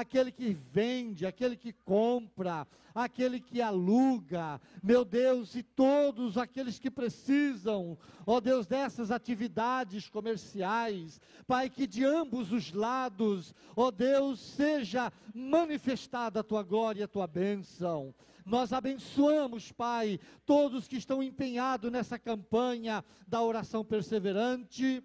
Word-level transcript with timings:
aquele 0.00 0.32
que 0.32 0.54
vende, 0.54 1.26
aquele 1.26 1.54
que 1.54 1.72
compra, 1.72 2.66
aquele 2.94 3.38
que 3.38 3.60
aluga, 3.60 4.58
meu 4.82 5.04
Deus, 5.04 5.54
e 5.54 5.62
todos 5.62 6.38
aqueles 6.38 6.78
que 6.78 6.90
precisam, 6.90 7.98
ó 8.26 8.40
Deus, 8.40 8.66
dessas 8.66 9.10
atividades 9.10 10.08
comerciais, 10.08 11.20
Pai, 11.46 11.68
que 11.68 11.86
de 11.86 12.04
ambos 12.04 12.52
os 12.52 12.72
lados, 12.72 13.54
ó 13.76 13.90
Deus, 13.90 14.40
seja 14.40 15.12
manifestada 15.34 16.40
a 16.40 16.44
tua 16.44 16.62
glória, 16.62 17.04
a 17.04 17.08
tua 17.08 17.26
bênção. 17.26 18.14
Nós 18.46 18.72
abençoamos, 18.72 19.72
Pai, 19.72 20.18
todos 20.46 20.88
que 20.88 20.96
estão 20.96 21.22
empenhados 21.22 21.92
nessa 21.92 22.18
campanha 22.18 23.04
da 23.28 23.42
oração 23.42 23.84
perseverante. 23.84 25.02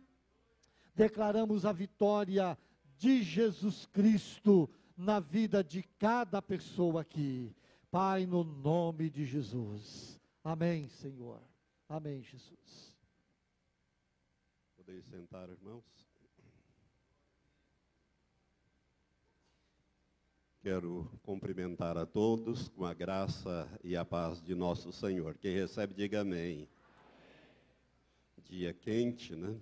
Declaramos 0.95 1.63
a 1.63 1.71
vitória 1.71 2.57
de 2.97 3.21
Jesus 3.23 3.85
Cristo 3.87 4.69
na 4.97 5.19
vida 5.19 5.63
de 5.63 5.83
cada 5.99 6.41
pessoa 6.41 7.01
aqui. 7.01 7.55
Pai, 7.91 8.25
no 8.25 8.43
nome 8.43 9.09
de 9.09 9.25
Jesus. 9.25 10.19
Amém, 10.43 10.89
Senhor. 10.89 11.41
Amém, 11.87 12.21
Jesus. 12.21 12.95
Podeis 14.75 15.05
sentar, 15.05 15.49
irmãos. 15.49 15.83
Quero 20.61 21.09
cumprimentar 21.23 21.97
a 21.97 22.05
todos 22.05 22.67
com 22.67 22.83
a 22.83 22.93
graça 22.93 23.69
e 23.83 23.95
a 23.95 24.03
paz 24.03 24.41
de 24.41 24.53
nosso 24.53 24.91
Senhor. 24.91 25.37
Quem 25.37 25.55
recebe, 25.55 25.93
diga 25.93 26.21
amém. 26.21 26.67
Dia 28.43 28.73
quente, 28.73 29.35
né? 29.35 29.57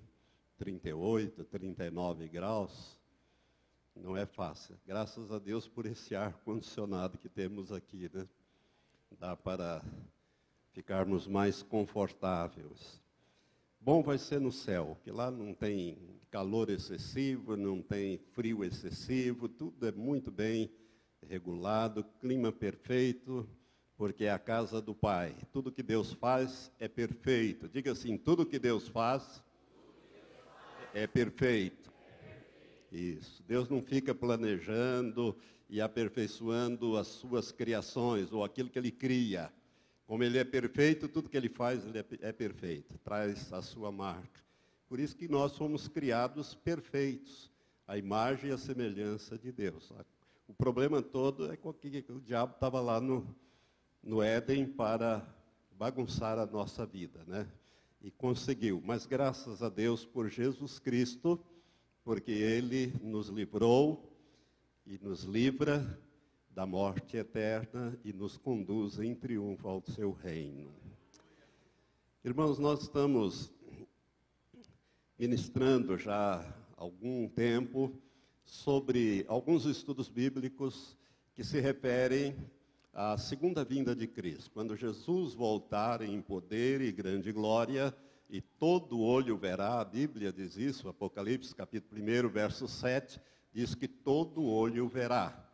38, 0.57 1.43
39 1.43 2.27
graus. 2.27 2.95
Não 3.95 4.17
é 4.17 4.26
fácil. 4.26 4.77
Graças 4.85 5.31
a 5.31 5.40
Deus 5.40 5.67
por 5.67 5.85
esse 5.85 6.16
ar 6.16 6.34
condicionado 6.44 7.17
que 7.17 7.30
temos 7.30 7.72
aqui, 7.72 8.09
né? 8.13 8.27
Dá 9.20 9.35
para 9.35 9.82
ficarmos 10.74 11.27
mais 11.27 11.63
confortáveis. 11.63 13.02
Bom 13.79 14.04
vai 14.04 14.18
ser 14.18 14.41
no 14.41 14.52
céu, 14.52 14.98
que 15.04 15.12
lá 15.12 15.32
não 15.32 15.54
tem 15.54 15.98
calor 16.29 16.70
excessivo, 16.70 17.55
não 17.55 17.82
tem 17.82 18.18
frio 18.34 18.63
excessivo, 18.63 19.48
tudo 19.48 19.87
é 19.87 19.91
muito 19.91 20.30
bem 20.30 20.70
regulado, 21.26 22.04
clima 22.20 22.52
perfeito, 22.52 23.48
porque 23.96 24.26
é 24.26 24.32
a 24.32 24.40
casa 24.40 24.82
do 24.82 24.93
Pai. 24.93 25.35
Tudo 25.54 25.71
que 25.71 25.82
Deus 25.82 26.12
faz 26.12 26.70
é 26.80 26.87
perfeito. 26.90 27.70
Diga 27.70 27.93
assim: 27.93 28.18
tudo 28.18 28.46
que 28.46 28.59
Deus 28.59 28.87
faz 28.87 29.41
é 30.93 31.07
perfeito. 31.07 31.84
Isso. 32.96 33.43
Deus 33.43 33.68
não 33.68 33.82
fica 33.82 34.15
planejando 34.15 35.35
e 35.70 35.82
aperfeiçoando 35.82 36.96
as 36.96 37.07
suas 37.07 37.52
criações 37.52 38.32
ou 38.32 38.41
aquilo 38.41 38.70
que 38.70 38.79
Ele 38.79 38.91
cria. 38.91 39.52
Como 40.07 40.24
Ele 40.24 40.37
é 40.37 40.46
perfeito, 40.46 41.10
tudo 41.10 41.29
que 41.29 41.35
Ele 41.35 41.49
faz 41.49 41.85
ele 41.85 41.99
é, 41.99 42.05
é 42.21 42.32
perfeito, 42.32 42.98
traz 42.99 43.52
a 43.52 43.62
sua 43.62 43.91
marca. 43.91 44.41
Por 44.87 44.98
isso 44.98 45.18
que 45.18 45.27
nós 45.27 45.52
somos 45.52 45.90
criados 45.90 46.55
perfeitos, 46.55 47.52
a 47.85 47.98
imagem 47.98 48.49
e 48.49 48.54
a 48.54 48.57
semelhança 48.57 49.37
de 49.37 49.52
Deus. 49.52 49.91
O 50.48 50.54
problema 50.54 51.02
todo 51.02 51.52
é 51.52 51.57
que 51.57 51.68
o 51.68 52.21
diabo 52.21 52.54
estava 52.54 52.80
lá 52.80 53.02
no, 53.02 53.35
no 54.02 54.21
Éden 54.21 54.68
para 54.68 55.21
bagunçar 55.71 56.40
a 56.40 56.46
nossa 56.46 56.85
vida, 56.85 57.26
né? 57.27 57.46
E 58.02 58.09
conseguiu. 58.09 58.82
Mas 58.85 59.05
graças 59.05 59.62
a 59.62 59.68
Deus 59.68 60.05
por 60.05 60.30
Jesus 60.30 60.80
Cristo, 60.80 61.43
porque 62.05 62.31
Ele 62.31 62.93
nos 63.01 63.29
livrou 63.29 64.16
e 64.85 65.00
nos 65.00 65.23
livra 65.23 66.00
da 66.51 66.63
morte 66.63 67.17
eterna 67.17 68.00
e 68.06 68.13
nos 68.13 68.38
conduz 68.38 69.00
em 69.00 69.16
triunfo 69.16 69.67
ao 69.67 69.81
seu 69.81 70.12
reino. 70.12 70.72
Irmãos, 72.23 72.59
nós 72.59 72.84
estamos 72.84 73.52
ministrando 75.18 75.97
já 75.97 76.46
algum 76.78 77.28
tempo 77.28 77.91
sobre 78.44 79.25
alguns 79.28 79.66
estudos 79.66 80.07
bíblicos 80.07 80.96
que 81.34 81.44
se 81.44 81.59
referem 81.59 82.35
à 82.94 83.18
segunda 83.18 83.66
vinda 83.66 83.96
de 83.96 84.06
Cristo, 84.06 84.51
quando 84.51 84.78
Jesus 84.78 85.34
voltar 85.34 86.03
em 86.03 86.22
poder 86.22 86.81
e 86.81 86.91
grande 86.91 87.31
glória, 87.31 87.96
e 88.30 88.41
todo 88.41 89.00
olho 89.00 89.38
verá, 89.38 89.80
a 89.80 89.86
Bíblia 89.86 90.31
diz 90.31 90.58
isso, 90.58 90.90
Apocalipse 90.90 91.53
capítulo 91.53 92.02
1, 92.02 92.30
verso 92.30 92.68
7, 92.68 93.19
diz 93.53 93.75
que 93.75 93.88
todo 93.88 94.44
olho 94.44 94.88
verá 94.88 95.46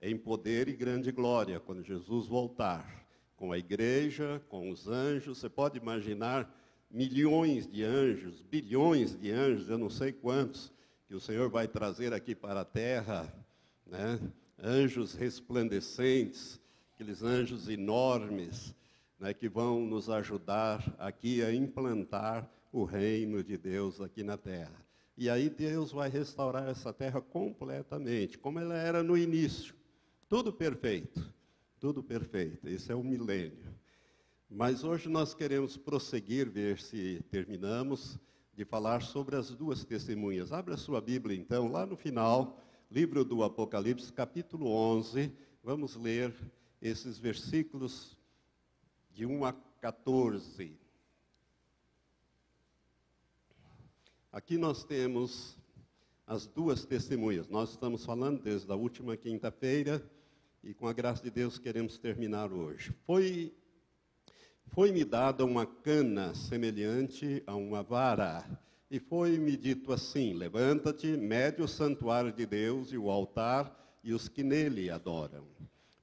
em 0.00 0.16
poder 0.16 0.68
e 0.68 0.74
grande 0.74 1.10
glória 1.10 1.58
quando 1.58 1.82
Jesus 1.82 2.26
voltar, 2.26 3.06
com 3.36 3.52
a 3.52 3.58
igreja, 3.58 4.42
com 4.48 4.70
os 4.70 4.86
anjos, 4.86 5.38
você 5.38 5.48
pode 5.48 5.78
imaginar 5.78 6.52
milhões 6.90 7.66
de 7.66 7.82
anjos, 7.82 8.42
bilhões 8.42 9.18
de 9.18 9.30
anjos, 9.30 9.68
eu 9.68 9.78
não 9.78 9.90
sei 9.90 10.12
quantos, 10.12 10.72
que 11.06 11.14
o 11.14 11.20
Senhor 11.20 11.48
vai 11.48 11.66
trazer 11.66 12.12
aqui 12.12 12.34
para 12.34 12.60
a 12.60 12.64
terra, 12.64 13.32
né? 13.86 14.20
anjos 14.62 15.14
resplandecentes, 15.14 16.60
aqueles 16.94 17.22
anjos 17.22 17.68
enormes, 17.68 18.74
né, 19.18 19.32
que 19.32 19.48
vão 19.48 19.80
nos 19.86 20.08
ajudar 20.08 20.94
aqui 20.98 21.42
a 21.42 21.54
implantar 21.54 22.50
o 22.72 22.84
reino 22.84 23.42
de 23.42 23.56
Deus 23.56 24.00
aqui 24.00 24.22
na 24.22 24.36
terra. 24.36 24.84
E 25.16 25.30
aí 25.30 25.48
Deus 25.48 25.92
vai 25.92 26.08
restaurar 26.08 26.68
essa 26.68 26.92
terra 26.92 27.20
completamente, 27.20 28.36
como 28.36 28.58
ela 28.58 28.76
era 28.76 29.02
no 29.02 29.16
início. 29.16 29.74
Tudo 30.28 30.52
perfeito, 30.52 31.32
tudo 31.78 32.02
perfeito. 32.02 32.68
Esse 32.68 32.90
é 32.90 32.94
o 32.94 33.04
milênio. 33.04 33.72
Mas 34.50 34.82
hoje 34.82 35.08
nós 35.08 35.32
queremos 35.32 35.76
prosseguir, 35.76 36.50
ver 36.50 36.80
se 36.80 37.22
terminamos 37.30 38.18
de 38.52 38.64
falar 38.64 39.02
sobre 39.02 39.36
as 39.36 39.50
duas 39.50 39.84
testemunhas. 39.84 40.52
Abra 40.52 40.76
sua 40.76 41.00
Bíblia, 41.00 41.36
então, 41.36 41.70
lá 41.70 41.86
no 41.86 41.96
final, 41.96 42.60
livro 42.90 43.24
do 43.24 43.42
Apocalipse, 43.42 44.12
capítulo 44.12 44.68
11. 44.68 45.32
Vamos 45.62 45.96
ler 45.96 46.34
esses 46.80 47.18
versículos 47.18 48.16
de 49.14 49.24
1 49.24 49.44
a 49.44 49.52
14. 49.80 50.76
Aqui 54.32 54.58
nós 54.58 54.82
temos 54.82 55.56
as 56.26 56.46
duas 56.48 56.84
testemunhas. 56.84 57.48
Nós 57.48 57.70
estamos 57.70 58.04
falando 58.04 58.42
desde 58.42 58.70
a 58.72 58.74
última 58.74 59.16
quinta-feira 59.16 60.04
e, 60.64 60.74
com 60.74 60.88
a 60.88 60.92
graça 60.92 61.22
de 61.22 61.30
Deus, 61.30 61.58
queremos 61.58 61.96
terminar 61.96 62.52
hoje. 62.52 62.92
Foi 63.06 63.54
foi-me 64.72 65.04
dada 65.04 65.44
uma 65.44 65.64
cana 65.64 66.34
semelhante 66.34 67.40
a 67.46 67.54
uma 67.54 67.80
vara, 67.80 68.44
e 68.90 68.98
foi-me 68.98 69.56
dito 69.56 69.92
assim: 69.92 70.32
Levanta-te, 70.32 71.16
mede 71.16 71.62
o 71.62 71.68
santuário 71.68 72.32
de 72.32 72.44
Deus 72.44 72.90
e 72.92 72.98
o 72.98 73.08
altar 73.08 73.72
e 74.02 74.12
os 74.12 74.26
que 74.26 74.42
nele 74.42 74.90
adoram. 74.90 75.46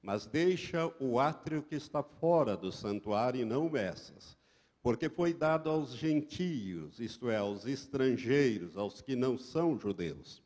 Mas 0.02 0.26
deixa 0.26 0.92
o 0.98 1.20
átrio 1.20 1.62
que 1.62 1.76
está 1.76 2.02
fora 2.02 2.56
do 2.56 2.72
santuário 2.72 3.40
e 3.40 3.44
não 3.44 3.70
meças, 3.70 4.36
porque 4.82 5.08
foi 5.08 5.32
dado 5.32 5.70
aos 5.70 5.94
gentios, 5.94 6.98
isto 6.98 7.30
é, 7.30 7.36
aos 7.36 7.66
estrangeiros, 7.66 8.76
aos 8.76 9.00
que 9.00 9.14
não 9.14 9.38
são 9.38 9.78
judeus. 9.78 10.42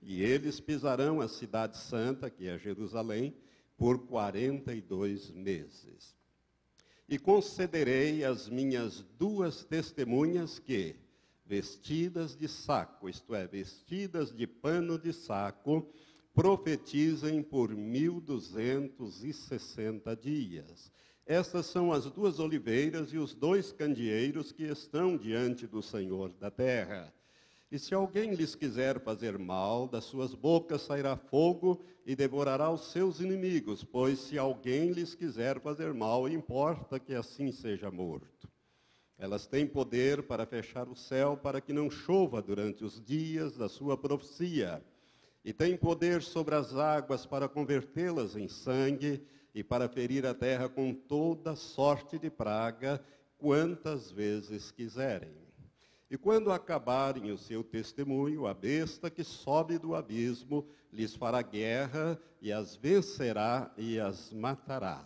E 0.00 0.22
eles 0.22 0.60
pisarão 0.60 1.20
a 1.20 1.26
cidade 1.26 1.76
santa, 1.76 2.30
que 2.30 2.46
é 2.46 2.56
Jerusalém, 2.56 3.34
por 3.76 4.06
quarenta 4.06 4.72
e 4.72 4.80
dois 4.80 5.30
meses. 5.32 6.14
E 7.08 7.18
concederei 7.18 8.24
às 8.24 8.48
minhas 8.48 9.02
duas 9.18 9.64
testemunhas 9.64 10.60
que, 10.60 10.94
vestidas 11.44 12.36
de 12.36 12.46
saco, 12.46 13.08
isto 13.08 13.34
é, 13.34 13.44
vestidas 13.48 14.32
de 14.32 14.46
pano 14.46 14.96
de 14.96 15.12
saco, 15.12 15.92
profetizem 16.34 17.42
por 17.42 17.70
mil 17.70 18.20
duzentos 18.20 19.24
e 19.24 19.32
sessenta 19.32 20.16
dias. 20.16 20.92
Estas 21.26 21.66
são 21.66 21.92
as 21.92 22.10
duas 22.10 22.38
oliveiras 22.38 23.12
e 23.12 23.18
os 23.18 23.34
dois 23.34 23.72
candeeiros 23.72 24.50
que 24.52 24.64
estão 24.64 25.16
diante 25.16 25.66
do 25.66 25.82
Senhor 25.82 26.32
da 26.32 26.50
terra. 26.50 27.12
E 27.70 27.78
se 27.78 27.94
alguém 27.94 28.34
lhes 28.34 28.56
quiser 28.56 29.00
fazer 29.00 29.38
mal, 29.38 29.86
das 29.86 30.02
suas 30.04 30.34
bocas 30.34 30.82
sairá 30.82 31.16
fogo 31.16 31.80
e 32.04 32.16
devorará 32.16 32.68
os 32.68 32.90
seus 32.90 33.20
inimigos, 33.20 33.84
pois 33.84 34.18
se 34.18 34.36
alguém 34.36 34.90
lhes 34.90 35.14
quiser 35.14 35.60
fazer 35.60 35.94
mal, 35.94 36.28
importa 36.28 36.98
que 36.98 37.14
assim 37.14 37.52
seja 37.52 37.88
morto. 37.88 38.50
Elas 39.16 39.46
têm 39.46 39.68
poder 39.68 40.24
para 40.24 40.46
fechar 40.46 40.88
o 40.88 40.96
céu 40.96 41.36
para 41.36 41.60
que 41.60 41.72
não 41.72 41.88
chova 41.88 42.42
durante 42.42 42.82
os 42.82 43.00
dias 43.00 43.56
da 43.56 43.68
sua 43.68 43.96
profecia, 43.96 44.82
e 45.44 45.52
têm 45.52 45.76
poder 45.76 46.22
sobre 46.22 46.54
as 46.54 46.74
águas 46.74 47.24
para 47.24 47.48
convertê-las 47.48 48.36
em 48.36 48.48
sangue 48.48 49.22
e 49.54 49.62
para 49.62 49.88
ferir 49.88 50.26
a 50.26 50.34
terra 50.34 50.68
com 50.68 50.92
toda 50.94 51.56
sorte 51.56 52.18
de 52.18 52.30
praga, 52.30 53.02
quantas 53.38 54.10
vezes 54.10 54.70
quiserem. 54.70 55.34
E 56.10 56.18
quando 56.18 56.50
acabarem 56.50 57.30
o 57.30 57.38
seu 57.38 57.62
testemunho, 57.62 58.46
a 58.46 58.52
besta 58.52 59.08
que 59.08 59.22
sobe 59.22 59.78
do 59.78 59.94
abismo 59.94 60.66
lhes 60.92 61.14
fará 61.14 61.40
guerra 61.40 62.20
e 62.42 62.52
as 62.52 62.74
vencerá 62.74 63.72
e 63.78 63.98
as 63.98 64.32
matará. 64.32 65.04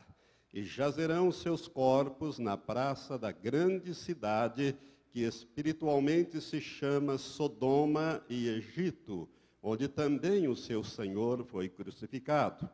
E 0.53 0.63
jazerão 0.63 1.31
seus 1.31 1.69
corpos 1.69 2.39
na 2.39 2.57
praça 2.57 3.19
da 3.19 3.31
grande 3.31 3.95
cidade, 3.95 4.75
que 5.11 5.21
espiritualmente 5.21 6.41
se 6.41 6.61
chama 6.61 7.19
Sodoma 7.19 8.25
e 8.29 8.49
Egito, 8.49 9.29
onde 9.67 9.89
também 9.89 10.47
o 10.47 10.55
seu 10.55 10.85
Senhor 10.85 11.43
foi 11.47 11.71
crucificado. 11.71 12.69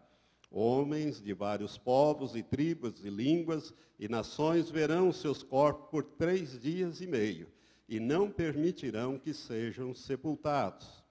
Homens 0.50 1.22
de 1.22 1.32
vários 1.32 1.78
povos 1.78 2.34
e 2.34 2.42
tribos 2.42 3.04
e 3.04 3.08
línguas 3.08 3.72
e 3.96 4.08
nações 4.08 4.69
verão 4.69 5.12
seus 5.12 5.40
corpos 5.40 5.88
por 5.88 6.02
três 6.02 6.60
dias 6.60 7.00
e 7.00 7.06
meio 7.06 7.46
e 7.88 8.00
não 8.00 8.28
permitirão 8.28 9.16
que 9.16 9.32
sejam 9.32 9.94
sepultados. 9.94 11.04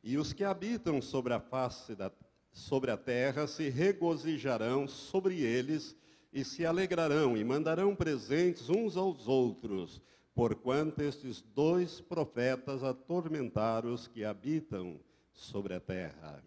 E 0.00 0.16
os 0.16 0.32
que 0.32 0.44
habitam 0.44 1.02
sobre 1.02 1.34
a 1.34 1.40
face 1.40 1.96
da 1.96 2.12
sobre 2.52 2.92
a 2.92 2.96
terra 2.96 3.48
se 3.48 3.68
regozijarão 3.68 4.86
sobre 4.86 5.40
eles 5.40 5.96
e 6.32 6.44
se 6.44 6.64
alegrarão 6.64 7.36
e 7.36 7.42
mandarão 7.42 7.96
presentes 7.96 8.68
uns 8.68 8.96
aos 8.96 9.26
outros, 9.26 10.00
porquanto 10.34 11.00
estes 11.00 11.40
dois 11.40 12.00
profetas 12.00 12.82
atormentaram 12.82 13.92
os 13.92 14.08
que 14.08 14.24
habitam 14.24 14.98
sobre 15.32 15.74
a 15.74 15.80
terra. 15.80 16.42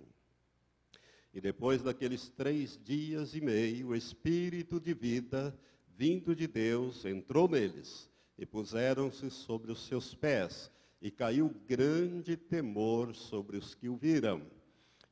E 1.34 1.40
depois 1.40 1.82
daqueles 1.82 2.30
três 2.30 2.80
dias 2.84 3.36
e 3.36 3.42
meio, 3.42 3.90
o 3.90 3.96
Espírito 3.96 4.80
de 4.80 4.94
vida, 4.94 5.58
vindo 5.96 6.36
de 6.36 6.48
Deus, 6.48 7.06
entrou 7.06 7.48
neles 7.48 8.10
e 8.38 8.46
puseram-se 8.46 9.30
sobre 9.30 9.72
os 9.72 9.86
seus 9.86 10.14
pés, 10.14 10.72
e 11.02 11.12
caiu 11.12 11.56
grande 11.68 12.36
temor 12.36 13.16
sobre 13.16 13.58
os 13.58 13.76
que 13.76 13.88
o 13.88 13.96
viram. 13.96 14.42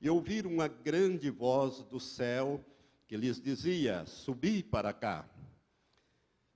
E 0.01 0.09
ouviram 0.09 0.51
uma 0.51 0.67
grande 0.67 1.29
voz 1.29 1.83
do 1.83 1.99
céu 1.99 2.63
que 3.07 3.15
lhes 3.15 3.39
dizia: 3.39 4.05
Subi 4.05 4.63
para 4.63 4.91
cá. 4.93 5.29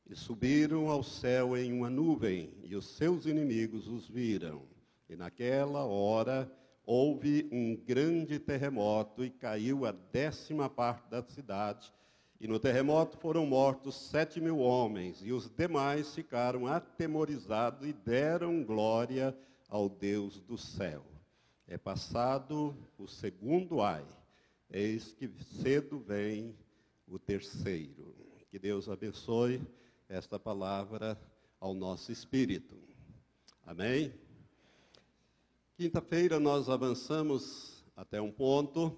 E 0.09 0.15
subiram 0.15 0.89
ao 0.89 1.03
céu 1.03 1.55
em 1.55 1.71
uma 1.71 1.87
nuvem, 1.87 2.51
e 2.63 2.75
os 2.75 2.87
seus 2.87 3.27
inimigos 3.27 3.87
os 3.87 4.09
viram. 4.09 4.63
E 5.07 5.15
naquela 5.15 5.85
hora 5.85 6.51
houve 6.83 7.47
um 7.51 7.75
grande 7.75 8.39
terremoto, 8.39 9.23
e 9.23 9.29
caiu 9.29 9.85
a 9.85 9.91
décima 9.91 10.67
parte 10.67 11.07
da 11.11 11.21
cidade, 11.21 11.93
e 12.41 12.47
no 12.47 12.57
terremoto 12.57 13.17
foram 13.17 13.45
mortos 13.45 13.95
sete 13.95 14.41
mil 14.41 14.57
homens, 14.57 15.21
e 15.23 15.31
os 15.31 15.47
demais 15.47 16.15
ficaram 16.15 16.65
atemorizados 16.65 17.87
e 17.87 17.93
deram 17.93 18.63
glória 18.63 19.37
ao 19.67 19.87
Deus 19.87 20.41
do 20.41 20.57
céu. 20.57 21.05
É 21.67 21.77
passado 21.77 22.75
o 22.97 23.07
segundo 23.07 23.79
ai, 23.79 24.05
eis 24.71 25.13
que 25.13 25.29
cedo 25.61 25.99
vem 25.99 26.55
o 27.07 27.19
terceiro. 27.19 28.15
Que 28.49 28.57
Deus 28.57 28.89
abençoe 28.89 29.61
esta 30.09 30.39
palavra 30.39 31.17
ao 31.59 31.73
nosso 31.73 32.11
espírito. 32.11 32.75
Amém? 33.63 34.11
Quinta-feira 35.77 36.39
nós 36.39 36.67
avançamos 36.67 37.85
até 37.95 38.19
um 38.19 38.31
ponto 38.31 38.97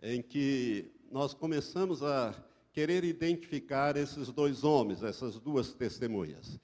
em 0.00 0.22
que 0.22 0.90
nós 1.10 1.34
começamos 1.34 2.02
a 2.02 2.32
querer 2.72 3.02
identificar 3.02 3.96
esses 3.96 4.28
dois 4.30 4.62
homens, 4.62 5.02
essas 5.02 5.38
duas 5.38 5.74
testemunhas. 5.74 6.58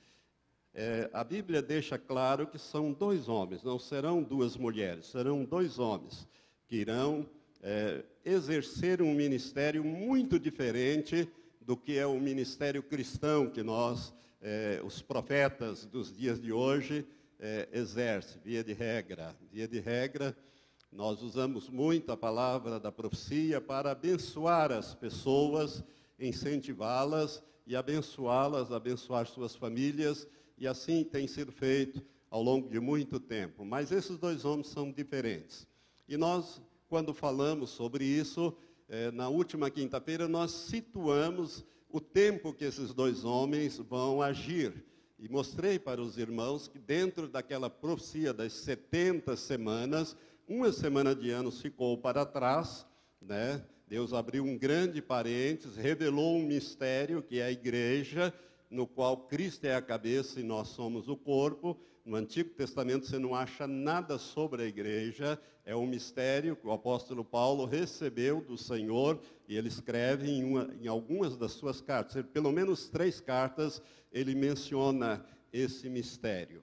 É, 0.72 1.10
a 1.12 1.24
Bíblia 1.24 1.60
deixa 1.60 1.98
claro 1.98 2.46
que 2.46 2.58
são 2.58 2.92
dois 2.92 3.28
homens, 3.28 3.64
não 3.64 3.80
serão 3.80 4.22
duas 4.22 4.56
mulheres, 4.56 5.06
serão 5.06 5.44
dois 5.44 5.78
homens 5.78 6.26
que 6.68 6.76
irão 6.76 7.28
é, 7.60 8.04
exercer 8.24 9.02
um 9.02 9.12
ministério 9.12 9.82
muito 9.82 10.38
diferente 10.38 11.28
do 11.68 11.76
que 11.76 11.98
é 11.98 12.06
o 12.06 12.18
ministério 12.18 12.82
cristão 12.82 13.46
que 13.46 13.62
nós, 13.62 14.14
é, 14.40 14.80
os 14.82 15.02
profetas 15.02 15.84
dos 15.84 16.16
dias 16.16 16.40
de 16.40 16.50
hoje, 16.50 17.06
é, 17.38 17.68
exercem, 17.74 18.40
via 18.42 18.64
de 18.64 18.72
regra. 18.72 19.36
Via 19.52 19.68
de 19.68 19.78
regra, 19.78 20.34
nós 20.90 21.20
usamos 21.20 21.68
muito 21.68 22.10
a 22.10 22.16
palavra 22.16 22.80
da 22.80 22.90
profecia 22.90 23.60
para 23.60 23.90
abençoar 23.90 24.72
as 24.72 24.94
pessoas 24.94 25.84
incentivá-las 26.18 27.42
e 27.66 27.76
abençoá-las, 27.76 28.72
abençoar 28.72 29.26
suas 29.26 29.54
famílias, 29.54 30.26
e 30.56 30.66
assim 30.66 31.04
tem 31.04 31.26
sido 31.26 31.52
feito 31.52 32.02
ao 32.30 32.42
longo 32.42 32.70
de 32.70 32.80
muito 32.80 33.20
tempo. 33.20 33.62
Mas 33.62 33.92
esses 33.92 34.16
dois 34.16 34.46
homens 34.46 34.68
são 34.68 34.90
diferentes. 34.90 35.66
E 36.08 36.16
nós, 36.16 36.62
quando 36.88 37.12
falamos 37.12 37.68
sobre 37.68 38.06
isso, 38.06 38.56
eh, 38.88 39.10
na 39.10 39.28
última 39.28 39.70
quinta-feira, 39.70 40.26
nós 40.26 40.50
situamos 40.50 41.64
o 41.90 42.00
tempo 42.00 42.52
que 42.52 42.64
esses 42.64 42.92
dois 42.92 43.24
homens 43.24 43.78
vão 43.78 44.22
agir. 44.22 44.84
E 45.18 45.28
mostrei 45.28 45.78
para 45.78 46.00
os 46.00 46.16
irmãos 46.16 46.68
que 46.68 46.78
dentro 46.78 47.28
daquela 47.28 47.68
profecia 47.68 48.32
das 48.32 48.52
70 48.52 49.36
semanas, 49.36 50.16
uma 50.48 50.72
semana 50.72 51.14
de 51.14 51.30
anos 51.30 51.60
ficou 51.60 51.98
para 51.98 52.24
trás, 52.24 52.86
né? 53.20 53.62
Deus 53.88 54.12
abriu 54.12 54.44
um 54.44 54.56
grande 54.56 55.00
parênteses, 55.00 55.76
revelou 55.76 56.36
um 56.36 56.46
mistério 56.46 57.22
que 57.22 57.40
é 57.40 57.44
a 57.44 57.50
igreja, 57.50 58.32
no 58.70 58.86
qual 58.86 59.16
Cristo 59.26 59.64
é 59.64 59.74
a 59.74 59.82
cabeça 59.82 60.38
e 60.40 60.42
nós 60.42 60.68
somos 60.68 61.08
o 61.08 61.16
corpo. 61.16 61.76
No 62.08 62.16
Antigo 62.16 62.48
Testamento 62.54 63.04
você 63.04 63.18
não 63.18 63.34
acha 63.34 63.66
nada 63.66 64.16
sobre 64.16 64.62
a 64.62 64.64
igreja, 64.64 65.38
é 65.62 65.76
um 65.76 65.86
mistério 65.86 66.56
que 66.56 66.66
o 66.66 66.72
apóstolo 66.72 67.22
Paulo 67.22 67.66
recebeu 67.66 68.40
do 68.40 68.56
Senhor 68.56 69.20
e 69.46 69.54
ele 69.54 69.68
escreve 69.68 70.26
em, 70.26 70.42
uma, 70.42 70.74
em 70.80 70.88
algumas 70.88 71.36
das 71.36 71.52
suas 71.52 71.82
cartas, 71.82 72.24
pelo 72.32 72.50
menos 72.50 72.88
três 72.88 73.20
cartas, 73.20 73.82
ele 74.10 74.34
menciona 74.34 75.22
esse 75.52 75.90
mistério. 75.90 76.62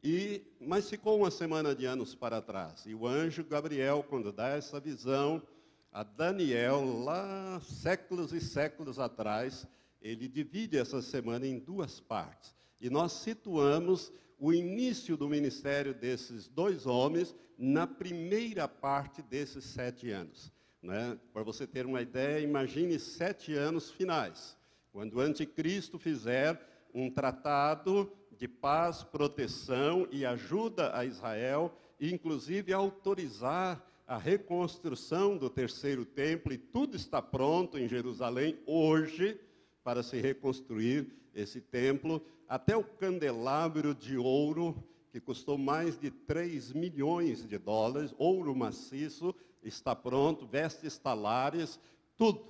E, 0.00 0.42
mas 0.60 0.88
ficou 0.88 1.18
uma 1.18 1.30
semana 1.32 1.74
de 1.74 1.86
anos 1.86 2.14
para 2.14 2.40
trás. 2.40 2.86
E 2.86 2.94
o 2.94 3.04
anjo 3.04 3.42
Gabriel, 3.42 4.06
quando 4.08 4.30
dá 4.30 4.50
essa 4.50 4.78
visão 4.78 5.42
a 5.90 6.04
Daniel, 6.04 7.02
lá 7.02 7.60
séculos 7.62 8.32
e 8.32 8.40
séculos 8.40 9.00
atrás, 9.00 9.66
ele 10.00 10.28
divide 10.28 10.78
essa 10.78 11.02
semana 11.02 11.48
em 11.48 11.58
duas 11.58 11.98
partes. 11.98 12.59
E 12.80 12.88
nós 12.88 13.12
situamos 13.12 14.12
o 14.38 14.52
início 14.52 15.16
do 15.16 15.28
ministério 15.28 15.92
desses 15.92 16.48
dois 16.48 16.86
homens 16.86 17.34
na 17.58 17.86
primeira 17.86 18.66
parte 18.66 19.20
desses 19.20 19.64
sete 19.64 20.10
anos. 20.10 20.50
Né? 20.82 21.18
Para 21.32 21.42
você 21.42 21.66
ter 21.66 21.84
uma 21.84 22.00
ideia, 22.00 22.42
imagine 22.42 22.98
sete 22.98 23.52
anos 23.54 23.90
finais, 23.90 24.56
quando 24.92 25.14
o 25.14 25.20
anticristo 25.20 25.98
fizer 25.98 26.58
um 26.94 27.10
tratado 27.10 28.10
de 28.36 28.48
paz, 28.48 29.04
proteção 29.04 30.08
e 30.10 30.24
ajuda 30.24 30.96
a 30.96 31.04
Israel, 31.04 31.76
inclusive 32.00 32.72
autorizar 32.72 33.86
a 34.06 34.16
reconstrução 34.16 35.36
do 35.36 35.50
terceiro 35.50 36.06
templo, 36.06 36.52
e 36.52 36.58
tudo 36.58 36.96
está 36.96 37.20
pronto 37.20 37.78
em 37.78 37.86
Jerusalém 37.86 38.58
hoje 38.66 39.38
para 39.84 40.02
se 40.02 40.18
reconstruir 40.18 41.06
esse 41.34 41.60
templo, 41.60 42.24
até 42.50 42.76
o 42.76 42.82
candelabro 42.82 43.94
de 43.94 44.18
ouro, 44.18 44.74
que 45.12 45.20
custou 45.20 45.56
mais 45.56 45.96
de 45.96 46.10
3 46.10 46.72
milhões 46.72 47.46
de 47.46 47.56
dólares, 47.56 48.12
ouro 48.18 48.56
maciço, 48.56 49.32
está 49.62 49.94
pronto, 49.94 50.48
vestes 50.48 50.98
talares, 50.98 51.78
tudo. 52.16 52.44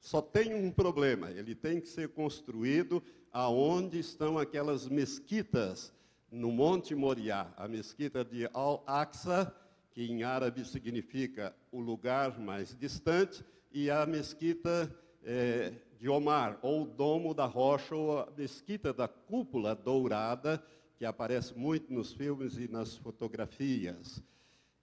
Só 0.00 0.22
tem 0.22 0.54
um 0.54 0.70
problema, 0.70 1.30
ele 1.30 1.54
tem 1.54 1.78
que 1.78 1.90
ser 1.90 2.08
construído 2.08 3.02
aonde 3.30 3.98
estão 3.98 4.38
aquelas 4.38 4.88
mesquitas 4.88 5.92
no 6.32 6.50
Monte 6.50 6.94
Moriá, 6.94 7.52
a 7.54 7.68
mesquita 7.68 8.24
de 8.24 8.48
Al-Aqsa, 8.54 9.54
que 9.90 10.10
em 10.10 10.22
árabe 10.22 10.64
significa 10.64 11.54
o 11.70 11.80
lugar 11.80 12.38
mais 12.40 12.74
distante, 12.74 13.44
e 13.70 13.90
a 13.90 14.06
mesquita 14.06 14.90
é, 15.22 15.74
de 15.98 16.08
Omar, 16.08 16.58
ou 16.62 16.86
Domo 16.86 17.34
da 17.34 17.44
Rocha, 17.44 17.94
ou 17.94 18.20
a 18.20 18.28
mesquita 18.36 18.92
da 18.92 19.08
cúpula 19.08 19.74
dourada, 19.74 20.62
que 20.96 21.04
aparece 21.04 21.56
muito 21.56 21.92
nos 21.92 22.12
filmes 22.12 22.56
e 22.56 22.68
nas 22.68 22.96
fotografias. 22.96 24.22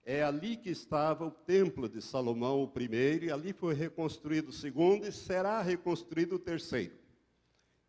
É 0.04 0.22
ali 0.22 0.56
que 0.56 0.70
estava 0.70 1.26
o 1.26 1.30
templo 1.30 1.88
de 1.88 2.00
Salomão, 2.00 2.62
o 2.62 2.68
primeiro, 2.68 3.24
e 3.24 3.32
ali 3.32 3.52
foi 3.52 3.74
reconstruído 3.74 4.50
o 4.50 4.52
segundo, 4.52 5.06
e 5.06 5.12
será 5.12 5.60
reconstruído 5.62 6.36
o 6.36 6.38
terceiro. 6.38 6.94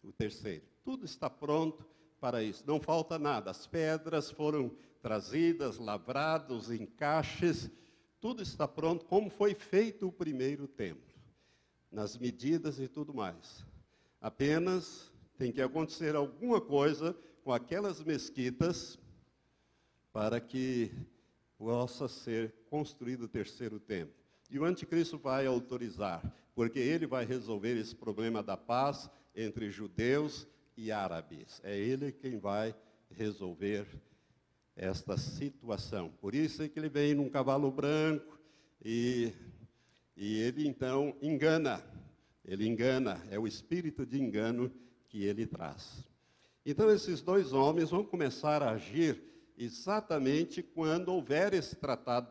O 0.03 0.11
terceiro. 0.11 0.63
Tudo 0.83 1.05
está 1.05 1.29
pronto 1.29 1.85
para 2.19 2.41
isso, 2.41 2.63
não 2.65 2.79
falta 2.79 3.19
nada. 3.19 3.51
As 3.51 3.67
pedras 3.67 4.31
foram 4.31 4.71
trazidas, 5.01 5.77
lavrados, 5.77 6.71
encaixes, 6.71 7.69
tudo 8.19 8.41
está 8.41 8.67
pronto, 8.67 9.05
como 9.05 9.29
foi 9.29 9.53
feito 9.53 10.07
o 10.07 10.11
primeiro 10.11 10.67
templo, 10.67 11.06
nas 11.91 12.17
medidas 12.17 12.79
e 12.79 12.87
tudo 12.87 13.13
mais. 13.13 13.65
Apenas 14.21 15.11
tem 15.37 15.51
que 15.51 15.61
acontecer 15.61 16.15
alguma 16.15 16.59
coisa 16.59 17.15
com 17.43 17.51
aquelas 17.53 18.03
mesquitas 18.03 18.99
para 20.11 20.39
que 20.39 20.91
possa 21.57 22.07
ser 22.07 22.53
construído 22.69 23.23
o 23.23 23.27
terceiro 23.27 23.79
templo. 23.79 24.15
E 24.49 24.59
o 24.59 24.65
anticristo 24.65 25.17
vai 25.17 25.45
autorizar, 25.45 26.21
porque 26.55 26.79
ele 26.79 27.05
vai 27.05 27.25
resolver 27.25 27.77
esse 27.77 27.95
problema 27.95 28.41
da 28.41 28.57
paz 28.57 29.09
entre 29.35 29.69
judeus 29.69 30.47
e 30.75 30.91
árabes. 30.91 31.61
É 31.63 31.77
ele 31.77 32.11
quem 32.11 32.39
vai 32.39 32.75
resolver 33.11 33.87
esta 34.75 35.17
situação. 35.17 36.09
Por 36.21 36.35
isso 36.35 36.61
é 36.63 36.69
que 36.69 36.79
ele 36.79 36.89
vem 36.89 37.15
num 37.15 37.29
cavalo 37.29 37.71
branco 37.71 38.37
e, 38.83 39.33
e 40.17 40.41
ele 40.41 40.67
então 40.67 41.15
engana. 41.21 41.81
Ele 42.43 42.67
engana, 42.67 43.23
é 43.29 43.37
o 43.37 43.45
espírito 43.45 44.05
de 44.05 44.19
engano 44.19 44.71
que 45.07 45.23
ele 45.23 45.45
traz. 45.45 46.03
Então 46.65 46.89
esses 46.89 47.21
dois 47.21 47.53
homens 47.53 47.91
vão 47.91 48.03
começar 48.03 48.63
a 48.63 48.71
agir 48.71 49.21
exatamente 49.57 50.63
quando 50.63 51.09
houver 51.09 51.53
esse 51.53 51.75
tratado 51.75 52.29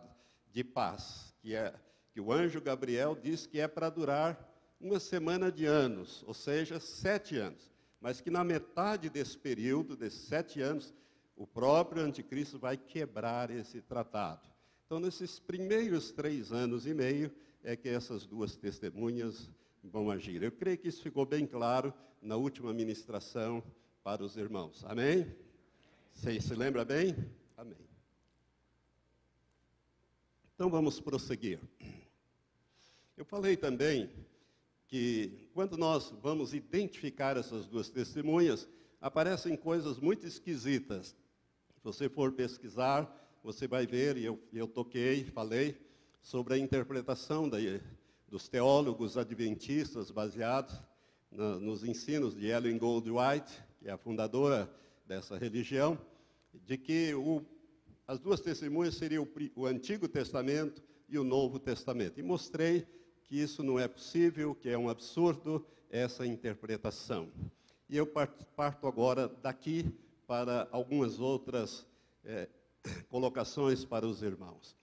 de 0.52 0.64
paz, 0.64 1.34
que 1.40 1.54
é 1.54 1.72
que 2.12 2.20
o 2.20 2.32
anjo 2.32 2.60
Gabriel 2.60 3.14
diz 3.14 3.46
que 3.46 3.60
é 3.60 3.68
para 3.68 3.90
durar 3.90 4.52
uma 4.80 4.98
semana 4.98 5.52
de 5.52 5.66
anos, 5.66 6.24
ou 6.26 6.34
seja, 6.34 6.80
sete 6.80 7.36
anos. 7.36 7.70
Mas 8.00 8.20
que 8.20 8.30
na 8.30 8.42
metade 8.42 9.08
desse 9.08 9.36
período, 9.36 9.96
desses 9.96 10.22
sete 10.22 10.60
anos, 10.60 10.94
o 11.36 11.46
próprio 11.46 12.02
anticristo 12.02 12.58
vai 12.58 12.76
quebrar 12.76 13.50
esse 13.50 13.82
tratado. 13.82 14.48
Então, 14.86 15.00
nesses 15.00 15.38
primeiros 15.38 16.10
três 16.10 16.52
anos 16.52 16.86
e 16.86 16.94
meio, 16.94 17.30
é 17.66 17.74
que 17.74 17.88
essas 17.88 18.24
duas 18.24 18.54
testemunhas 18.54 19.50
vão 19.82 20.08
agir. 20.08 20.40
Eu 20.40 20.52
creio 20.52 20.78
que 20.78 20.86
isso 20.86 21.02
ficou 21.02 21.26
bem 21.26 21.44
claro 21.44 21.92
na 22.22 22.36
última 22.36 22.72
ministração 22.72 23.60
para 24.04 24.22
os 24.22 24.36
irmãos. 24.36 24.84
Amém? 24.84 25.34
Você 26.14 26.40
se 26.40 26.54
lembra 26.54 26.84
bem? 26.84 27.16
Amém. 27.56 27.76
Então 30.54 30.70
vamos 30.70 31.00
prosseguir. 31.00 31.58
Eu 33.16 33.24
falei 33.24 33.56
também 33.56 34.10
que 34.86 35.50
quando 35.52 35.76
nós 35.76 36.14
vamos 36.22 36.54
identificar 36.54 37.36
essas 37.36 37.66
duas 37.66 37.90
testemunhas, 37.90 38.68
aparecem 39.00 39.56
coisas 39.56 39.98
muito 39.98 40.24
esquisitas. 40.24 41.16
Se 41.74 41.82
você 41.82 42.08
for 42.08 42.30
pesquisar, 42.30 43.12
você 43.42 43.66
vai 43.66 43.88
ver, 43.88 44.16
e 44.16 44.24
eu, 44.24 44.40
eu 44.52 44.68
toquei, 44.68 45.24
falei, 45.24 45.76
sobre 46.26 46.54
a 46.54 46.58
interpretação 46.58 47.48
da, 47.48 47.58
dos 48.26 48.48
teólogos 48.48 49.16
adventistas 49.16 50.10
baseados 50.10 50.74
na, 51.30 51.54
nos 51.60 51.84
ensinos 51.84 52.34
de 52.34 52.46
Ellen 52.48 52.78
Goldwhite, 52.78 53.62
que 53.78 53.86
é 53.86 53.92
a 53.92 53.96
fundadora 53.96 54.68
dessa 55.06 55.38
religião, 55.38 55.96
de 56.52 56.76
que 56.76 57.14
o, 57.14 57.46
as 58.08 58.18
duas 58.18 58.40
testemunhas 58.40 58.96
seriam 58.96 59.22
o, 59.22 59.60
o 59.60 59.66
Antigo 59.66 60.08
Testamento 60.08 60.82
e 61.08 61.16
o 61.16 61.22
Novo 61.22 61.60
Testamento. 61.60 62.18
E 62.18 62.24
mostrei 62.24 62.84
que 63.22 63.40
isso 63.40 63.62
não 63.62 63.78
é 63.78 63.86
possível, 63.86 64.52
que 64.52 64.68
é 64.68 64.76
um 64.76 64.88
absurdo 64.88 65.64
essa 65.88 66.26
interpretação. 66.26 67.30
E 67.88 67.96
eu 67.96 68.04
parto 68.04 68.88
agora 68.88 69.28
daqui 69.28 69.94
para 70.26 70.66
algumas 70.72 71.20
outras 71.20 71.86
é, 72.24 72.48
colocações 73.08 73.84
para 73.84 74.04
os 74.04 74.22
irmãos. 74.24 74.76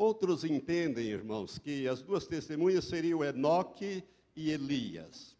Outros 0.00 0.44
entendem, 0.44 1.08
irmãos, 1.08 1.58
que 1.58 1.86
as 1.86 2.00
duas 2.00 2.26
testemunhas 2.26 2.86
seriam 2.86 3.22
Enoque 3.22 4.02
e 4.34 4.50
Elias. 4.50 5.36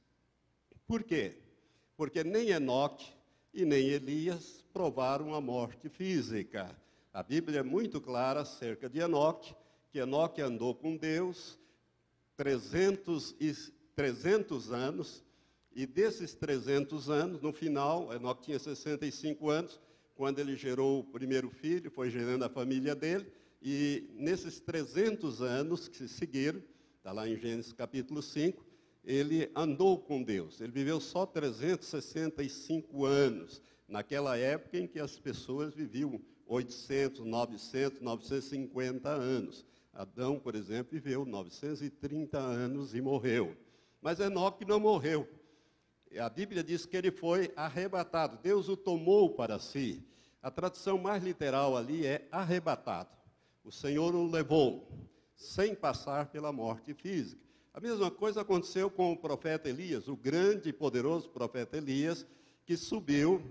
Por 0.87 1.03
quê? 1.03 1.39
Porque 1.97 2.23
nem 2.23 2.51
Enoque 2.51 3.11
e 3.55 3.65
nem 3.65 3.89
Elias 3.89 4.63
provaram 4.71 5.35
a 5.35 5.41
morte 5.41 5.89
física. 5.89 6.77
A 7.11 7.23
Bíblia 7.23 7.61
é 7.61 7.63
muito 7.63 8.03
clara 8.03 8.43
acerca 8.43 8.87
de 8.87 8.99
Enoque, 8.99 9.55
que 9.91 9.99
Enoque 9.99 10.43
andou 10.43 10.75
com 10.75 10.95
Deus 10.95 11.59
300, 12.37 13.35
e, 13.41 13.55
300 13.97 14.73
anos, 14.73 15.25
e 15.75 15.87
desses 15.87 16.35
300 16.35 17.09
anos, 17.09 17.41
no 17.41 17.55
final, 17.55 18.13
Enoque 18.13 18.43
tinha 18.43 18.59
65 18.59 19.49
anos, 19.49 19.81
quando 20.15 20.39
ele 20.39 20.55
gerou 20.55 21.01
o 21.01 21.05
primeiro 21.05 21.49
filho, 21.49 21.91
foi 21.91 22.11
gerando 22.11 22.45
a 22.45 22.51
família 22.51 22.95
dele, 22.95 23.40
e 23.63 24.09
nesses 24.15 24.59
300 24.61 25.43
anos 25.43 25.89
que 25.89 25.97
se 25.97 26.09
seguiram, 26.09 26.63
está 26.97 27.13
lá 27.13 27.29
em 27.29 27.37
Gênesis 27.37 27.73
capítulo 27.73 28.23
5, 28.23 28.65
ele 29.05 29.51
andou 29.55 29.99
com 29.99 30.23
Deus. 30.23 30.61
Ele 30.61 30.73
viveu 30.73 31.01
só 31.01 31.27
365 31.27 33.05
anos, 33.05 33.63
naquela 33.87 34.37
época 34.37 34.79
em 34.79 34.87
que 34.87 34.99
as 34.99 35.19
pessoas 35.19 35.75
viviam 35.75 36.21
800, 36.47 37.25
900, 37.25 38.01
950 38.01 39.09
anos. 39.09 39.67
Adão, 39.93 40.39
por 40.39 40.55
exemplo, 40.55 40.93
viveu 40.93 41.25
930 41.25 42.39
anos 42.39 42.95
e 42.95 43.01
morreu. 43.01 43.57
Mas 44.01 44.21
Enoque 44.21 44.65
não 44.65 44.81
morreu. 44.81 45.29
A 46.19 46.29
Bíblia 46.29 46.65
diz 46.65 46.87
que 46.87 46.97
ele 46.97 47.11
foi 47.11 47.53
arrebatado. 47.55 48.39
Deus 48.43 48.69
o 48.69 48.77
tomou 48.77 49.35
para 49.35 49.59
si. 49.59 50.03
A 50.43 50.51
tradução 50.51 50.97
mais 50.97 51.23
literal 51.23 51.77
ali 51.77 52.07
é 52.07 52.27
arrebatado. 52.33 53.20
O 53.63 53.71
Senhor 53.71 54.15
o 54.15 54.31
levou, 54.31 54.89
sem 55.35 55.75
passar 55.75 56.27
pela 56.27 56.53
morte 56.53 56.95
física. 56.95 57.41
A 57.73 57.81
mesma 57.81 58.11
coisa 58.11 58.41
aconteceu 58.41 58.91
com 58.91 59.13
o 59.13 59.17
profeta 59.17 59.69
Elias, 59.69 60.09
o 60.09 60.17
grande 60.17 60.71
e 60.71 60.73
poderoso 60.73 61.29
profeta 61.29 61.77
Elias, 61.77 62.27
que 62.65 62.77
subiu 62.77 63.43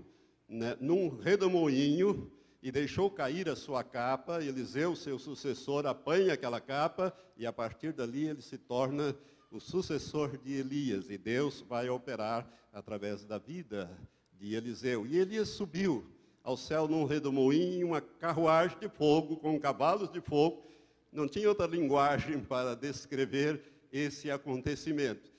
né, 0.48 0.76
num 0.80 1.08
redemoinho 1.08 2.30
e 2.62 2.70
deixou 2.70 3.10
cair 3.10 3.48
a 3.48 3.56
sua 3.56 3.82
capa. 3.82 4.42
Eliseu, 4.44 4.94
seu 4.94 5.18
sucessor, 5.18 5.86
apanha 5.86 6.34
aquela 6.34 6.60
capa 6.60 7.16
e 7.36 7.46
a 7.46 7.52
partir 7.52 7.92
dali 7.92 8.28
ele 8.28 8.42
se 8.42 8.58
torna 8.58 9.16
o 9.50 9.58
sucessor 9.58 10.36
de 10.36 10.52
Elias. 10.52 11.08
E 11.08 11.16
Deus 11.16 11.62
vai 11.62 11.88
operar 11.88 12.46
através 12.72 13.24
da 13.24 13.38
vida 13.38 13.90
de 14.32 14.54
Eliseu. 14.54 15.06
E 15.06 15.18
Elias 15.18 15.48
subiu 15.48 16.04
ao 16.42 16.56
céu 16.56 16.88
num 16.88 17.04
redemoinho, 17.04 17.88
uma 17.88 18.00
carruagem 18.00 18.78
de 18.78 18.88
fogo 18.88 19.36
com 19.36 19.58
cavalos 19.58 20.10
de 20.10 20.20
fogo. 20.20 20.64
Não 21.12 21.28
tinha 21.28 21.48
outra 21.48 21.66
linguagem 21.66 22.40
para 22.44 22.74
descrever 22.74 23.62
esse 23.92 24.30
acontecimento. 24.30 25.30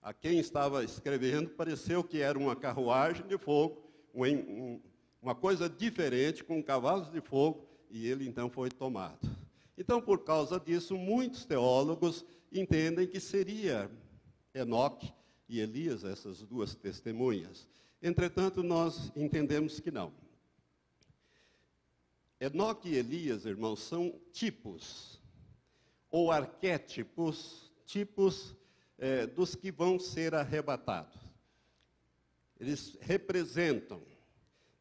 A 0.00 0.12
quem 0.12 0.38
estava 0.38 0.84
escrevendo 0.84 1.50
pareceu 1.50 2.02
que 2.02 2.20
era 2.20 2.38
uma 2.38 2.54
carruagem 2.54 3.26
de 3.26 3.36
fogo, 3.36 3.82
um, 4.14 4.80
uma 5.20 5.34
coisa 5.34 5.68
diferente, 5.68 6.44
com 6.44 6.62
cavalos 6.62 7.10
de 7.10 7.20
fogo, 7.20 7.66
e 7.90 8.06
ele 8.06 8.26
então 8.26 8.48
foi 8.48 8.70
tomado. 8.70 9.28
Então, 9.76 10.00
por 10.00 10.24
causa 10.24 10.58
disso, 10.58 10.96
muitos 10.96 11.44
teólogos 11.44 12.24
entendem 12.52 13.06
que 13.06 13.20
seria 13.20 13.90
Enoque 14.54 15.12
e 15.48 15.60
Elias 15.60 16.04
essas 16.04 16.42
duas 16.42 16.74
testemunhas. 16.74 17.68
Entretanto, 18.06 18.62
nós 18.62 19.10
entendemos 19.16 19.80
que 19.80 19.90
não. 19.90 20.12
Enoque 22.40 22.88
e 22.88 22.94
Elias, 22.94 23.44
irmãos, 23.44 23.80
são 23.80 24.14
tipos 24.32 25.20
ou 26.08 26.30
arquétipos, 26.30 27.72
tipos 27.84 28.54
é, 28.96 29.26
dos 29.26 29.56
que 29.56 29.72
vão 29.72 29.98
ser 29.98 30.36
arrebatados. 30.36 31.18
Eles 32.60 32.96
representam. 33.00 34.00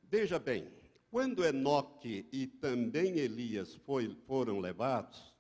Veja 0.04 0.38
bem, 0.38 0.72
quando 1.10 1.44
Enoque 1.44 2.30
e 2.32 2.46
também 2.46 3.18
Elias 3.18 3.74
foi, 3.74 4.16
foram 4.28 4.60
levados, 4.60 5.34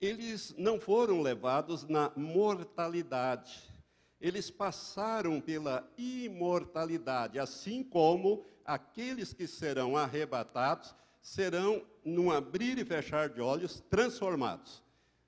eles 0.00 0.54
não 0.56 0.78
foram 0.78 1.20
levados 1.20 1.82
na 1.82 2.12
mortalidade, 2.14 3.74
eles 4.26 4.50
passaram 4.50 5.40
pela 5.40 5.88
imortalidade, 5.96 7.38
assim 7.38 7.84
como 7.84 8.44
aqueles 8.64 9.32
que 9.32 9.46
serão 9.46 9.96
arrebatados 9.96 10.94
serão, 11.22 11.84
num 12.04 12.30
abrir 12.30 12.78
e 12.78 12.84
fechar 12.84 13.28
de 13.28 13.40
olhos, 13.40 13.80
transformados. 13.88 14.82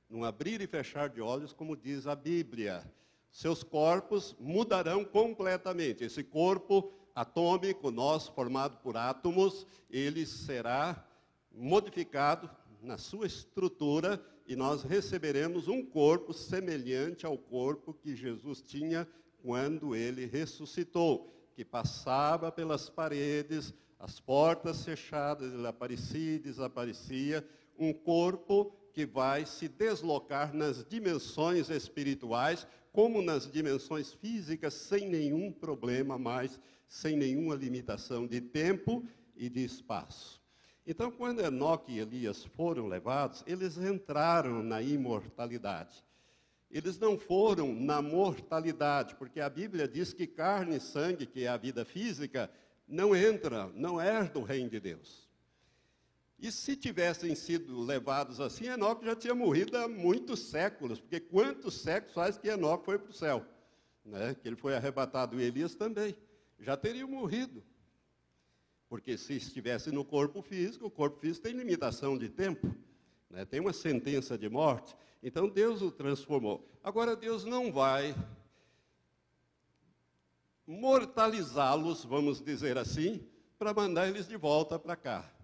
Num 0.09 0.25
abrir 0.25 0.61
e 0.61 0.67
fechar 0.67 1.09
de 1.09 1.21
olhos, 1.21 1.52
como 1.52 1.76
diz 1.76 2.07
a 2.07 2.17
Bíblia. 2.17 2.85
Seus 3.31 3.62
corpos 3.62 4.35
mudarão 4.40 5.05
completamente. 5.05 6.02
Esse 6.02 6.25
corpo 6.25 6.93
atômico, 7.14 7.90
nosso, 7.90 8.33
formado 8.33 8.78
por 8.78 8.97
átomos, 8.97 9.67
ele 9.90 10.25
será 10.25 11.05
modificado 11.52 12.50
na 12.81 12.97
sua 12.97 13.26
estrutura 13.26 14.21
e 14.49 14.57
nós 14.57 14.83
receberemos 14.83 15.69
um 15.69 15.85
corpo 15.85 16.33
semelhante 16.33 17.26
ao 17.26 17.37
corpo 17.37 17.93
que 17.93 18.17
Jesus 18.17 18.62
tinha 18.62 19.07
quando 19.43 19.95
ele 19.95 20.25
ressuscitou, 20.25 21.31
que 21.55 21.62
passava 21.62 22.50
pelas 22.50 22.88
paredes, 22.88 23.75
as 23.99 24.19
portas 24.19 24.83
fechadas, 24.83 25.52
ele 25.52 25.67
aparecia 25.67 26.37
e 26.37 26.38
desaparecia, 26.38 27.47
um 27.78 27.93
corpo 27.93 28.73
que 28.95 29.05
vai 29.05 29.45
se 29.45 29.69
deslocar 29.69 30.55
nas 30.55 30.83
dimensões 30.83 31.69
espirituais, 31.69 32.67
como 32.90 33.21
nas 33.21 33.50
dimensões 33.52 34.14
físicas, 34.14 34.73
sem 34.73 35.11
nenhum 35.11 35.52
problema 35.52 36.17
mais, 36.17 36.59
sem 36.88 37.19
nenhuma 37.19 37.55
limitação 37.55 38.26
de 38.26 38.40
tempo 38.40 39.05
e 39.37 39.50
de 39.50 39.62
espaço. 39.62 40.38
Então, 40.90 41.11
quando 41.11 41.42
Enoque 41.42 41.92
e 41.92 41.99
Elias 41.99 42.47
foram 42.57 42.87
levados, 42.87 43.45
eles 43.47 43.76
entraram 43.76 44.62
na 44.62 44.80
imortalidade. 44.80 46.02
Eles 46.71 46.99
não 46.99 47.18
foram 47.18 47.75
na 47.75 48.00
mortalidade, 48.00 49.14
porque 49.16 49.38
a 49.38 49.50
Bíblia 49.50 49.87
diz 49.87 50.14
que 50.14 50.26
carne 50.26 50.76
e 50.76 50.80
sangue, 50.80 51.26
que 51.26 51.45
é 51.45 51.49
a 51.49 51.59
vida 51.59 51.85
física, 51.85 52.50
não 52.88 53.14
entra, 53.14 53.66
não 53.75 54.00
herda 54.00 54.38
o 54.38 54.42
reino 54.42 54.71
de 54.71 54.80
Deus. 54.80 55.28
E 56.38 56.50
se 56.50 56.75
tivessem 56.75 57.35
sido 57.35 57.78
levados 57.80 58.40
assim, 58.40 58.68
Enoque 58.68 59.04
já 59.04 59.14
tinha 59.14 59.35
morrido 59.35 59.76
há 59.76 59.87
muitos 59.87 60.40
séculos, 60.40 60.99
porque 60.99 61.21
quantos 61.21 61.83
séculos 61.83 62.14
faz 62.14 62.38
que 62.38 62.49
Enoque 62.49 62.87
foi 62.87 62.99
para 62.99 63.11
o 63.11 63.14
céu? 63.14 63.45
Né? 64.07 64.35
Que 64.40 64.49
ele 64.49 64.57
foi 64.57 64.75
arrebatado 64.75 65.38
e 65.38 65.45
Elias 65.45 65.75
também. 65.75 66.16
Já 66.59 66.78
teriam 66.78 67.11
morrido. 67.11 67.62
Porque 68.88 69.18
se 69.18 69.35
estivesse 69.35 69.90
no 69.90 70.04
corpo 70.04 70.40
físico, 70.40 70.87
o 70.87 70.90
corpo 70.90 71.18
físico 71.18 71.47
tem 71.47 71.57
limitação 71.57 72.16
de 72.16 72.28
tempo, 72.28 72.75
né? 73.28 73.45
tem 73.45 73.61
uma 73.61 73.73
sentença 73.73 74.38
de 74.38 74.49
morte. 74.49 74.97
Então 75.23 75.49
Deus 75.49 75.83
o 75.83 75.90
transformou. 75.90 76.66
Agora 76.83 77.14
Deus 77.14 77.45
não 77.45 77.73
vai 77.73 78.14
mortalizá-los, 80.66 82.04
vamos 82.04 82.40
dizer 82.40 82.78
assim, 82.78 83.26
para 83.59 83.75
mandar 83.75 84.09
eles 84.09 84.28
de 84.28 84.37
volta 84.37 84.78
para 84.78 84.97
cá 84.97 85.38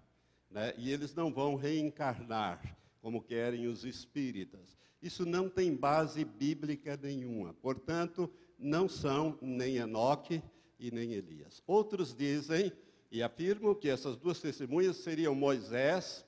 né? 0.55 0.73
e 0.77 0.89
eles 0.89 1.13
não 1.13 1.33
vão 1.33 1.55
reencarnar, 1.55 2.77
como 3.01 3.21
querem 3.21 3.67
os 3.67 3.83
espíritas. 3.83 4.77
Isso 5.01 5.25
não 5.25 5.49
tem 5.49 5.75
base 5.75 6.23
bíblica 6.23 6.97
nenhuma. 6.97 7.53
Portanto, 7.53 8.31
não 8.57 8.87
são 8.87 9.37
nem 9.41 9.77
Enoque 9.77 10.41
e 10.79 10.89
nem 10.89 11.13
Elias. 11.13 11.61
Outros 11.67 12.15
dizem 12.15 12.71
e 13.15 13.23
afirmam 13.23 13.73
que 13.73 13.89
essas 13.89 14.15
duas 14.17 14.39
testemunhas 14.39 14.97
seriam 14.97 15.33
Moisés 15.33 16.25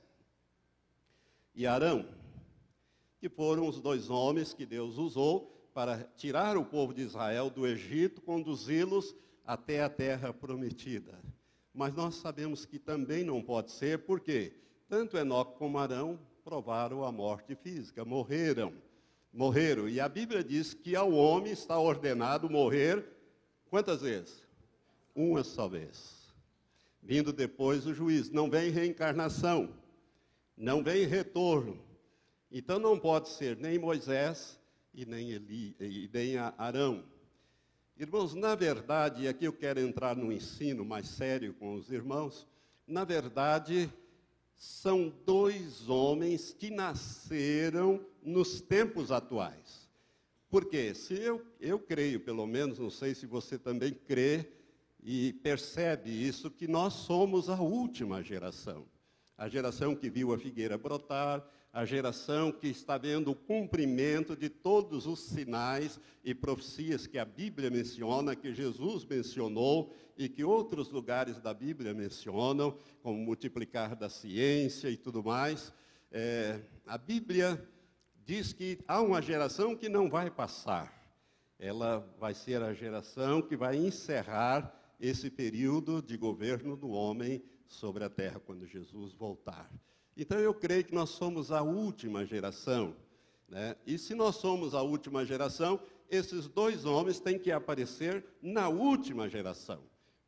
e 1.53 1.67
Arão, 1.67 2.07
que 3.19 3.29
foram 3.29 3.67
os 3.67 3.79
dois 3.79 4.09
homens 4.09 4.53
que 4.53 4.65
Deus 4.65 4.97
usou 4.97 5.69
para 5.73 6.03
tirar 6.15 6.57
o 6.57 6.65
povo 6.65 6.93
de 6.93 7.01
Israel 7.01 7.49
do 7.49 7.67
Egito, 7.67 8.21
conduzi-los 8.21 9.15
até 9.45 9.83
a 9.83 9.89
terra 9.89 10.33
prometida 10.33 11.17
mas 11.77 11.93
nós 11.93 12.15
sabemos 12.15 12.65
que 12.65 12.79
também 12.79 13.23
não 13.23 13.39
pode 13.39 13.71
ser, 13.71 13.99
porque 13.99 14.51
tanto 14.89 15.15
Enoque 15.15 15.59
como 15.59 15.77
Arão 15.77 16.19
provaram 16.43 17.03
a 17.03 17.11
morte 17.11 17.53
física, 17.53 18.03
morreram. 18.03 18.73
Morreram. 19.31 19.87
E 19.87 19.99
a 19.99 20.09
Bíblia 20.09 20.43
diz 20.43 20.73
que 20.73 20.95
ao 20.95 21.11
homem 21.11 21.53
está 21.53 21.77
ordenado 21.77 22.49
morrer 22.49 23.05
quantas 23.69 24.01
vezes? 24.01 24.43
Uma 25.13 25.43
só 25.43 25.67
vez. 25.67 26.16
Vindo 27.07 27.31
depois 27.31 27.85
o 27.85 27.93
juízo. 27.93 28.33
Não 28.33 28.49
vem 28.49 28.69
reencarnação, 28.69 29.73
não 30.57 30.83
vem 30.83 31.05
retorno. 31.05 31.79
Então 32.51 32.79
não 32.79 32.99
pode 32.99 33.29
ser 33.29 33.55
nem 33.55 33.79
Moisés 33.79 34.59
e 34.93 35.05
nem, 35.05 35.31
Eli, 35.31 35.73
e 35.79 36.09
nem 36.13 36.35
Arão. 36.37 37.05
Irmãos, 37.97 38.35
na 38.35 38.55
verdade, 38.55 39.23
e 39.23 39.27
aqui 39.29 39.45
eu 39.45 39.53
quero 39.53 39.79
entrar 39.79 40.17
no 40.17 40.33
ensino 40.33 40.83
mais 40.83 41.07
sério 41.07 41.53
com 41.53 41.75
os 41.75 41.89
irmãos, 41.89 42.45
na 42.85 43.05
verdade, 43.05 43.89
são 44.57 45.09
dois 45.25 45.87
homens 45.87 46.51
que 46.51 46.69
nasceram 46.69 48.05
nos 48.21 48.59
tempos 48.59 49.13
atuais. 49.13 49.89
Porque 50.49 50.93
se 50.93 51.13
eu, 51.13 51.41
eu 51.57 51.79
creio, 51.79 52.19
pelo 52.19 52.45
menos, 52.45 52.79
não 52.79 52.89
sei 52.89 53.15
se 53.15 53.25
você 53.25 53.57
também 53.57 53.93
crê 53.93 54.56
e 55.09 55.31
percebe 55.31 56.09
isso, 56.09 56.51
que 56.51 56.67
nós 56.67 56.91
somos 56.91 57.49
a 57.49 57.61
última 57.61 58.21
geração. 58.21 58.85
A 59.37 59.47
geração 59.47 59.95
que 59.95 60.09
viu 60.09 60.33
a 60.33 60.37
figueira 60.37 60.77
brotar, 60.77 61.47
a 61.71 61.85
geração 61.85 62.51
que 62.51 62.67
está 62.67 62.97
vendo 62.97 63.31
o 63.31 63.35
cumprimento 63.35 64.35
de 64.35 64.49
todos 64.49 65.07
os 65.07 65.21
sinais 65.21 65.97
e 66.25 66.35
profecias 66.35 67.07
que 67.07 67.17
a 67.17 67.23
Bíblia 67.23 67.69
menciona, 67.69 68.35
que 68.35 68.53
Jesus 68.53 69.05
mencionou 69.05 69.95
e 70.17 70.27
que 70.27 70.43
outros 70.43 70.91
lugares 70.91 71.39
da 71.39 71.53
Bíblia 71.53 71.93
mencionam, 71.93 72.77
como 73.01 73.17
multiplicar 73.17 73.95
da 73.95 74.09
ciência 74.09 74.89
e 74.89 74.97
tudo 74.97 75.23
mais. 75.23 75.73
É, 76.11 76.59
a 76.85 76.97
Bíblia 76.97 77.65
diz 78.25 78.51
que 78.51 78.77
há 78.85 79.01
uma 79.01 79.21
geração 79.21 79.73
que 79.73 79.87
não 79.87 80.09
vai 80.09 80.29
passar. 80.29 80.93
Ela 81.57 82.05
vai 82.19 82.33
ser 82.33 82.61
a 82.61 82.73
geração 82.73 83.41
que 83.41 83.55
vai 83.55 83.77
encerrar 83.77 84.77
esse 84.99 85.29
período 85.29 86.01
de 86.01 86.17
governo 86.17 86.75
do 86.75 86.89
homem 86.89 87.43
sobre 87.67 88.03
a 88.03 88.09
terra 88.09 88.39
quando 88.39 88.65
Jesus 88.65 89.13
voltar. 89.13 89.71
Então 90.15 90.39
eu 90.39 90.53
creio 90.53 90.83
que 90.83 90.95
nós 90.95 91.11
somos 91.11 91.51
a 91.51 91.61
última 91.61 92.25
geração. 92.25 92.95
Né? 93.47 93.75
E 93.85 93.97
se 93.97 94.15
nós 94.15 94.35
somos 94.37 94.73
a 94.73 94.81
última 94.81 95.25
geração, 95.25 95.79
esses 96.09 96.47
dois 96.47 96.85
homens 96.85 97.19
têm 97.19 97.37
que 97.37 97.51
aparecer 97.51 98.25
na 98.41 98.69
última 98.69 99.29
geração. 99.29 99.81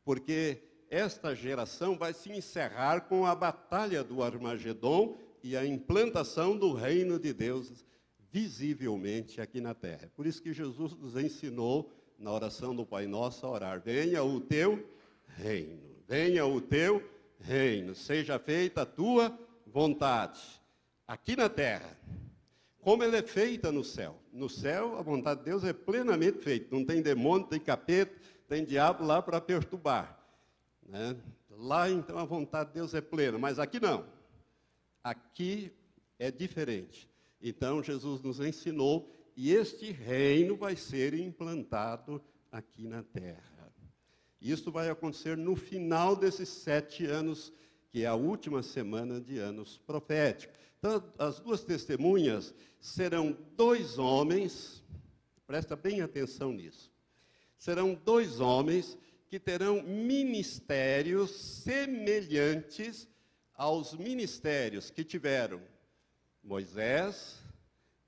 Porque 0.04 0.62
esta 0.88 1.34
geração 1.34 1.96
vai 1.96 2.12
se 2.12 2.30
encerrar 2.30 3.02
com 3.02 3.26
a 3.26 3.34
batalha 3.34 4.04
do 4.04 4.22
Armagedon 4.22 5.16
e 5.42 5.56
a 5.56 5.64
implantação 5.64 6.56
do 6.56 6.72
reino 6.72 7.18
de 7.18 7.32
Deus 7.32 7.84
visivelmente 8.32 9.40
aqui 9.40 9.60
na 9.60 9.74
terra. 9.74 10.10
Por 10.14 10.26
isso 10.26 10.42
que 10.42 10.52
Jesus 10.52 10.94
nos 10.94 11.16
ensinou 11.16 11.90
na 12.20 12.30
oração 12.30 12.76
do 12.76 12.86
Pai 12.86 13.06
Nosso 13.06 13.44
a 13.46 13.50
orar: 13.50 13.80
Venha 13.80 14.22
o 14.22 14.40
teu 14.40 14.86
reino, 15.26 15.80
venha 16.06 16.46
o 16.46 16.60
teu 16.60 17.02
reino, 17.40 17.94
seja 17.94 18.38
feita 18.38 18.82
a 18.82 18.86
tua 18.86 19.36
vontade 19.66 20.60
aqui 21.10 21.34
na 21.34 21.48
terra, 21.48 21.98
como 22.80 23.02
ela 23.02 23.16
é 23.16 23.22
feita 23.22 23.72
no 23.72 23.82
céu. 23.82 24.16
No 24.32 24.48
céu, 24.48 24.96
a 24.96 25.02
vontade 25.02 25.40
de 25.40 25.46
Deus 25.46 25.64
é 25.64 25.72
plenamente 25.72 26.38
feita. 26.38 26.68
Não 26.70 26.84
tem 26.84 27.02
demônio, 27.02 27.48
tem 27.48 27.58
capeta, 27.58 28.14
tem 28.46 28.64
diabo 28.64 29.04
lá 29.04 29.20
para 29.20 29.40
perturbar. 29.40 30.16
Né? 30.86 31.16
Lá, 31.50 31.90
então, 31.90 32.16
a 32.16 32.24
vontade 32.24 32.68
de 32.68 32.76
Deus 32.76 32.94
é 32.94 33.00
plena, 33.00 33.38
mas 33.38 33.58
aqui 33.58 33.80
não. 33.80 34.06
Aqui 35.02 35.72
é 36.16 36.30
diferente. 36.30 37.10
Então, 37.42 37.82
Jesus 37.82 38.22
nos 38.22 38.38
ensinou, 38.38 39.12
e 39.42 39.54
este 39.54 39.90
reino 39.90 40.54
vai 40.54 40.76
ser 40.76 41.14
implantado 41.14 42.22
aqui 42.52 42.86
na 42.86 43.02
terra. 43.02 43.72
Isso 44.38 44.70
vai 44.70 44.90
acontecer 44.90 45.34
no 45.34 45.56
final 45.56 46.14
desses 46.14 46.46
sete 46.50 47.06
anos 47.06 47.50
que 47.88 48.02
é 48.02 48.06
a 48.06 48.14
última 48.14 48.62
semana 48.62 49.18
de 49.18 49.38
anos 49.38 49.78
proféticos. 49.78 50.54
Então, 50.78 51.02
as 51.18 51.40
duas 51.40 51.64
testemunhas 51.64 52.54
serão 52.82 53.34
dois 53.56 53.96
homens, 53.98 54.84
presta 55.46 55.74
bem 55.74 56.02
atenção 56.02 56.52
nisso. 56.52 56.92
Serão 57.56 57.94
dois 57.94 58.40
homens 58.40 58.98
que 59.26 59.40
terão 59.40 59.82
ministérios 59.82 61.30
semelhantes 61.30 63.08
aos 63.54 63.94
ministérios 63.94 64.90
que 64.90 65.02
tiveram 65.02 65.62
Moisés 66.44 67.38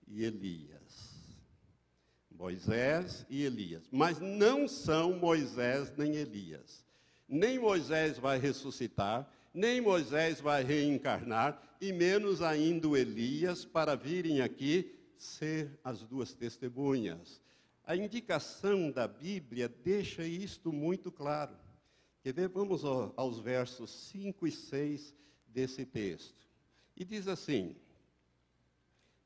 e 0.06 0.24
Elias. 0.24 0.81
Moisés 2.42 3.24
e 3.30 3.44
Elias. 3.44 3.84
Mas 3.92 4.18
não 4.18 4.66
são 4.66 5.16
Moisés 5.16 5.92
nem 5.96 6.16
Elias. 6.16 6.84
Nem 7.28 7.56
Moisés 7.56 8.18
vai 8.18 8.36
ressuscitar, 8.36 9.32
nem 9.54 9.80
Moisés 9.80 10.40
vai 10.40 10.64
reencarnar, 10.64 11.62
e 11.80 11.92
menos 11.92 12.42
ainda 12.42 12.98
Elias, 12.98 13.64
para 13.64 13.94
virem 13.94 14.40
aqui 14.40 14.92
ser 15.16 15.78
as 15.84 16.02
duas 16.02 16.34
testemunhas. 16.34 17.40
A 17.84 17.94
indicação 17.94 18.90
da 18.90 19.06
Bíblia 19.06 19.68
deixa 19.68 20.24
isto 20.24 20.72
muito 20.72 21.12
claro. 21.12 21.54
Quer 22.24 22.32
ver? 22.32 22.48
Vamos 22.48 22.82
aos 22.84 23.38
versos 23.38 23.88
5 24.10 24.48
e 24.48 24.50
6 24.50 25.14
desse 25.46 25.86
texto. 25.86 26.44
E 26.96 27.04
diz 27.04 27.28
assim, 27.28 27.76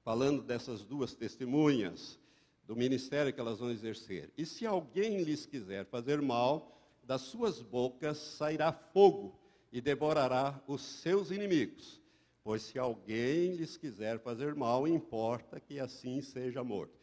falando 0.04 0.42
dessas 0.42 0.84
duas 0.84 1.14
testemunhas, 1.14 2.18
do 2.66 2.74
ministério 2.74 3.32
que 3.32 3.40
elas 3.40 3.58
vão 3.58 3.70
exercer: 3.70 4.30
E 4.36 4.44
se 4.44 4.66
alguém 4.66 5.22
lhes 5.22 5.46
quiser 5.46 5.86
fazer 5.86 6.20
mal, 6.20 6.76
das 7.02 7.22
suas 7.22 7.62
bocas 7.62 8.18
sairá 8.18 8.72
fogo 8.72 9.38
e 9.72 9.80
devorará 9.80 10.60
os 10.66 10.82
seus 10.82 11.30
inimigos. 11.30 12.00
Pois 12.42 12.62
se 12.62 12.78
alguém 12.78 13.54
lhes 13.54 13.76
quiser 13.76 14.18
fazer 14.20 14.54
mal, 14.54 14.86
importa 14.86 15.60
que 15.60 15.80
assim 15.80 16.20
seja 16.20 16.62
morto. 16.62 16.94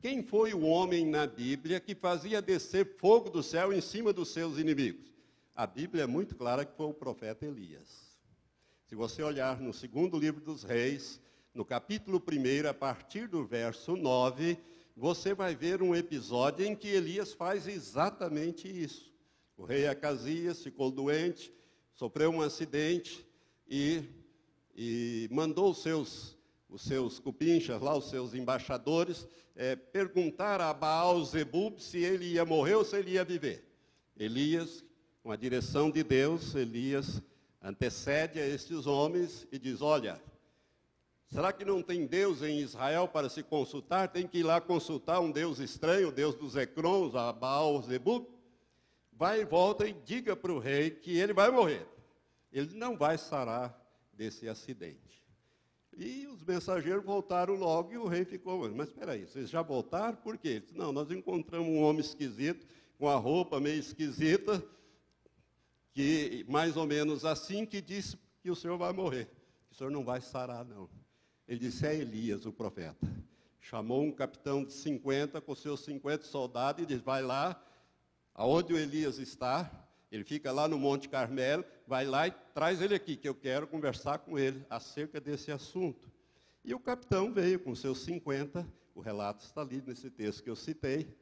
Quem 0.00 0.22
foi 0.22 0.54
o 0.54 0.62
homem 0.62 1.06
na 1.06 1.26
Bíblia 1.26 1.80
que 1.80 1.94
fazia 1.94 2.40
descer 2.40 2.96
fogo 2.98 3.30
do 3.30 3.42
céu 3.42 3.72
em 3.72 3.80
cima 3.80 4.12
dos 4.12 4.28
seus 4.28 4.58
inimigos? 4.58 5.12
A 5.54 5.66
Bíblia 5.66 6.04
é 6.04 6.06
muito 6.06 6.36
clara 6.36 6.64
que 6.64 6.76
foi 6.76 6.86
o 6.86 6.94
profeta 6.94 7.44
Elias. 7.44 8.16
Se 8.86 8.94
você 8.94 9.22
olhar 9.22 9.60
no 9.60 9.72
segundo 9.72 10.18
livro 10.18 10.40
dos 10.40 10.62
reis, 10.62 11.20
no 11.52 11.64
capítulo 11.64 12.22
1, 12.24 12.68
a 12.68 12.74
partir 12.74 13.26
do 13.26 13.44
verso 13.44 13.96
9, 13.96 14.56
você 14.98 15.32
vai 15.32 15.54
ver 15.54 15.80
um 15.80 15.94
episódio 15.94 16.66
em 16.66 16.74
que 16.74 16.88
Elias 16.88 17.32
faz 17.32 17.68
exatamente 17.68 18.66
isso. 18.66 19.14
O 19.56 19.64
rei 19.64 19.86
Acasias 19.86 20.60
ficou 20.60 20.90
doente, 20.90 21.52
sofreu 21.94 22.30
um 22.30 22.42
acidente 22.42 23.24
e, 23.68 24.02
e 24.74 25.28
mandou 25.30 25.70
os 25.70 25.82
seus, 25.82 26.36
os 26.68 26.82
seus 26.82 27.20
cupinchas 27.20 27.80
lá, 27.80 27.96
os 27.96 28.10
seus 28.10 28.34
embaixadores, 28.34 29.28
é, 29.54 29.76
perguntar 29.76 30.60
a 30.60 30.74
Baal 30.74 31.24
Zebub 31.24 31.78
se 31.78 31.98
ele 31.98 32.32
ia 32.32 32.44
morrer 32.44 32.74
ou 32.74 32.84
se 32.84 32.96
ele 32.96 33.12
ia 33.12 33.24
viver. 33.24 33.64
Elias, 34.18 34.84
com 35.22 35.30
a 35.30 35.36
direção 35.36 35.92
de 35.92 36.02
Deus, 36.02 36.56
Elias 36.56 37.22
antecede 37.62 38.40
a 38.40 38.46
estes 38.46 38.84
homens 38.84 39.46
e 39.52 39.60
diz: 39.60 39.80
Olha, 39.80 40.20
será 41.30 41.52
que 41.52 41.64
não 41.64 41.82
tem 41.82 42.06
Deus 42.06 42.42
em 42.42 42.60
Israel 42.60 43.08
para 43.08 43.28
se 43.28 43.42
consultar? 43.42 44.08
Tem 44.08 44.26
que 44.26 44.38
ir 44.38 44.42
lá 44.42 44.60
consultar 44.60 45.20
um 45.20 45.30
Deus 45.30 45.58
estranho, 45.58 46.08
o 46.08 46.12
Deus 46.12 46.34
dos 46.34 46.56
Ecrons, 46.56 47.14
a 47.14 47.32
Baal 47.32 47.80
Zebub? 47.82 48.26
Vai 49.12 49.40
e 49.40 49.44
volta 49.44 49.86
e 49.86 49.92
diga 49.92 50.36
para 50.36 50.52
o 50.52 50.58
rei 50.58 50.90
que 50.90 51.18
ele 51.18 51.32
vai 51.32 51.50
morrer. 51.50 51.86
Ele 52.52 52.74
não 52.74 52.96
vai 52.96 53.18
sarar 53.18 53.76
desse 54.12 54.48
acidente. 54.48 55.08
E 55.96 56.28
os 56.28 56.44
mensageiros 56.44 57.04
voltaram 57.04 57.54
logo 57.54 57.92
e 57.92 57.98
o 57.98 58.06
rei 58.06 58.24
ficou, 58.24 58.70
mas 58.70 58.88
espera 58.88 59.12
aí, 59.12 59.26
vocês 59.26 59.50
já 59.50 59.62
voltaram? 59.62 60.16
Por 60.16 60.38
quê? 60.38 60.48
Ele 60.48 60.60
disse, 60.60 60.76
não, 60.76 60.92
nós 60.92 61.10
encontramos 61.10 61.68
um 61.68 61.82
homem 61.82 62.00
esquisito, 62.00 62.64
com 62.96 63.08
a 63.08 63.16
roupa 63.16 63.58
meio 63.58 63.80
esquisita, 63.80 64.64
que 65.92 66.44
mais 66.48 66.76
ou 66.76 66.86
menos 66.86 67.24
assim 67.24 67.66
que 67.66 67.80
disse 67.80 68.16
que 68.40 68.48
o 68.48 68.54
senhor 68.54 68.78
vai 68.78 68.92
morrer, 68.92 69.26
que 69.68 69.74
o 69.74 69.76
senhor 69.76 69.90
não 69.90 70.04
vai 70.04 70.20
sarar 70.20 70.64
não. 70.64 70.88
Ele 71.48 71.58
disse, 71.58 71.86
é 71.86 71.94
Elias, 71.94 72.44
o 72.44 72.52
profeta. 72.52 73.08
Chamou 73.60 74.02
um 74.02 74.12
capitão 74.12 74.64
de 74.64 74.72
50 74.72 75.40
com 75.40 75.54
seus 75.54 75.80
50 75.80 76.24
soldados 76.24 76.82
e 76.82 76.86
disse, 76.86 77.02
vai 77.02 77.22
lá, 77.22 77.60
aonde 78.34 78.74
o 78.74 78.78
Elias 78.78 79.18
está, 79.18 79.88
ele 80.12 80.24
fica 80.24 80.52
lá 80.52 80.68
no 80.68 80.78
Monte 80.78 81.08
Carmelo, 81.08 81.64
vai 81.86 82.04
lá 82.04 82.28
e 82.28 82.30
traz 82.54 82.80
ele 82.82 82.94
aqui, 82.94 83.16
que 83.16 83.28
eu 83.28 83.34
quero 83.34 83.66
conversar 83.66 84.18
com 84.18 84.38
ele 84.38 84.64
acerca 84.68 85.20
desse 85.20 85.50
assunto. 85.50 86.10
E 86.64 86.74
o 86.74 86.80
capitão 86.80 87.32
veio 87.32 87.58
com 87.58 87.74
seus 87.74 88.00
50, 88.00 88.66
o 88.94 89.00
relato 89.00 89.44
está 89.44 89.62
ali 89.62 89.82
nesse 89.86 90.10
texto 90.10 90.42
que 90.42 90.50
eu 90.50 90.56
citei, 90.56 91.16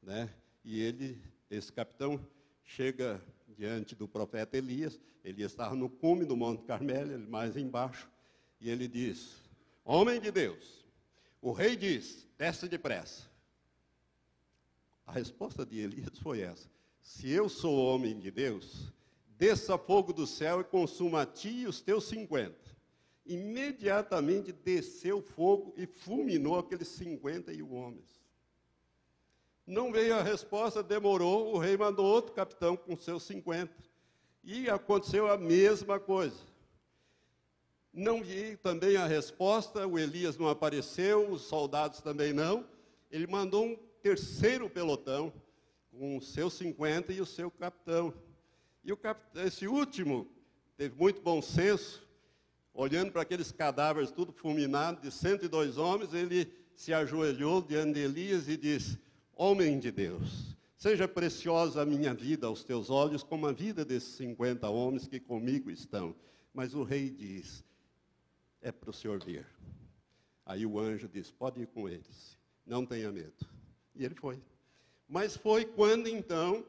né? 0.00 0.32
E 0.64 0.80
ele, 0.80 1.20
esse 1.50 1.72
capitão, 1.72 2.24
chega 2.64 3.20
diante 3.48 3.94
do 3.94 4.06
profeta 4.06 4.56
Elias, 4.56 4.98
Elias 5.24 5.52
estava 5.52 5.74
no 5.74 5.88
cume 5.88 6.24
do 6.24 6.36
Monte 6.36 6.64
Carmelo, 6.64 7.12
ele 7.12 7.26
mais 7.26 7.56
embaixo, 7.56 8.08
e 8.60 8.70
ele 8.70 8.86
diz: 8.86 9.41
Homem 9.84 10.20
de 10.20 10.30
Deus, 10.30 10.84
o 11.40 11.52
rei 11.52 11.76
diz: 11.76 12.26
desce 12.38 12.68
depressa. 12.68 13.30
A 15.06 15.12
resposta 15.12 15.66
de 15.66 15.80
Elias 15.80 16.18
foi 16.18 16.40
essa: 16.40 16.68
Se 17.00 17.30
eu 17.30 17.48
sou 17.48 17.76
homem 17.84 18.18
de 18.18 18.30
Deus, 18.30 18.92
desça 19.36 19.76
fogo 19.76 20.12
do 20.12 20.26
céu 20.26 20.60
e 20.60 20.64
consuma 20.64 21.22
a 21.22 21.26
ti 21.26 21.48
e 21.48 21.66
os 21.66 21.80
teus 21.80 22.04
cinquenta. 22.04 22.72
Imediatamente 23.24 24.52
desceu 24.52 25.22
fogo 25.22 25.72
e 25.76 25.86
fulminou 25.86 26.58
aqueles 26.58 26.88
cinquenta 26.88 27.52
e 27.52 27.62
um 27.62 27.74
homens. 27.74 28.22
Não 29.66 29.92
veio 29.92 30.14
a 30.16 30.22
resposta, 30.22 30.82
demorou, 30.82 31.54
o 31.54 31.58
rei 31.58 31.76
mandou 31.76 32.04
outro 32.04 32.32
capitão 32.32 32.76
com 32.76 32.96
seus 32.96 33.22
50. 33.22 33.72
E 34.42 34.68
aconteceu 34.68 35.30
a 35.30 35.38
mesma 35.38 36.00
coisa. 36.00 36.51
Não 37.92 38.22
vi 38.22 38.56
também 38.56 38.96
a 38.96 39.06
resposta, 39.06 39.86
o 39.86 39.98
Elias 39.98 40.38
não 40.38 40.48
apareceu, 40.48 41.30
os 41.30 41.42
soldados 41.42 42.00
também 42.00 42.32
não. 42.32 42.64
Ele 43.10 43.26
mandou 43.26 43.66
um 43.66 43.76
terceiro 44.02 44.70
pelotão, 44.70 45.30
com 45.90 46.16
os 46.16 46.32
seus 46.32 46.54
50 46.54 47.12
e 47.12 47.20
o 47.20 47.26
seu 47.26 47.50
capitão. 47.50 48.14
E 48.82 48.90
o 48.92 48.96
capitão, 48.96 49.44
esse 49.44 49.68
último 49.68 50.26
teve 50.76 50.94
muito 50.98 51.20
bom 51.20 51.42
senso, 51.42 52.02
olhando 52.72 53.12
para 53.12 53.22
aqueles 53.22 53.52
cadáveres 53.52 54.10
tudo 54.10 54.32
fulminados, 54.32 55.02
de 55.02 55.10
102 55.10 55.76
homens, 55.76 56.14
ele 56.14 56.50
se 56.74 56.94
ajoelhou 56.94 57.60
diante 57.60 57.94
de 57.94 58.00
Elias 58.00 58.48
e 58.48 58.56
disse: 58.56 58.98
Homem 59.36 59.78
de 59.78 59.92
Deus, 59.92 60.56
seja 60.78 61.06
preciosa 61.06 61.82
a 61.82 61.86
minha 61.86 62.14
vida 62.14 62.46
aos 62.46 62.64
teus 62.64 62.88
olhos, 62.88 63.22
como 63.22 63.46
a 63.46 63.52
vida 63.52 63.84
desses 63.84 64.14
50 64.14 64.68
homens 64.70 65.06
que 65.06 65.20
comigo 65.20 65.70
estão. 65.70 66.14
Mas 66.54 66.74
o 66.74 66.82
rei 66.82 67.10
diz: 67.10 67.62
É 68.62 68.72
para 68.72 68.90
o 68.90 68.92
senhor 68.92 69.22
vir. 69.22 69.46
Aí 70.46 70.64
o 70.64 70.78
anjo 70.78 71.08
diz: 71.08 71.30
Pode 71.30 71.60
ir 71.60 71.66
com 71.66 71.88
eles, 71.88 72.38
não 72.64 72.86
tenha 72.86 73.12
medo. 73.12 73.46
E 73.94 74.04
ele 74.04 74.14
foi. 74.14 74.40
Mas 75.08 75.36
foi 75.36 75.64
quando 75.64 76.08
então 76.08 76.64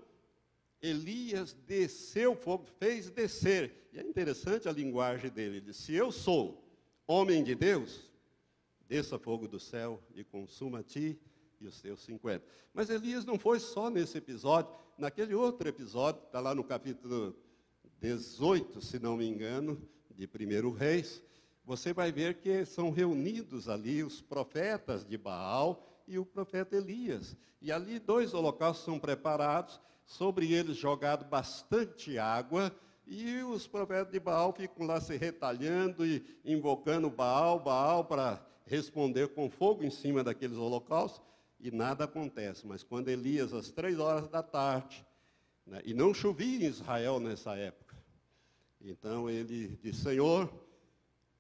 Elias 0.82 1.53
desceu 1.65 2.36
fogo, 2.36 2.65
fez 2.77 3.10
descer. 3.10 3.88
E 3.93 3.99
é 3.99 4.03
interessante 4.03 4.67
a 4.67 4.71
linguagem 4.71 5.29
dele. 5.29 5.58
Ele 5.58 5.67
disse: 5.67 5.84
Se 5.84 5.93
eu 5.93 6.12
sou 6.12 6.62
homem 7.08 7.43
de 7.43 7.56
Deus, 7.56 8.10
desça 8.88 9.17
fogo 9.17 9.47
do 9.47 9.60
céu 9.60 10.01
e 10.13 10.23
consuma 10.23 10.84
ti 10.84 11.17
e 11.62 11.67
os 11.67 11.75
seus 11.75 12.01
50. 12.01 12.45
Mas 12.73 12.89
Elias 12.89 13.23
não 13.23 13.39
foi 13.39 13.60
só 13.60 13.89
nesse 13.89 14.17
episódio, 14.17 14.73
naquele 14.97 15.34
outro 15.34 15.67
episódio, 15.67 16.21
está 16.25 16.39
lá 16.39 16.53
no 16.53 16.63
capítulo 16.63 17.36
18, 18.01 18.82
se 18.82 18.99
não 18.99 19.15
me 19.15 19.25
engano, 19.25 19.82
de 20.12 20.27
1 20.27 20.71
Reis, 20.71 21.23
você 21.65 21.93
vai 21.93 22.12
ver 22.12 22.36
que 22.36 22.65
são 22.65 22.91
reunidos 22.91 23.69
ali 23.69 24.04
os 24.04 24.21
profetas 24.21 25.06
de 25.06 25.17
Baal 25.17 26.04
e 26.08 26.19
o 26.19 26.26
profeta 26.26 26.76
Elias. 26.76 27.36
E 27.62 27.71
ali 27.71 27.99
dois 27.99 28.34
holocaustos 28.34 28.86
são 28.86 28.99
preparados, 28.99 29.80
sobre 30.06 30.52
eles 30.52 30.76
jogado 30.76 31.26
bastante 31.26 32.17
água, 32.17 32.76
e 33.08 33.41
os 33.41 33.67
profetas 33.67 34.12
de 34.12 34.19
Baal 34.19 34.54
ficam 34.54 34.86
lá 34.86 34.99
se 34.99 35.15
retalhando 35.17 36.06
e 36.06 36.23
invocando 36.43 37.10
Baal, 37.10 37.60
Baal, 37.60 38.06
para 38.06 38.45
responder 38.65 39.30
com 39.30 39.49
fogo 39.49 39.84
em 39.84 39.89
cima 39.89 40.23
daqueles 40.23 40.58
holocaustos 40.58 41.21
e 41.60 41.71
nada 41.71 42.06
acontece. 42.06 42.65
Mas 42.67 42.84
quando 42.84 43.10
Elias, 43.10 43.54
às 43.54 43.71
três 43.71 43.99
horas 43.99 44.28
da 44.28 44.43
tarde, 44.43 45.06
né, 45.65 45.82
e 45.86 45.93
não 45.93 46.13
chovia 46.13 46.65
em 46.65 46.69
Israel 46.69 47.19
nessa 47.19 47.56
época, 47.56 47.95
então 48.82 49.30
ele 49.30 49.78
disse: 49.82 50.02
Senhor, 50.04 50.49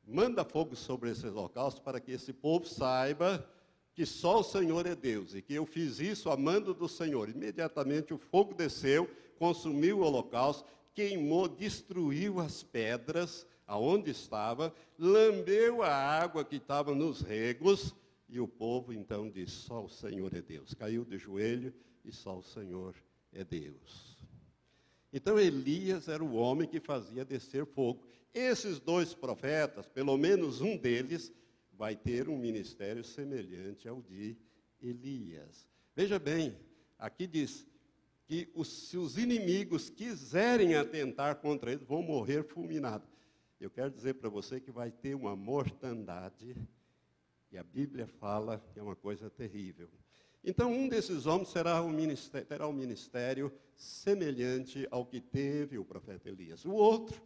manda 0.05 0.43
fogo 0.43 0.75
sobre 0.75 1.11
esses 1.11 1.31
locais 1.31 1.79
para 1.79 1.99
que 1.99 2.11
esse 2.11 2.33
povo 2.33 2.65
saiba 2.65 3.47
que 3.93 4.05
só 4.05 4.39
o 4.39 4.43
Senhor 4.43 4.85
é 4.85 4.95
Deus 4.95 5.35
e 5.35 5.41
que 5.41 5.53
eu 5.53 5.65
fiz 5.65 5.99
isso 5.99 6.29
a 6.29 6.37
mando 6.37 6.73
do 6.73 6.89
Senhor. 6.89 7.29
Imediatamente 7.29 8.13
o 8.13 8.17
fogo 8.17 8.53
desceu, 8.53 9.09
consumiu 9.37 9.99
o 9.99 10.03
holocausto, 10.03 10.65
queimou, 10.93 11.47
destruiu 11.47 12.39
as 12.39 12.63
pedras 12.63 13.45
aonde 13.67 14.11
estava, 14.11 14.73
lambeu 14.97 15.83
a 15.83 15.93
água 15.93 16.43
que 16.43 16.55
estava 16.55 16.93
nos 16.93 17.21
regos 17.21 17.95
e 18.27 18.39
o 18.39 18.47
povo 18.47 18.91
então 18.91 19.29
diz: 19.29 19.51
só 19.51 19.83
o 19.83 19.89
Senhor 19.89 20.33
é 20.33 20.41
Deus. 20.41 20.73
Caiu 20.73 21.05
de 21.05 21.17
joelho 21.17 21.73
e 22.03 22.11
só 22.11 22.37
o 22.37 22.43
Senhor 22.43 22.95
é 23.31 23.43
Deus. 23.43 24.17
Então 25.11 25.39
Elias 25.39 26.07
era 26.07 26.23
o 26.23 26.33
homem 26.33 26.67
que 26.67 26.79
fazia 26.79 27.23
descer 27.23 27.65
fogo. 27.65 28.03
Esses 28.33 28.79
dois 28.79 29.13
profetas, 29.13 29.87
pelo 29.87 30.17
menos 30.17 30.59
um 30.61 30.75
deles, 30.75 31.31
vai 31.71 31.95
ter 31.95 32.29
um 32.29 32.37
ministério 32.37 33.03
semelhante 33.03 33.87
ao 33.87 34.01
de 34.01 34.35
Elias. 34.81 35.67
Veja 35.95 36.17
bem, 36.17 36.57
aqui 36.97 37.27
diz 37.27 37.67
que 38.25 38.49
os, 38.55 38.67
se 38.67 38.97
os 38.97 39.17
inimigos 39.17 39.89
quiserem 39.89 40.75
atentar 40.75 41.35
contra 41.35 41.71
eles, 41.71 41.85
vão 41.85 42.01
morrer 42.01 42.43
fulminados. 42.43 43.07
Eu 43.59 43.69
quero 43.69 43.91
dizer 43.91 44.15
para 44.15 44.29
você 44.29 44.59
que 44.59 44.71
vai 44.71 44.91
ter 44.91 45.15
uma 45.15 45.35
mortandade 45.35 46.55
e 47.51 47.57
a 47.57 47.63
Bíblia 47.63 48.07
fala 48.07 48.63
que 48.73 48.79
é 48.79 48.83
uma 48.83 48.95
coisa 48.95 49.29
terrível. 49.29 49.87
Então, 50.43 50.73
um 50.73 50.89
desses 50.89 51.25
homens 51.25 51.49
será 51.49 51.81
um 51.81 51.95
terá 52.47 52.67
um 52.67 52.73
ministério 52.73 53.53
semelhante 53.75 54.87
ao 54.89 55.05
que 55.05 55.21
teve 55.21 55.77
o 55.77 55.85
profeta 55.85 56.27
Elias. 56.27 56.65
O 56.65 56.73
outro 56.73 57.21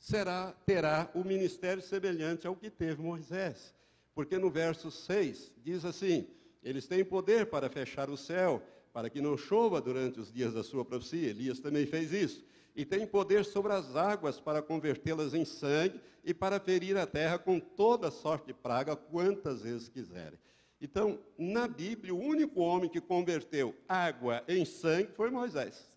será, 0.00 0.52
terá 0.66 1.08
o 1.14 1.22
ministério 1.22 1.82
semelhante 1.82 2.46
ao 2.46 2.56
que 2.56 2.70
teve 2.70 3.00
Moisés. 3.00 3.72
Porque 4.14 4.36
no 4.38 4.50
verso 4.50 4.90
6 4.90 5.52
diz 5.62 5.84
assim: 5.84 6.26
Eles 6.62 6.88
têm 6.88 7.04
poder 7.04 7.46
para 7.46 7.70
fechar 7.70 8.10
o 8.10 8.16
céu, 8.16 8.60
para 8.92 9.08
que 9.08 9.20
não 9.20 9.36
chova 9.36 9.80
durante 9.80 10.18
os 10.18 10.32
dias 10.32 10.54
da 10.54 10.64
sua 10.64 10.84
profecia. 10.84 11.30
Elias 11.30 11.60
também 11.60 11.86
fez 11.86 12.12
isso 12.12 12.44
e 12.74 12.84
tem 12.84 13.06
poder 13.06 13.44
sobre 13.44 13.72
as 13.72 13.94
águas 13.94 14.40
para 14.40 14.62
convertê-las 14.62 15.34
em 15.34 15.44
sangue 15.44 16.00
e 16.24 16.32
para 16.32 16.60
ferir 16.60 16.96
a 16.96 17.06
terra 17.06 17.38
com 17.38 17.58
toda 17.58 18.10
sorte 18.10 18.46
de 18.46 18.54
praga, 18.54 18.96
quantas 18.96 19.62
vezes 19.62 19.88
quiserem. 19.88 20.38
Então, 20.80 21.18
na 21.36 21.68
Bíblia, 21.68 22.14
o 22.14 22.18
único 22.18 22.60
homem 22.60 22.88
que 22.88 23.00
converteu 23.00 23.74
água 23.86 24.42
em 24.48 24.64
sangue 24.64 25.12
foi 25.12 25.30
Moisés, 25.30 25.90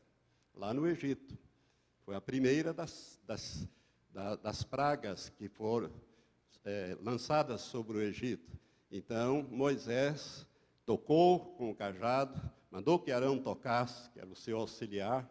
lá 0.53 0.73
no 0.73 0.87
Egito. 0.87 1.37
Foi 2.01 2.15
a 2.15 2.21
primeira 2.21 2.73
das, 2.73 3.17
das, 3.25 3.65
das 4.41 4.63
pragas 4.63 5.29
que 5.29 5.49
foram 5.49 5.89
é, 6.63 6.95
lançadas 7.01 7.61
sobre 7.61 7.97
o 7.97 8.01
Egito. 8.01 8.51
Então, 8.91 9.47
Moisés 9.49 10.45
tocou 10.85 11.39
com 11.55 11.71
o 11.71 11.75
cajado, 11.75 12.39
mandou 12.69 12.99
que 12.99 13.11
Arão 13.11 13.39
tocasse, 13.39 14.09
que 14.11 14.19
era 14.19 14.29
o 14.29 14.35
seu 14.35 14.59
auxiliar, 14.59 15.27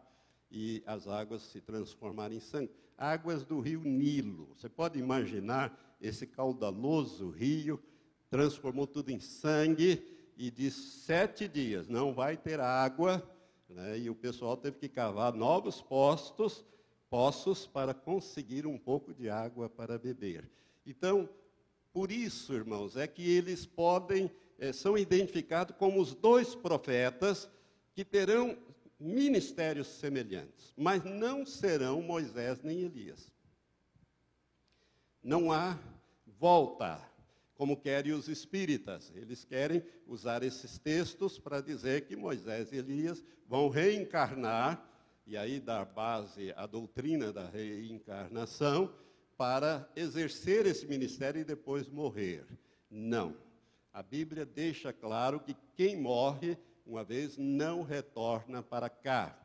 e 0.51 0.83
as 0.85 1.07
águas 1.07 1.43
se 1.43 1.61
transformaram 1.61 2.35
em 2.35 2.41
sangue. 2.41 2.73
Águas 2.99 3.45
do 3.45 3.61
rio 3.61 3.83
Nilo. 3.83 4.53
Você 4.57 4.69
pode 4.69 4.99
imaginar 4.99 5.97
esse 6.01 6.27
caudaloso 6.27 7.31
rio, 7.31 7.81
transformou 8.29 8.87
tudo 8.87 9.11
em 9.11 9.21
sangue, 9.21 10.05
e 10.37 10.51
de 10.51 10.71
sete 10.71 11.47
dias 11.47 11.89
não 11.89 12.13
vai 12.13 12.37
ter 12.37 12.59
água, 12.59 13.23
né, 13.69 13.99
e 13.99 14.11
o 14.11 14.15
pessoal 14.15 14.57
teve 14.57 14.79
que 14.79 14.89
cavar 14.89 15.33
novos 15.33 15.81
postos, 15.81 16.65
poços 17.13 17.67
para 17.67 17.93
conseguir 17.93 18.67
um 18.67 18.79
pouco 18.79 19.13
de 19.13 19.29
água 19.29 19.69
para 19.69 19.99
beber. 19.99 20.51
Então, 20.87 21.29
por 21.93 22.11
isso, 22.11 22.55
irmãos, 22.55 22.97
é 22.97 23.07
que 23.07 23.31
eles 23.31 23.67
podem, 23.67 24.31
é, 24.59 24.73
são 24.73 24.97
identificados 24.97 25.77
como 25.77 26.01
os 26.01 26.15
dois 26.15 26.55
profetas 26.55 27.51
que 27.93 28.03
terão 28.03 28.57
ministérios 28.99 29.89
semelhantes, 29.89 30.73
mas 30.75 31.05
não 31.05 31.45
serão 31.45 32.01
Moisés 32.01 32.63
nem 32.63 32.81
Elias. 32.81 33.31
Não 35.23 35.53
há 35.53 35.79
volta, 36.39 36.99
como 37.55 37.77
querem 37.77 38.13
os 38.13 38.27
espíritas. 38.27 39.13
Eles 39.15 39.45
querem 39.45 39.85
usar 40.07 40.43
esses 40.43 40.79
textos 40.79 41.39
para 41.39 41.61
dizer 41.61 42.07
que 42.07 42.17
Moisés 42.17 42.73
e 42.73 42.77
Elias 42.77 43.23
vão 43.47 43.69
reencarnar, 43.69 44.83
e 45.27 45.37
aí 45.37 45.61
dar 45.61 45.85
base 45.85 46.53
à 46.57 46.67
doutrina 46.67 47.33
da 47.33 47.49
reencarnação, 47.49 48.93
para 49.37 49.91
exercer 49.97 50.67
esse 50.67 50.87
ministério 50.87 51.41
e 51.41 51.45
depois 51.45 51.89
morrer. 51.89 52.47
Não. 52.91 53.37
A 53.93 54.03
Bíblia 54.03 54.47
deixa 54.47 54.93
claro 54.93 55.41
que 55.41 55.57
quem 55.75 55.97
morre 56.01 56.57
uma 56.87 57.03
vez 57.03 57.37
não 57.37 57.83
retorna 57.83 58.63
para 58.63 58.89
cá. 58.89 59.37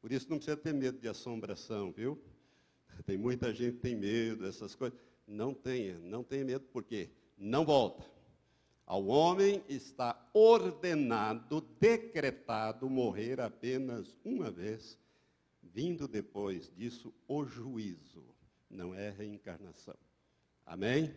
Por 0.00 0.12
isso 0.12 0.28
não 0.28 0.36
precisa 0.36 0.56
ter 0.56 0.74
medo 0.74 0.98
de 0.98 1.08
assombração, 1.08 1.90
viu? 1.92 2.20
Tem 3.06 3.16
muita 3.16 3.52
gente 3.54 3.76
que 3.76 3.82
tem 3.82 3.96
medo 3.96 4.42
dessas 4.44 4.74
coisas. 4.74 4.98
Não 5.26 5.52
tenha, 5.54 5.98
não 5.98 6.22
tenha 6.22 6.44
medo, 6.44 6.66
porque 6.72 7.10
não 7.36 7.64
volta. 7.64 8.04
Ao 8.86 9.06
homem 9.06 9.62
está 9.68 10.18
ordenado, 10.32 11.60
decretado 11.78 12.88
morrer 12.88 13.40
apenas 13.40 14.16
uma 14.24 14.50
vez, 14.50 14.98
vindo 15.78 16.08
depois 16.08 16.68
disso 16.74 17.14
o 17.28 17.44
juízo 17.44 18.24
não 18.68 18.92
é 18.92 19.10
reencarnação. 19.10 19.94
Amém? 20.66 21.14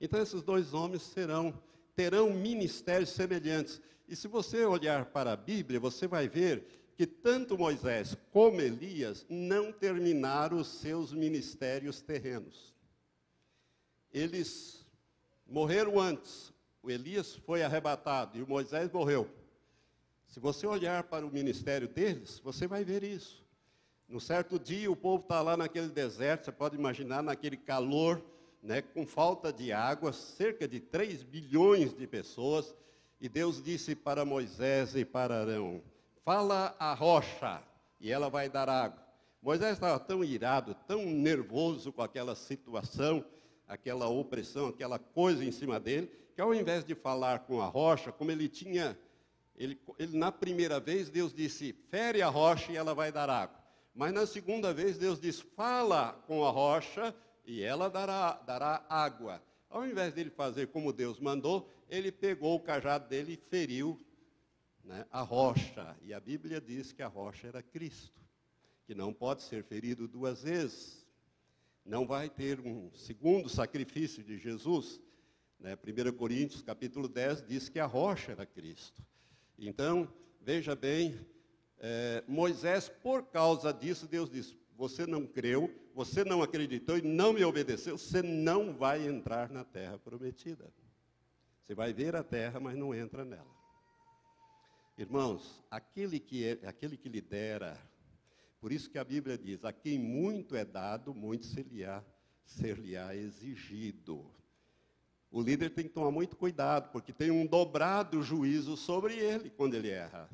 Então 0.00 0.22
esses 0.22 0.40
dois 0.40 0.72
homens 0.72 1.02
serão 1.02 1.52
terão 1.96 2.32
ministérios 2.32 3.10
semelhantes. 3.10 3.82
E 4.06 4.14
se 4.14 4.28
você 4.28 4.64
olhar 4.64 5.06
para 5.06 5.32
a 5.32 5.36
Bíblia, 5.36 5.80
você 5.80 6.06
vai 6.06 6.28
ver 6.28 6.92
que 6.94 7.08
tanto 7.08 7.58
Moisés 7.58 8.16
como 8.30 8.60
Elias 8.60 9.26
não 9.28 9.72
terminaram 9.72 10.58
os 10.58 10.68
seus 10.68 11.12
ministérios 11.12 12.00
terrenos. 12.00 12.72
Eles 14.12 14.86
morreram 15.44 15.98
antes. 15.98 16.52
O 16.84 16.88
Elias 16.88 17.34
foi 17.34 17.64
arrebatado 17.64 18.38
e 18.38 18.42
o 18.42 18.48
Moisés 18.48 18.92
morreu. 18.92 19.28
Se 20.28 20.38
você 20.38 20.68
olhar 20.68 21.02
para 21.02 21.26
o 21.26 21.32
ministério 21.32 21.88
deles, 21.88 22.38
você 22.38 22.68
vai 22.68 22.84
ver 22.84 23.02
isso. 23.02 23.44
No 24.08 24.20
certo 24.20 24.58
dia, 24.58 24.90
o 24.90 24.94
povo 24.94 25.22
está 25.22 25.40
lá 25.42 25.56
naquele 25.56 25.88
deserto, 25.88 26.44
você 26.44 26.52
pode 26.52 26.76
imaginar, 26.76 27.22
naquele 27.22 27.56
calor, 27.56 28.22
né, 28.62 28.80
com 28.80 29.04
falta 29.04 29.52
de 29.52 29.72
água, 29.72 30.12
cerca 30.12 30.68
de 30.68 30.78
3 30.78 31.24
bilhões 31.24 31.92
de 31.92 32.06
pessoas. 32.06 32.72
E 33.20 33.28
Deus 33.28 33.60
disse 33.60 33.96
para 33.96 34.24
Moisés 34.24 34.94
e 34.94 35.04
para 35.04 35.40
Arão: 35.40 35.82
Fala 36.24 36.76
a 36.78 36.94
rocha, 36.94 37.60
e 38.00 38.12
ela 38.12 38.28
vai 38.30 38.48
dar 38.48 38.68
água. 38.68 39.04
Moisés 39.42 39.72
estava 39.72 39.98
tão 39.98 40.22
irado, 40.22 40.74
tão 40.86 41.04
nervoso 41.04 41.92
com 41.92 42.02
aquela 42.02 42.36
situação, 42.36 43.24
aquela 43.66 44.08
opressão, 44.08 44.68
aquela 44.68 44.98
coisa 44.98 45.44
em 45.44 45.50
cima 45.50 45.80
dele, 45.80 46.10
que 46.34 46.40
ao 46.40 46.54
invés 46.54 46.84
de 46.84 46.94
falar 46.94 47.40
com 47.40 47.60
a 47.60 47.66
rocha, 47.66 48.12
como 48.12 48.30
ele 48.30 48.48
tinha, 48.48 48.96
ele, 49.56 49.80
ele 49.98 50.16
na 50.16 50.30
primeira 50.30 50.78
vez, 50.78 51.10
Deus 51.10 51.34
disse: 51.34 51.72
Fere 51.90 52.22
a 52.22 52.28
rocha 52.28 52.70
e 52.70 52.76
ela 52.76 52.94
vai 52.94 53.10
dar 53.10 53.28
água. 53.28 53.65
Mas 53.96 54.12
na 54.12 54.26
segunda 54.26 54.74
vez, 54.74 54.98
Deus 54.98 55.18
diz: 55.18 55.40
fala 55.40 56.12
com 56.26 56.44
a 56.44 56.50
rocha 56.50 57.14
e 57.46 57.62
ela 57.62 57.88
dará, 57.88 58.34
dará 58.46 58.84
água. 58.90 59.42
Ao 59.70 59.86
invés 59.86 60.12
dele 60.12 60.28
fazer 60.28 60.66
como 60.66 60.92
Deus 60.92 61.18
mandou, 61.18 61.66
ele 61.88 62.12
pegou 62.12 62.54
o 62.54 62.60
cajado 62.60 63.08
dele 63.08 63.32
e 63.32 63.48
feriu 63.48 63.98
né, 64.84 65.06
a 65.10 65.22
rocha. 65.22 65.96
E 66.02 66.12
a 66.12 66.20
Bíblia 66.20 66.60
diz 66.60 66.92
que 66.92 67.02
a 67.02 67.08
rocha 67.08 67.48
era 67.48 67.62
Cristo, 67.62 68.20
que 68.86 68.94
não 68.94 69.14
pode 69.14 69.42
ser 69.42 69.64
ferido 69.64 70.06
duas 70.06 70.42
vezes. 70.42 71.06
Não 71.82 72.06
vai 72.06 72.28
ter 72.28 72.60
um 72.60 72.92
segundo 72.92 73.48
sacrifício 73.48 74.22
de 74.22 74.36
Jesus. 74.36 75.00
Né? 75.58 75.74
1 75.74 76.12
Coríntios 76.16 76.60
capítulo 76.60 77.08
10 77.08 77.46
diz 77.46 77.70
que 77.70 77.80
a 77.80 77.86
rocha 77.86 78.32
era 78.32 78.44
Cristo. 78.44 79.02
Então, 79.58 80.06
veja 80.42 80.76
bem, 80.76 81.18
é, 81.78 82.24
Moisés, 82.26 82.88
por 82.88 83.24
causa 83.24 83.72
disso, 83.72 84.06
Deus 84.06 84.30
disse: 84.30 84.58
Você 84.76 85.06
não 85.06 85.26
creu, 85.26 85.70
você 85.94 86.24
não 86.24 86.42
acreditou 86.42 86.98
e 86.98 87.02
não 87.02 87.32
me 87.32 87.44
obedeceu, 87.44 87.98
você 87.98 88.22
não 88.22 88.72
vai 88.72 89.06
entrar 89.06 89.50
na 89.50 89.64
terra 89.64 89.98
prometida. 89.98 90.72
Você 91.62 91.74
vai 91.74 91.92
ver 91.92 92.14
a 92.14 92.22
terra, 92.22 92.60
mas 92.60 92.76
não 92.76 92.94
entra 92.94 93.24
nela. 93.24 93.56
Irmãos, 94.96 95.62
aquele 95.70 96.18
que, 96.18 96.44
é, 96.44 96.66
aquele 96.66 96.96
que 96.96 97.08
lidera, 97.08 97.78
por 98.60 98.72
isso 98.72 98.88
que 98.88 98.98
a 98.98 99.04
Bíblia 99.04 99.36
diz: 99.36 99.64
a 99.64 99.72
quem 99.72 99.98
muito 99.98 100.56
é 100.56 100.64
dado, 100.64 101.14
muito 101.14 101.44
ser-lhe-á 101.46 102.02
ser 102.46 102.78
exigido. 103.14 104.24
O 105.30 105.42
líder 105.42 105.70
tem 105.70 105.84
que 105.84 105.92
tomar 105.92 106.10
muito 106.10 106.36
cuidado, 106.36 106.90
porque 106.92 107.12
tem 107.12 107.30
um 107.30 107.44
dobrado 107.44 108.22
juízo 108.22 108.76
sobre 108.76 109.14
ele 109.14 109.50
quando 109.50 109.74
ele 109.74 109.90
erra. 109.90 110.30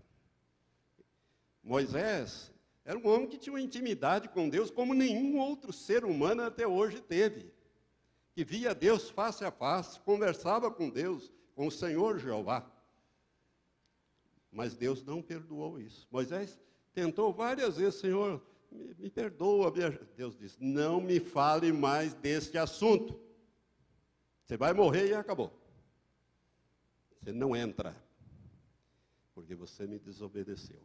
Moisés 1.63 2.53
era 2.85 2.99
um 2.99 3.07
homem 3.07 3.29
que 3.29 3.39
tinha 3.39 3.53
uma 3.53 3.61
intimidade 3.61 4.29
com 4.29 4.49
Deus 4.49 4.71
como 4.71 4.93
nenhum 4.93 5.39
outro 5.39 5.73
ser 5.73 6.05
humano 6.05 6.43
até 6.43 6.67
hoje 6.67 7.01
teve. 7.01 7.53
Que 8.35 8.45
via 8.45 8.75
Deus 8.75 9.11
face 9.11 9.45
a 9.45 9.51
face, 9.51 10.01
conversava 10.01 10.71
com 10.71 10.89
Deus, 10.89 11.31
com 11.55 11.67
o 11.67 11.71
Senhor 11.71 12.19
Jeová. 12.19 12.69
Mas 14.51 14.75
Deus 14.75 15.05
não 15.05 15.23
perdoou 15.23 15.79
isso. 15.79 16.09
Moisés 16.11 16.59
tentou 16.93 17.33
várias 17.33 17.77
vezes, 17.77 18.01
Senhor, 18.01 18.43
me, 18.71 18.95
me 18.99 19.11
perdoa. 19.11 19.73
Deus 20.17 20.37
disse: 20.37 20.57
Não 20.61 21.01
me 21.01 21.21
fale 21.21 21.73
mais 21.73 22.15
deste 22.15 22.59
assunto. 22.59 23.19
Você 24.45 24.57
vai 24.57 24.73
morrer 24.73 25.09
e 25.09 25.15
acabou. 25.15 25.53
Você 27.21 27.33
não 27.33 27.55
entra, 27.55 27.95
porque 29.35 29.55
você 29.55 29.87
me 29.87 29.99
desobedeceu. 29.99 30.85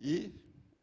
E 0.00 0.32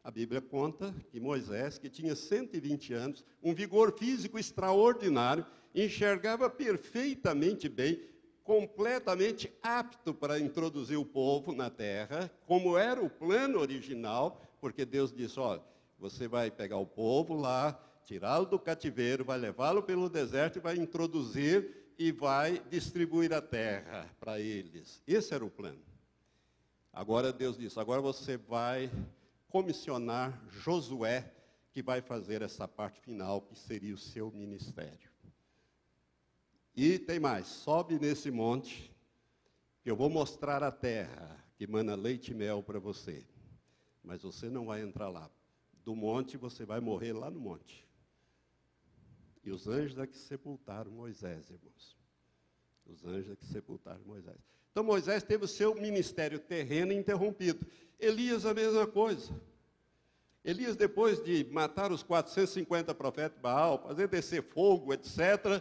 a 0.02 0.10
Bíblia 0.10 0.40
conta 0.40 0.94
que 1.10 1.20
Moisés, 1.20 1.76
que 1.76 1.90
tinha 1.90 2.14
120 2.14 2.94
anos, 2.94 3.24
um 3.42 3.52
vigor 3.52 3.92
físico 3.98 4.38
extraordinário, 4.38 5.44
enxergava 5.74 6.48
perfeitamente 6.48 7.68
bem, 7.68 8.00
completamente 8.42 9.52
apto 9.62 10.14
para 10.14 10.38
introduzir 10.38 10.96
o 10.96 11.04
povo 11.04 11.52
na 11.52 11.68
terra, 11.68 12.30
como 12.46 12.78
era 12.78 13.02
o 13.02 13.10
plano 13.10 13.58
original, 13.58 14.40
porque 14.60 14.86
Deus 14.86 15.12
disse: 15.12 15.38
olha, 15.38 15.62
você 15.98 16.26
vai 16.26 16.50
pegar 16.50 16.78
o 16.78 16.86
povo 16.86 17.34
lá, 17.34 17.78
tirá-lo 18.06 18.46
do 18.46 18.58
cativeiro, 18.58 19.24
vai 19.24 19.38
levá-lo 19.38 19.82
pelo 19.82 20.08
deserto 20.08 20.56
e 20.56 20.62
vai 20.62 20.76
introduzir 20.76 21.92
e 21.98 22.12
vai 22.12 22.62
distribuir 22.70 23.32
a 23.34 23.42
terra 23.42 24.08
para 24.18 24.40
eles. 24.40 25.02
Esse 25.06 25.34
era 25.34 25.44
o 25.44 25.50
plano. 25.50 25.87
Agora 26.92 27.32
Deus 27.32 27.56
disse: 27.56 27.78
agora 27.78 28.00
você 28.00 28.36
vai 28.36 28.90
comissionar 29.48 30.40
Josué, 30.50 31.34
que 31.72 31.82
vai 31.82 32.00
fazer 32.00 32.42
essa 32.42 32.66
parte 32.66 33.00
final, 33.00 33.42
que 33.42 33.56
seria 33.56 33.94
o 33.94 33.98
seu 33.98 34.30
ministério. 34.30 35.10
E 36.74 36.98
tem 36.98 37.18
mais: 37.18 37.46
sobe 37.46 37.98
nesse 37.98 38.30
monte, 38.30 38.94
que 39.82 39.90
eu 39.90 39.96
vou 39.96 40.08
mostrar 40.08 40.62
a 40.62 40.70
terra 40.70 41.44
que 41.56 41.66
mana 41.66 41.96
leite 41.96 42.30
e 42.30 42.34
mel 42.34 42.62
para 42.62 42.78
você. 42.78 43.26
Mas 44.02 44.22
você 44.22 44.48
não 44.48 44.66
vai 44.66 44.80
entrar 44.80 45.08
lá. 45.08 45.28
Do 45.84 45.94
monte 45.96 46.36
você 46.36 46.64
vai 46.64 46.80
morrer 46.80 47.12
lá 47.12 47.30
no 47.30 47.40
monte. 47.40 47.86
E 49.42 49.50
os 49.50 49.66
anjos 49.66 49.98
é 49.98 50.06
que 50.06 50.16
sepultaram 50.16 50.90
Moisés, 50.90 51.50
irmãos. 51.50 51.96
Os 52.86 53.04
anjos 53.04 53.32
é 53.32 53.36
que 53.36 53.46
sepultaram 53.46 54.04
Moisés. 54.04 54.57
Então 54.78 54.86
Moisés 54.86 55.24
teve 55.24 55.44
o 55.44 55.48
seu 55.48 55.74
ministério 55.74 56.38
terreno 56.38 56.92
interrompido. 56.92 57.66
Elias 57.98 58.46
a 58.46 58.54
mesma 58.54 58.86
coisa. 58.86 59.34
Elias, 60.44 60.76
depois 60.76 61.20
de 61.20 61.42
matar 61.50 61.90
os 61.90 62.04
450 62.04 62.94
profetas 62.94 63.34
de 63.34 63.42
Baal, 63.42 63.82
fazer 63.82 64.06
descer 64.06 64.40
fogo, 64.40 64.94
etc., 64.94 65.60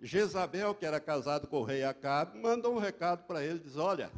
Jezabel, 0.00 0.74
que 0.74 0.86
era 0.86 0.98
casado 0.98 1.46
com 1.48 1.60
o 1.60 1.64
rei 1.64 1.84
Acabe, 1.84 2.38
mandou 2.38 2.74
um 2.74 2.78
recado 2.78 3.26
para 3.26 3.44
ele, 3.44 3.58
diz, 3.58 3.76
olha, 3.76 4.10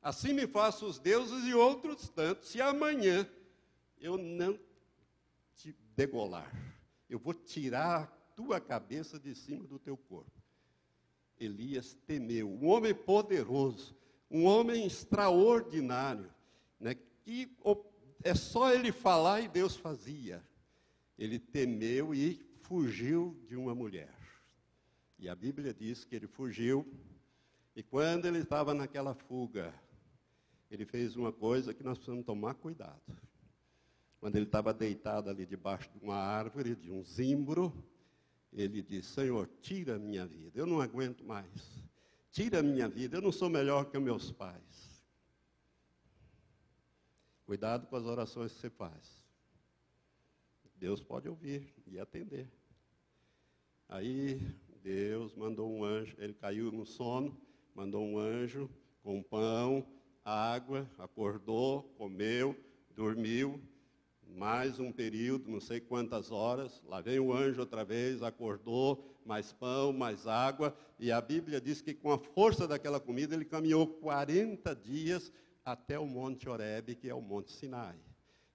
assim 0.00 0.32
me 0.32 0.46
faço 0.46 0.86
os 0.86 1.00
deuses 1.00 1.44
e 1.44 1.52
outros 1.52 2.08
tantos, 2.10 2.48
se 2.48 2.62
amanhã 2.62 3.28
eu 4.00 4.16
não 4.16 4.56
te 5.56 5.76
degolar, 5.96 6.48
eu 7.08 7.18
vou 7.18 7.34
tirar 7.34 8.02
a 8.02 8.06
tua 8.36 8.60
cabeça 8.60 9.18
de 9.18 9.34
cima 9.34 9.66
do 9.66 9.80
teu 9.80 9.96
corpo. 9.96 10.39
Elias 11.40 11.94
temeu, 12.06 12.48
um 12.48 12.68
homem 12.68 12.94
poderoso, 12.94 13.96
um 14.30 14.44
homem 14.44 14.86
extraordinário, 14.86 16.30
né, 16.78 16.94
que 17.24 17.50
é 18.22 18.34
só 18.34 18.72
ele 18.72 18.92
falar 18.92 19.40
e 19.40 19.48
Deus 19.48 19.74
fazia. 19.74 20.44
Ele 21.18 21.38
temeu 21.38 22.14
e 22.14 22.46
fugiu 22.62 23.36
de 23.48 23.56
uma 23.56 23.74
mulher. 23.74 24.14
E 25.18 25.28
a 25.28 25.34
Bíblia 25.34 25.74
diz 25.74 26.04
que 26.04 26.14
ele 26.14 26.26
fugiu, 26.26 26.86
e 27.74 27.82
quando 27.82 28.26
ele 28.26 28.38
estava 28.38 28.72
naquela 28.72 29.14
fuga, 29.14 29.74
ele 30.70 30.84
fez 30.84 31.16
uma 31.16 31.32
coisa 31.32 31.74
que 31.74 31.82
nós 31.82 31.98
precisamos 31.98 32.24
tomar 32.24 32.54
cuidado. 32.54 33.00
Quando 34.20 34.36
ele 34.36 34.44
estava 34.44 34.72
deitado 34.72 35.30
ali 35.30 35.46
debaixo 35.46 35.90
de 35.90 35.98
uma 36.04 36.16
árvore, 36.16 36.76
de 36.76 36.90
um 36.90 37.02
zimbro, 37.02 37.72
ele 38.52 38.82
disse: 38.82 39.14
Senhor, 39.14 39.48
tira 39.60 39.96
a 39.96 39.98
minha 39.98 40.26
vida, 40.26 40.58
eu 40.58 40.66
não 40.66 40.80
aguento 40.80 41.24
mais. 41.24 41.80
Tira 42.30 42.60
a 42.60 42.62
minha 42.62 42.88
vida, 42.88 43.16
eu 43.16 43.22
não 43.22 43.32
sou 43.32 43.48
melhor 43.48 43.90
que 43.90 43.98
meus 43.98 44.30
pais. 44.30 45.04
Cuidado 47.44 47.86
com 47.86 47.96
as 47.96 48.04
orações 48.04 48.52
que 48.52 48.60
você 48.60 48.70
faz. 48.70 49.24
Deus 50.76 51.00
pode 51.02 51.28
ouvir 51.28 51.74
e 51.86 51.98
atender. 51.98 52.48
Aí 53.88 54.40
Deus 54.82 55.34
mandou 55.34 55.70
um 55.70 55.84
anjo, 55.84 56.14
ele 56.18 56.32
caiu 56.32 56.70
no 56.70 56.86
sono, 56.86 57.36
mandou 57.74 58.02
um 58.04 58.18
anjo 58.18 58.70
com 59.02 59.22
pão, 59.22 59.86
água, 60.24 60.88
acordou, 60.96 61.82
comeu, 61.98 62.56
dormiu, 62.94 63.60
mais 64.36 64.78
um 64.78 64.92
período, 64.92 65.50
não 65.50 65.60
sei 65.60 65.80
quantas 65.80 66.30
horas, 66.30 66.82
lá 66.86 67.00
vem 67.00 67.18
o 67.18 67.32
anjo 67.32 67.60
outra 67.60 67.84
vez, 67.84 68.22
acordou, 68.22 69.04
mais 69.24 69.52
pão, 69.52 69.92
mais 69.92 70.26
água, 70.26 70.76
e 70.98 71.12
a 71.12 71.20
Bíblia 71.20 71.60
diz 71.60 71.80
que 71.80 71.94
com 71.94 72.12
a 72.12 72.18
força 72.18 72.66
daquela 72.66 73.00
comida 73.00 73.34
ele 73.34 73.44
caminhou 73.44 73.86
40 73.86 74.74
dias 74.74 75.32
até 75.64 75.98
o 75.98 76.06
Monte 76.06 76.48
Horebe, 76.48 76.94
que 76.94 77.08
é 77.08 77.14
o 77.14 77.20
Monte 77.20 77.52
Sinai, 77.52 77.96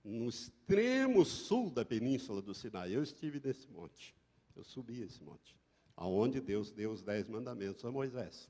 no 0.03 0.27
extremo 0.27 1.23
sul 1.25 1.69
da 1.69 1.83
península 1.83 2.41
do 2.41 2.53
Sinai. 2.53 2.95
Eu 2.95 3.03
estive 3.03 3.41
nesse 3.43 3.69
monte, 3.71 4.15
eu 4.55 4.63
subi 4.63 5.01
esse 5.01 5.23
monte. 5.23 5.57
Aonde 5.95 6.41
Deus 6.41 6.71
deu 6.71 6.91
os 6.91 7.01
dez 7.01 7.27
mandamentos 7.29 7.85
a 7.85 7.91
Moisés. 7.91 8.49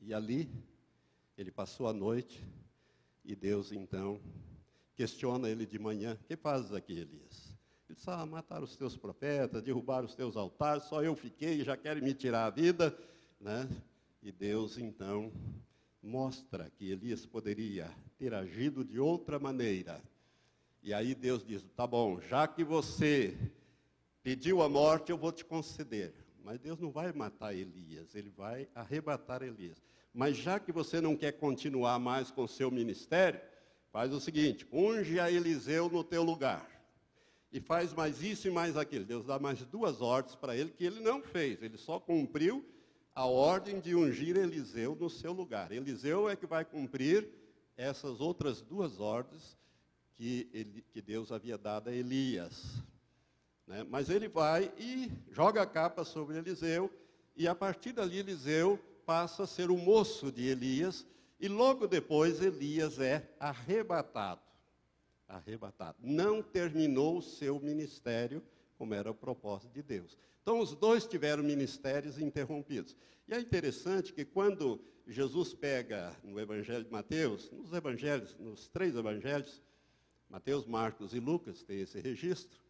E 0.00 0.14
ali, 0.14 0.48
ele 1.36 1.50
passou 1.50 1.88
a 1.88 1.92
noite, 1.92 2.42
e 3.26 3.34
Deus 3.34 3.72
então 3.72 4.20
questiona 4.94 5.48
ele 5.48 5.66
de 5.66 5.78
manhã: 5.78 6.14
O 6.14 6.24
que 6.24 6.36
fazes 6.36 6.72
aqui, 6.72 6.92
Elias? 6.92 7.54
Ele 7.88 7.96
disse: 7.96 8.08
Ah, 8.08 8.24
mataram 8.24 8.64
os 8.64 8.76
teus 8.76 8.96
profetas, 8.96 9.62
derrubaram 9.62 10.06
os 10.06 10.14
teus 10.14 10.36
altares, 10.36 10.84
só 10.84 11.02
eu 11.02 11.14
fiquei 11.14 11.62
já 11.62 11.76
querem 11.76 12.02
me 12.02 12.14
tirar 12.14 12.46
a 12.46 12.50
vida. 12.50 12.96
Né? 13.40 13.68
E 14.22 14.32
Deus 14.32 14.78
então 14.78 15.32
mostra 16.02 16.70
que 16.70 16.90
Elias 16.90 17.26
poderia 17.26 17.90
ter 18.18 18.32
agido 18.32 18.84
de 18.84 18.98
outra 18.98 19.38
maneira. 19.38 20.00
E 20.82 20.94
aí 20.94 21.14
Deus 21.14 21.44
diz: 21.44 21.64
Tá 21.76 21.86
bom, 21.86 22.20
já 22.20 22.46
que 22.46 22.62
você 22.62 23.36
pediu 24.22 24.62
a 24.62 24.68
morte, 24.68 25.10
eu 25.10 25.18
vou 25.18 25.32
te 25.32 25.44
conceder. 25.44 26.14
Mas 26.42 26.60
Deus 26.60 26.78
não 26.78 26.92
vai 26.92 27.12
matar 27.12 27.54
Elias, 27.54 28.14
ele 28.14 28.30
vai 28.30 28.68
arrebatar 28.72 29.42
Elias. 29.42 29.82
Mas 30.16 30.38
já 30.38 30.58
que 30.58 30.72
você 30.72 30.98
não 30.98 31.14
quer 31.14 31.32
continuar 31.32 31.98
mais 31.98 32.30
com 32.30 32.44
o 32.44 32.48
seu 32.48 32.70
ministério, 32.70 33.38
faz 33.92 34.14
o 34.14 34.18
seguinte: 34.18 34.66
unge 34.72 35.20
a 35.20 35.30
Eliseu 35.30 35.90
no 35.90 36.02
teu 36.02 36.22
lugar. 36.22 36.66
E 37.52 37.60
faz 37.60 37.92
mais 37.92 38.22
isso 38.22 38.48
e 38.48 38.50
mais 38.50 38.78
aquilo. 38.78 39.04
Deus 39.04 39.26
dá 39.26 39.38
mais 39.38 39.62
duas 39.66 40.00
ordens 40.00 40.34
para 40.34 40.56
ele 40.56 40.70
que 40.70 40.84
ele 40.84 41.00
não 41.00 41.20
fez, 41.20 41.62
ele 41.62 41.76
só 41.76 42.00
cumpriu 42.00 42.64
a 43.14 43.26
ordem 43.26 43.78
de 43.78 43.94
ungir 43.94 44.38
Eliseu 44.38 44.96
no 44.98 45.10
seu 45.10 45.34
lugar. 45.34 45.70
Eliseu 45.70 46.30
é 46.30 46.34
que 46.34 46.46
vai 46.46 46.64
cumprir 46.64 47.28
essas 47.76 48.18
outras 48.18 48.62
duas 48.62 48.98
ordens 48.98 49.58
que, 50.14 50.48
ele, 50.50 50.82
que 50.94 51.02
Deus 51.02 51.30
havia 51.30 51.58
dado 51.58 51.90
a 51.90 51.92
Elias. 51.92 52.82
Né? 53.66 53.86
Mas 53.90 54.08
ele 54.08 54.28
vai 54.28 54.72
e 54.78 55.12
joga 55.30 55.60
a 55.60 55.66
capa 55.66 56.04
sobre 56.04 56.38
Eliseu, 56.38 56.90
e 57.36 57.46
a 57.46 57.54
partir 57.54 57.92
dali 57.92 58.16
Eliseu 58.18 58.80
passa 59.06 59.44
a 59.44 59.46
ser 59.46 59.70
o 59.70 59.78
moço 59.78 60.32
de 60.32 60.48
Elias, 60.48 61.06
e 61.38 61.46
logo 61.48 61.86
depois 61.86 62.42
Elias 62.42 62.98
é 62.98 63.32
arrebatado. 63.38 64.40
Arrebatado. 65.28 65.98
Não 66.02 66.42
terminou 66.42 67.18
o 67.18 67.22
seu 67.22 67.60
ministério 67.60 68.42
como 68.76 68.92
era 68.94 69.10
o 69.10 69.14
propósito 69.14 69.72
de 69.72 69.82
Deus. 69.82 70.18
Então 70.42 70.60
os 70.60 70.74
dois 70.74 71.06
tiveram 71.06 71.42
ministérios 71.42 72.18
interrompidos. 72.18 72.96
E 73.26 73.34
é 73.34 73.40
interessante 73.40 74.12
que 74.12 74.24
quando 74.24 74.80
Jesus 75.06 75.54
pega 75.54 76.14
no 76.22 76.38
Evangelho 76.38 76.84
de 76.84 76.90
Mateus, 76.90 77.50
nos 77.50 77.72
evangelhos, 77.72 78.36
nos 78.38 78.68
três 78.68 78.94
evangelhos, 78.94 79.62
Mateus, 80.28 80.66
Marcos 80.66 81.14
e 81.14 81.20
Lucas 81.20 81.62
tem 81.62 81.80
esse 81.80 82.00
registro, 82.00 82.60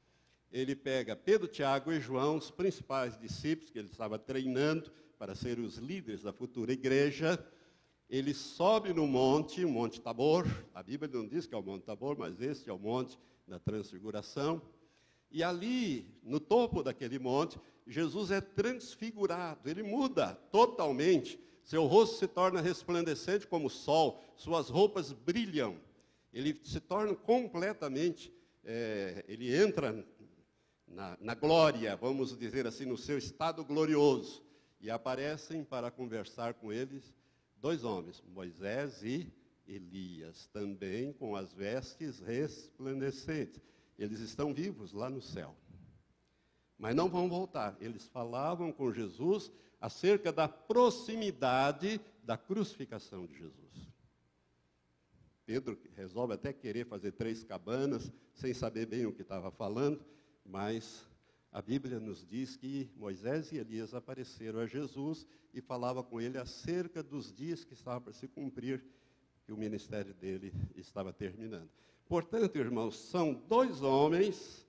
ele 0.53 0.77
pega 0.77 1.17
Pedro, 1.17 1.49
Tiago 1.49 1.93
e 1.93 2.01
João, 2.01 2.37
os 2.37 2.51
principais 2.51 3.19
discípulos 3.19 3.71
que 3.71 3.79
ele 3.79 3.89
estava 3.89 4.19
treinando 4.19 4.93
para 5.19 5.35
ser 5.35 5.59
os 5.59 5.77
líderes 5.77 6.23
da 6.23 6.33
futura 6.33 6.73
igreja. 6.73 7.39
Ele 8.09 8.33
sobe 8.33 8.93
no 8.93 9.07
monte, 9.07 9.65
o 9.65 9.69
Monte 9.69 10.01
Tabor. 10.01 10.47
A 10.75 10.83
Bíblia 10.83 11.11
não 11.13 11.27
diz 11.27 11.47
que 11.47 11.55
é 11.55 11.59
o 11.59 11.63
Monte 11.63 11.85
Tabor, 11.85 12.17
mas 12.19 12.41
este 12.41 12.71
é 12.71 12.73
o 12.73 12.79
Monte 12.79 13.19
da 13.47 13.59
Transfiguração. 13.59 14.63
E 15.31 15.43
ali, 15.43 16.07
no 16.23 16.39
topo 16.39 16.83
daquele 16.83 17.19
monte, 17.19 17.59
Jesus 17.87 18.31
é 18.31 18.41
transfigurado, 18.41 19.69
ele 19.69 19.83
muda 19.83 20.35
totalmente. 20.51 21.39
Seu 21.65 21.85
rosto 21.85 22.17
se 22.19 22.29
torna 22.29 22.61
resplandecente 22.61 23.47
como 23.47 23.67
o 23.67 23.71
sol, 23.71 24.23
suas 24.37 24.69
roupas 24.69 25.13
brilham. 25.13 25.77
Ele 26.33 26.61
se 26.65 26.79
torna 26.79 27.15
completamente, 27.15 28.33
é, 28.65 29.25
ele 29.27 29.55
entra 29.55 30.07
na, 30.87 31.19
na 31.21 31.35
glória, 31.35 31.97
vamos 31.97 32.39
dizer 32.39 32.67
assim, 32.67 32.85
no 32.85 32.97
seu 32.97 33.19
estado 33.19 33.65
glorioso. 33.65 34.46
E 34.81 34.91
aparecem 34.91 35.65
para 35.65 35.91
conversar 35.91 36.55
com 36.55 36.73
eles 36.73 37.15
dois 37.57 37.85
homens, 37.85 38.23
Moisés 38.29 39.03
e 39.03 39.33
Elias, 39.67 40.47
também 40.53 41.13
com 41.13 41.35
as 41.35 41.53
vestes 41.53 42.21
resplandecentes. 42.21 43.61
Eles 43.99 44.21
estão 44.21 44.55
vivos 44.55 44.93
lá 44.93 45.11
no 45.11 45.23
céu. 45.23 45.57
Mas 46.79 46.95
não 46.95 47.09
vão 47.09 47.29
voltar. 47.29 47.77
Eles 47.81 48.07
falavam 48.07 48.71
com 48.71 48.93
Jesus 48.93 49.51
acerca 49.81 50.31
da 50.31 50.47
proximidade 50.47 52.01
da 52.23 52.37
crucificação 52.37 53.27
de 53.27 53.35
Jesus. 53.39 53.97
Pedro 55.47 55.79
resolve 55.95 56.35
até 56.35 56.53
querer 56.53 56.87
fazer 56.87 57.13
três 57.13 57.45
cabanas, 57.45 58.13
sem 58.35 58.53
saber 58.53 58.87
bem 58.87 59.07
o 59.07 59.13
que 59.13 59.23
estava 59.23 59.51
falando, 59.51 60.05
mas 60.45 61.07
a 61.57 61.63
Bíblia 61.63 61.99
nos 61.99 62.23
diz 62.23 62.55
que 62.55 62.91
Moisés 62.99 63.51
e 63.51 63.57
Elias 63.57 63.95
apareceram 63.95 64.59
a 64.59 64.67
Jesus 64.67 65.27
e 65.55 65.63
falava 65.63 66.05
com 66.05 66.21
ele 66.21 66.37
acerca 66.37 67.03
dos 67.03 67.33
dias 67.33 67.65
que 67.65 67.73
estavam 67.73 68.03
para 68.03 68.13
se 68.13 68.29
cumprir, 68.29 68.85
que 69.43 69.55
o 69.55 69.57
ministério 69.57 70.13
dele 70.13 70.53
estava 70.75 71.15
terminando. 71.15 71.71
Portanto, 72.07 72.57
irmãos, 72.57 72.99
são 72.99 73.33
dois 73.33 73.81
homens 73.81 74.67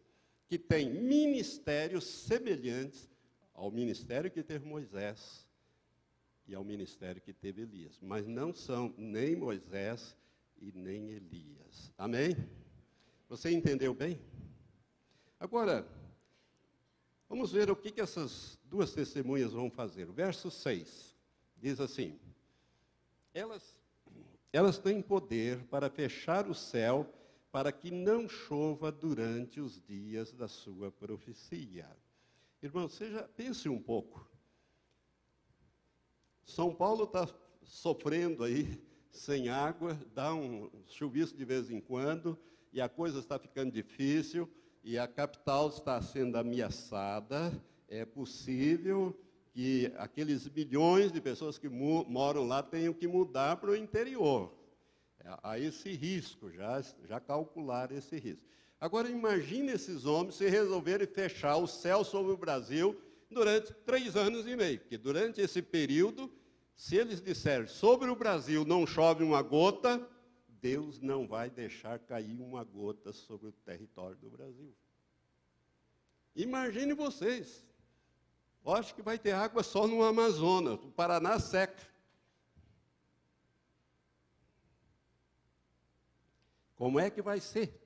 que 0.47 0.57
têm 0.57 0.89
ministérios 0.89 2.05
semelhantes 2.05 3.11
ao 3.53 3.69
ministério 3.69 4.31
que 4.31 4.41
teve 4.41 4.65
Moisés 4.65 5.45
e 6.47 6.55
ao 6.55 6.63
ministério 6.63 7.21
que 7.21 7.33
teve 7.33 7.63
Elias, 7.63 7.99
mas 8.01 8.25
não 8.25 8.53
são 8.53 8.95
nem 8.97 9.35
Moisés 9.35 10.15
e 10.57 10.71
nem 10.71 11.09
Elias. 11.09 11.91
Amém? 11.97 12.33
Você 13.27 13.51
entendeu 13.51 13.93
bem? 13.93 14.21
Agora, 15.37 15.85
vamos 17.29 17.51
ver 17.51 17.69
o 17.69 17.75
que, 17.75 17.91
que 17.91 18.01
essas 18.01 18.57
duas 18.63 18.93
testemunhas 18.93 19.53
vão 19.53 19.69
fazer. 19.69 20.09
O 20.09 20.13
verso 20.13 20.49
6 20.49 21.15
diz 21.57 21.79
assim: 21.79 22.19
elas, 23.33 23.75
elas 24.51 24.77
têm 24.77 25.01
poder 25.01 25.63
para 25.65 25.89
fechar 25.89 26.49
o 26.49 26.55
céu 26.55 27.11
para 27.51 27.71
que 27.71 27.89
não 27.89 28.27
chova 28.27 28.91
durante 28.91 29.59
os 29.59 29.81
dias 29.81 30.31
da 30.31 30.47
sua 30.47 30.91
profecia. 30.91 31.87
Irmão, 32.61 32.89
seja, 32.89 33.29
pense 33.35 33.69
um 33.69 33.81
pouco. 33.81 34.27
São 36.43 36.73
Paulo 36.73 37.03
está 37.03 37.27
sofrendo 37.63 38.43
aí 38.43 38.81
sem 39.11 39.49
água, 39.49 39.99
dá 40.13 40.33
um 40.33 40.69
chuvisco 40.87 41.37
de 41.37 41.45
vez 41.45 41.69
em 41.69 41.79
quando, 41.79 42.37
e 42.71 42.79
a 42.79 42.87
coisa 42.87 43.19
está 43.19 43.39
ficando 43.39 43.71
difícil, 43.71 44.49
e 44.87 44.97
a 44.97 45.05
capital 45.05 45.67
está 45.67 46.01
sendo 46.01 46.37
ameaçada. 46.37 47.51
É 47.89 48.05
possível 48.05 49.13
que 49.51 49.91
aqueles 49.97 50.47
milhões 50.47 51.11
de 51.11 51.19
pessoas 51.19 51.57
que 51.57 51.67
moram 51.67 52.47
lá 52.47 52.63
tenham 52.63 52.93
que 52.93 53.05
mudar 53.05 53.57
para 53.57 53.71
o 53.71 53.75
interior. 53.75 54.49
É, 55.19 55.37
há 55.43 55.59
esse 55.59 55.91
risco, 55.91 56.49
já, 56.49 56.81
já 57.05 57.19
calcular 57.19 57.91
esse 57.91 58.17
risco. 58.17 58.45
Agora 58.79 59.09
imagine 59.09 59.73
esses 59.73 60.05
homens 60.05 60.35
se 60.35 60.47
resolverem 60.47 61.05
fechar 61.05 61.57
o 61.57 61.67
céu 61.67 62.05
sobre 62.05 62.31
o 62.31 62.37
Brasil 62.37 62.97
durante 63.29 63.73
três 63.85 64.15
anos 64.15 64.47
e 64.47 64.55
meio, 64.55 64.79
porque 64.79 64.97
durante 64.97 65.41
esse 65.41 65.61
período, 65.61 66.31
se 66.77 66.95
eles 66.95 67.21
disserem 67.21 67.67
sobre 67.67 68.09
o 68.09 68.15
Brasil 68.15 68.63
não 68.63 68.87
chove 68.87 69.21
uma 69.21 69.41
gota, 69.41 70.07
Deus 70.61 70.99
não 70.99 71.27
vai 71.27 71.49
deixar 71.49 71.99
cair 71.99 72.41
uma 72.41 72.63
gota 72.63 73.13
sobre 73.13 73.47
o 73.47 73.51
território 73.51 74.17
do 74.17 74.29
Brasil. 74.29 74.73
Imagine 76.35 76.93
vocês. 76.93 77.65
Acho 78.65 78.93
que 78.93 79.01
vai 79.01 79.17
ter 79.17 79.31
água 79.31 79.63
só 79.63 79.87
no 79.87 80.03
Amazonas, 80.03 80.83
o 80.83 80.91
Paraná 80.91 81.39
seca. 81.39 81.87
Como 86.75 86.99
é 86.99 87.09
que 87.09 87.21
vai 87.21 87.39
ser? 87.39 87.81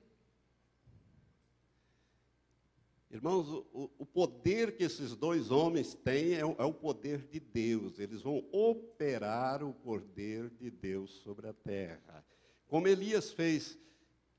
Irmãos, 3.10 3.46
o, 3.48 3.90
o, 3.98 4.06
poder 4.06 4.74
que 4.74 4.84
esses 4.84 5.14
dois 5.14 5.50
homens 5.50 5.94
têm 5.94 6.34
é 6.34 6.40
é 6.40 6.64
o, 6.64 6.72
poder 6.72 7.28
de 7.28 7.38
Deus. 7.38 7.98
Eles 7.98 8.22
vão 8.22 8.42
operar 8.50 9.62
o 9.62 9.72
poder 9.72 10.48
de 10.50 10.70
Deus 10.70 11.10
sobre 11.22 11.46
a 11.46 11.52
terra. 11.52 12.24
Como 12.72 12.88
Elias 12.88 13.30
fez, 13.30 13.78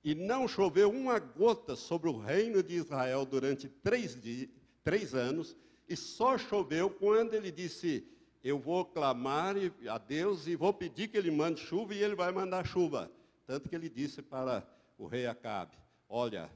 e 0.04 0.16
não 0.16 0.48
choveu 0.48 0.90
uma 0.90 1.20
gota 1.20 1.76
sobre 1.76 2.10
o 2.10 2.18
reino 2.18 2.64
de 2.64 2.74
Israel 2.74 3.28
durante 3.28 3.70
três, 3.70 4.20
dias, 4.20 4.50
três 4.84 5.14
anos, 5.14 5.56
e 5.88 5.96
só 5.96 6.36
choveu 6.36 6.90
quando 6.90 7.36
ele 7.36 7.52
disse: 7.52 8.04
Eu 8.44 8.58
vou 8.58 8.86
clamar 8.86 9.56
a 9.88 10.00
Deus 10.00 10.48
e 10.48 10.56
vou 10.56 10.74
pedir 10.74 11.10
que 11.10 11.16
ele 11.16 11.30
mande 11.30 11.62
chuva, 11.62 11.94
e 11.94 12.02
ele 12.02 12.16
vai 12.16 12.32
mandar 12.32 12.66
chuva. 12.66 13.12
Tanto 13.46 13.70
que 13.70 13.76
ele 13.76 13.88
disse 13.88 14.20
para 14.24 14.68
o 14.98 15.06
rei 15.06 15.28
Acabe: 15.28 15.78
Olha, 16.10 16.50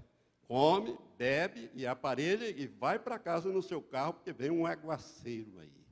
come, 0.48 0.98
bebe 1.16 1.70
e 1.76 1.86
aparelha 1.86 2.50
e 2.50 2.66
vai 2.66 2.98
para 2.98 3.20
casa 3.20 3.50
no 3.50 3.62
seu 3.62 3.84
carro, 3.84 4.14
porque 4.14 4.34
vem 4.34 4.50
um 4.50 4.66
aguaceiro 4.66 5.60
aí. 5.60 5.86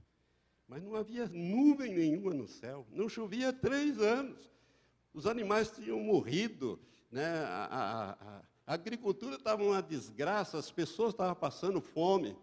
Mas 0.67 0.81
não 0.81 0.95
havia 0.95 1.27
nuvem 1.27 1.93
nenhuma 1.93 2.33
no 2.33 2.47
céu, 2.47 2.87
não 2.91 3.07
chovia 3.07 3.53
três 3.53 3.99
anos. 3.99 4.54
Os 5.15 5.25
animais 5.25 5.71
tinham 5.71 5.97
morrido, 5.97 6.77
né? 7.09 7.25
a, 7.45 7.65
a, 7.71 8.11
a, 8.67 8.73
agricultura 8.73 9.37
estava 9.37 9.63
uma 9.63 9.81
desgraça, 9.81 10.57
as 10.57 10.69
pessoas 10.69 11.13
estavam 11.13 11.33
passando 11.33 11.79
fome 11.79 12.35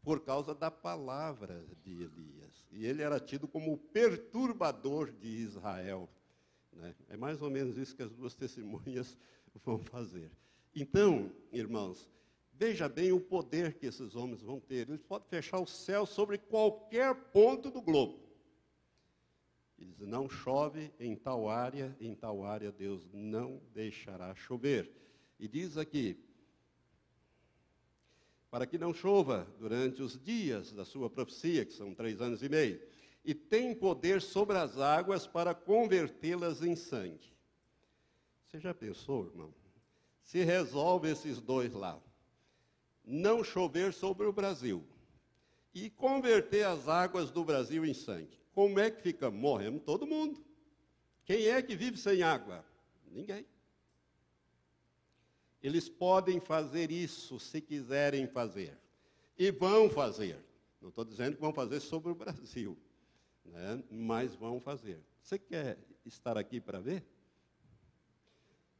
por 0.00 0.20
causa 0.20 0.54
da 0.54 0.70
palavra 0.70 1.66
de 1.82 2.04
Elias. 2.04 2.64
E 2.70 2.86
ele 2.86 3.02
era 3.02 3.18
tido 3.18 3.48
como 3.48 3.72
o 3.72 3.76
perturbador 3.76 5.10
de 5.10 5.26
Israel. 5.26 6.08
Né? 6.72 6.94
É 7.08 7.16
mais 7.16 7.42
ou 7.42 7.50
menos 7.50 7.76
isso 7.76 7.96
que 7.96 8.02
as 8.04 8.12
duas 8.12 8.32
testemunhas 8.36 9.18
vão 9.64 9.76
fazer. 9.76 10.30
Então, 10.72 11.32
irmãos, 11.50 12.08
veja 12.52 12.88
bem 12.88 13.10
o 13.10 13.18
poder 13.18 13.74
que 13.74 13.86
esses 13.86 14.14
homens 14.14 14.40
vão 14.40 14.60
ter. 14.60 14.88
Eles 14.88 15.02
podem 15.02 15.26
fechar 15.28 15.58
o 15.58 15.66
céu 15.66 16.06
sobre 16.06 16.38
qualquer 16.38 17.12
ponto 17.32 17.72
do 17.72 17.82
globo. 17.82 18.25
Eles 19.78 19.98
não 20.00 20.28
chove 20.28 20.92
em 20.98 21.14
tal 21.14 21.48
área, 21.48 21.96
em 22.00 22.14
tal 22.14 22.44
área 22.44 22.72
Deus 22.72 23.06
não 23.12 23.60
deixará 23.74 24.34
chover. 24.34 24.90
E 25.38 25.46
diz 25.46 25.76
aqui, 25.76 26.18
para 28.50 28.66
que 28.66 28.78
não 28.78 28.94
chova 28.94 29.46
durante 29.58 30.02
os 30.02 30.18
dias 30.18 30.72
da 30.72 30.84
sua 30.84 31.10
profecia, 31.10 31.64
que 31.64 31.72
são 31.72 31.94
três 31.94 32.20
anos 32.20 32.42
e 32.42 32.48
meio, 32.48 32.80
e 33.24 33.34
tem 33.34 33.74
poder 33.74 34.22
sobre 34.22 34.56
as 34.56 34.78
águas 34.78 35.26
para 35.26 35.54
convertê-las 35.54 36.62
em 36.62 36.74
sangue. 36.74 37.34
Você 38.46 38.58
já 38.58 38.72
pensou, 38.72 39.26
irmão? 39.26 39.52
se 40.26 40.42
resolve 40.42 41.08
esses 41.08 41.40
dois 41.40 41.72
lá. 41.72 41.98
Não 43.04 43.44
chover 43.44 43.92
sobre 43.94 44.26
o 44.26 44.32
Brasil 44.32 44.84
e 45.72 45.88
converter 45.88 46.66
as 46.66 46.88
águas 46.88 47.30
do 47.30 47.44
Brasil 47.44 47.86
em 47.86 47.94
sangue. 47.94 48.36
Como 48.56 48.80
é 48.80 48.90
que 48.90 49.02
fica? 49.02 49.30
Morremos 49.30 49.82
todo 49.82 50.06
mundo. 50.06 50.42
Quem 51.26 51.46
é 51.48 51.60
que 51.60 51.76
vive 51.76 51.98
sem 51.98 52.22
água? 52.22 52.64
Ninguém. 53.12 53.44
Eles 55.62 55.90
podem 55.90 56.40
fazer 56.40 56.90
isso 56.90 57.38
se 57.38 57.60
quiserem 57.60 58.26
fazer. 58.26 58.80
E 59.38 59.50
vão 59.50 59.90
fazer. 59.90 60.42
Não 60.80 60.88
estou 60.88 61.04
dizendo 61.04 61.34
que 61.34 61.40
vão 61.42 61.52
fazer 61.52 61.80
sobre 61.80 62.10
o 62.10 62.14
Brasil, 62.14 62.78
né? 63.44 63.84
mas 63.90 64.34
vão 64.34 64.58
fazer. 64.58 65.04
Você 65.20 65.38
quer 65.38 65.78
estar 66.06 66.38
aqui 66.38 66.58
para 66.58 66.80
ver? 66.80 67.04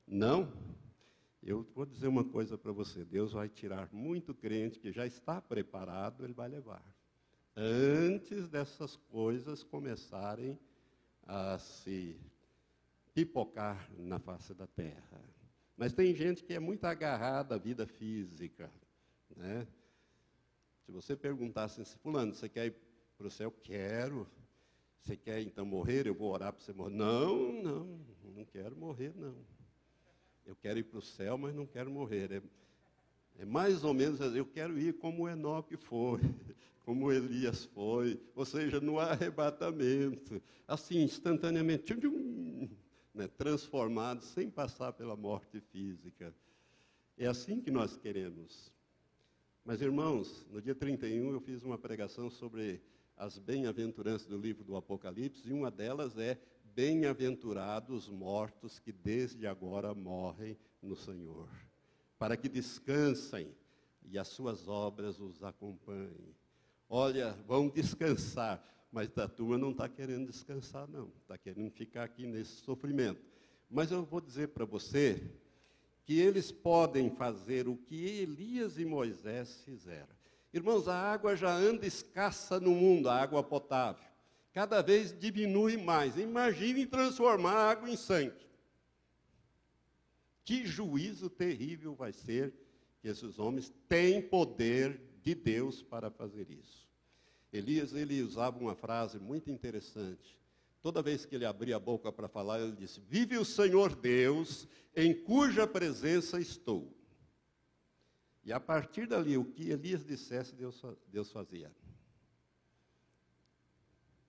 Não? 0.07 0.51
Eu 1.43 1.67
vou 1.75 1.85
dizer 1.85 2.09
uma 2.09 2.25
coisa 2.25 2.57
para 2.57 2.73
você: 2.73 3.05
Deus 3.05 3.33
vai 3.35 3.51
tirar 3.51 3.93
muito 3.93 4.35
crente 4.35 4.79
que 4.79 4.91
já 4.91 5.07
está 5.07 5.39
preparado, 5.39 6.25
Ele 6.25 6.33
vai 6.33 6.49
levar. 6.49 6.96
Antes 7.57 8.49
dessas 8.49 8.97
coisas 8.97 9.63
começarem 9.63 10.59
a 11.27 11.59
se 11.59 12.21
pipocar 13.15 13.91
na 13.97 14.19
face 14.19 14.53
da 14.53 14.67
terra. 14.67 15.21
Mas 15.77 15.93
tem 15.93 16.15
gente 16.15 16.45
que 16.45 16.53
é 16.53 16.61
muito 16.61 16.85
agarrada 16.85 17.55
à 17.55 17.59
vida 17.59 17.87
física. 17.87 18.71
Né? 19.35 19.67
Se 20.85 20.93
você 20.93 21.17
perguntasse 21.17 21.81
assim, 21.81 21.99
fulano, 21.99 22.35
você 22.35 22.49
quer 22.49 22.67
ir 22.67 22.77
para 23.17 23.27
o 23.27 23.31
céu? 23.31 23.51
Quero. 23.51 24.29
Você 25.01 25.17
quer 25.17 25.41
então 25.41 25.65
morrer? 25.65 26.07
Eu 26.07 26.15
vou 26.15 26.33
orar 26.33 26.53
para 26.53 26.63
você 26.63 26.73
morrer. 26.73 26.95
Não, 26.95 27.53
não, 27.63 28.01
não 28.35 28.45
quero 28.45 28.77
morrer, 28.77 29.15
não. 29.17 29.35
Eu 30.45 30.55
quero 30.55 30.79
ir 30.79 30.85
para 30.85 30.99
o 30.99 31.03
céu, 31.03 31.37
mas 31.37 31.55
não 31.55 31.67
quero 31.67 31.91
morrer. 31.91 32.31
É, 32.33 32.43
é 33.41 33.45
mais 33.45 33.83
ou 33.83 33.93
menos, 33.93 34.21
eu 34.21 34.47
quero 34.47 34.79
ir 34.79 34.95
como 34.99 35.29
Enoque 35.29 35.77
foi, 35.77 36.21
como 36.87 37.11
Elias 37.11 37.65
foi, 37.65 38.17
ou 38.33 38.45
seja, 38.45 38.81
no 38.81 39.01
arrebatamento, 39.01 40.41
assim, 40.69 41.03
instantaneamente, 41.03 41.93
né, 43.13 43.27
transformado, 43.27 44.23
sem 44.23 44.49
passar 44.49 44.93
pela 44.93 45.17
morte 45.17 45.61
física. 45.61 46.33
É 47.19 47.27
assim 47.27 47.61
que 47.61 47.73
nós 47.73 47.97
queremos. 47.97 48.73
Mas, 49.65 49.83
irmãos, 49.83 50.47
no 50.49 50.63
dia 50.63 50.77
31 50.77 51.33
eu 51.33 51.41
fiz 51.41 51.65
uma 51.65 51.77
pregação 51.77 52.31
sobre 52.31 52.81
as 53.17 53.37
bem-aventuranças 53.37 54.29
do 54.29 54.39
livro 54.39 54.63
do 54.63 54.77
Apocalipse, 54.77 55.49
e 55.49 55.53
uma 55.53 55.73
delas 55.73 56.17
é 56.17 56.39
Bem-aventurados 56.63 58.09
mortos 58.09 58.79
que 58.79 58.93
desde 58.93 59.47
agora 59.47 59.95
morrem 59.95 60.57
no 60.81 60.95
Senhor, 60.95 61.49
para 62.19 62.37
que 62.37 62.51
descansem 62.51 63.51
e 64.05 64.19
as 64.19 64.29
suas 64.29 64.69
obras 64.69 65.19
os 65.19 65.43
acompanhem. 65.43 66.37
Olha, 66.89 67.37
vão 67.47 67.69
descansar, 67.69 68.63
mas 68.91 69.17
a 69.19 69.29
turma 69.29 69.59
não 69.59 69.71
está 69.71 69.89
querendo 69.89 70.27
descansar, 70.27 70.89
não, 70.89 71.13
está 71.23 71.37
querendo 71.37 71.71
ficar 71.71 72.05
aqui 72.05 72.27
nesse 72.27 72.57
sofrimento. 72.63 73.21
Mas 73.69 73.91
eu 73.91 74.05
vou 74.05 74.21
dizer 74.21 74.49
para 74.49 74.65
você 74.65 75.23
que 76.05 76.19
eles 76.21 76.53
podem 76.53 77.11
fazer 77.11 77.69
o 77.69 77.77
que 77.77 78.21
Elias 78.21 78.79
e 78.79 78.85
Moisés 78.85 79.63
fizeram. 79.65 80.15
Irmãos, 80.53 80.87
a 80.89 80.97
água 80.97 81.37
já 81.37 81.53
anda 81.53 81.87
escassa 81.87 82.61
no 82.61 82.71
mundo, 82.71 83.09
a 83.09 83.21
água 83.21 83.43
potável 83.43 84.07
cada 84.57 84.81
vez 84.81 85.13
diminui 85.13 85.77
mais. 85.77 86.17
Imagine 86.17 86.87
transformar 86.87 87.53
água 87.53 87.91
em 87.91 87.97
sangue. 87.97 88.47
Que 90.43 90.65
juízo 90.65 91.29
terrível 91.29 91.95
vai 91.95 92.11
ser 92.11 92.55
que 93.03 93.07
esses 93.07 93.39
homens 93.39 93.71
têm 93.87 94.23
poder 94.23 94.99
de 95.27 95.35
Deus 95.35 95.83
para 95.83 96.09
fazer 96.09 96.49
isso. 96.53 96.89
Elias 97.53 97.93
ele 97.93 98.23
usava 98.23 98.61
uma 98.61 98.77
frase 98.77 99.19
muito 99.19 99.51
interessante. 99.51 100.39
Toda 100.81 101.03
vez 101.03 101.27
que 101.27 101.35
ele 101.35 101.45
abria 101.45 101.75
a 101.75 101.81
boca 101.81 102.13
para 102.13 102.29
falar, 102.29 102.61
ele 102.61 102.77
disse: 102.77 103.01
Vive 103.01 103.37
o 103.37 103.45
Senhor 103.45 103.97
Deus, 103.97 104.69
em 104.95 105.13
cuja 105.13 105.67
presença 105.67 106.41
estou. 106.41 106.97
E 108.45 108.53
a 108.53 108.61
partir 108.61 109.09
dali, 109.09 109.37
o 109.37 109.45
que 109.45 109.71
Elias 109.71 110.05
dissesse, 110.05 110.55
Deus, 110.55 110.81
Deus 111.09 111.33
fazia. 111.33 111.75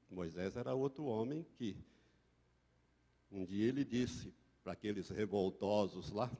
Moisés 0.09 0.55
era 0.55 0.73
outro 0.73 1.05
homem 1.05 1.45
que 1.59 1.77
um 3.31 3.45
dia 3.45 3.67
ele 3.67 3.85
disse 3.85 4.33
para 4.63 4.73
aqueles 4.73 5.09
revoltosos 5.09 6.09
lá: 6.09 6.31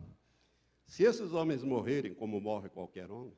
se 0.88 1.04
esses 1.04 1.32
homens 1.32 1.64
morrerem 1.64 2.16
como 2.16 2.42
morre 2.42 2.70
qualquer 2.70 3.12
homem, 3.12 3.38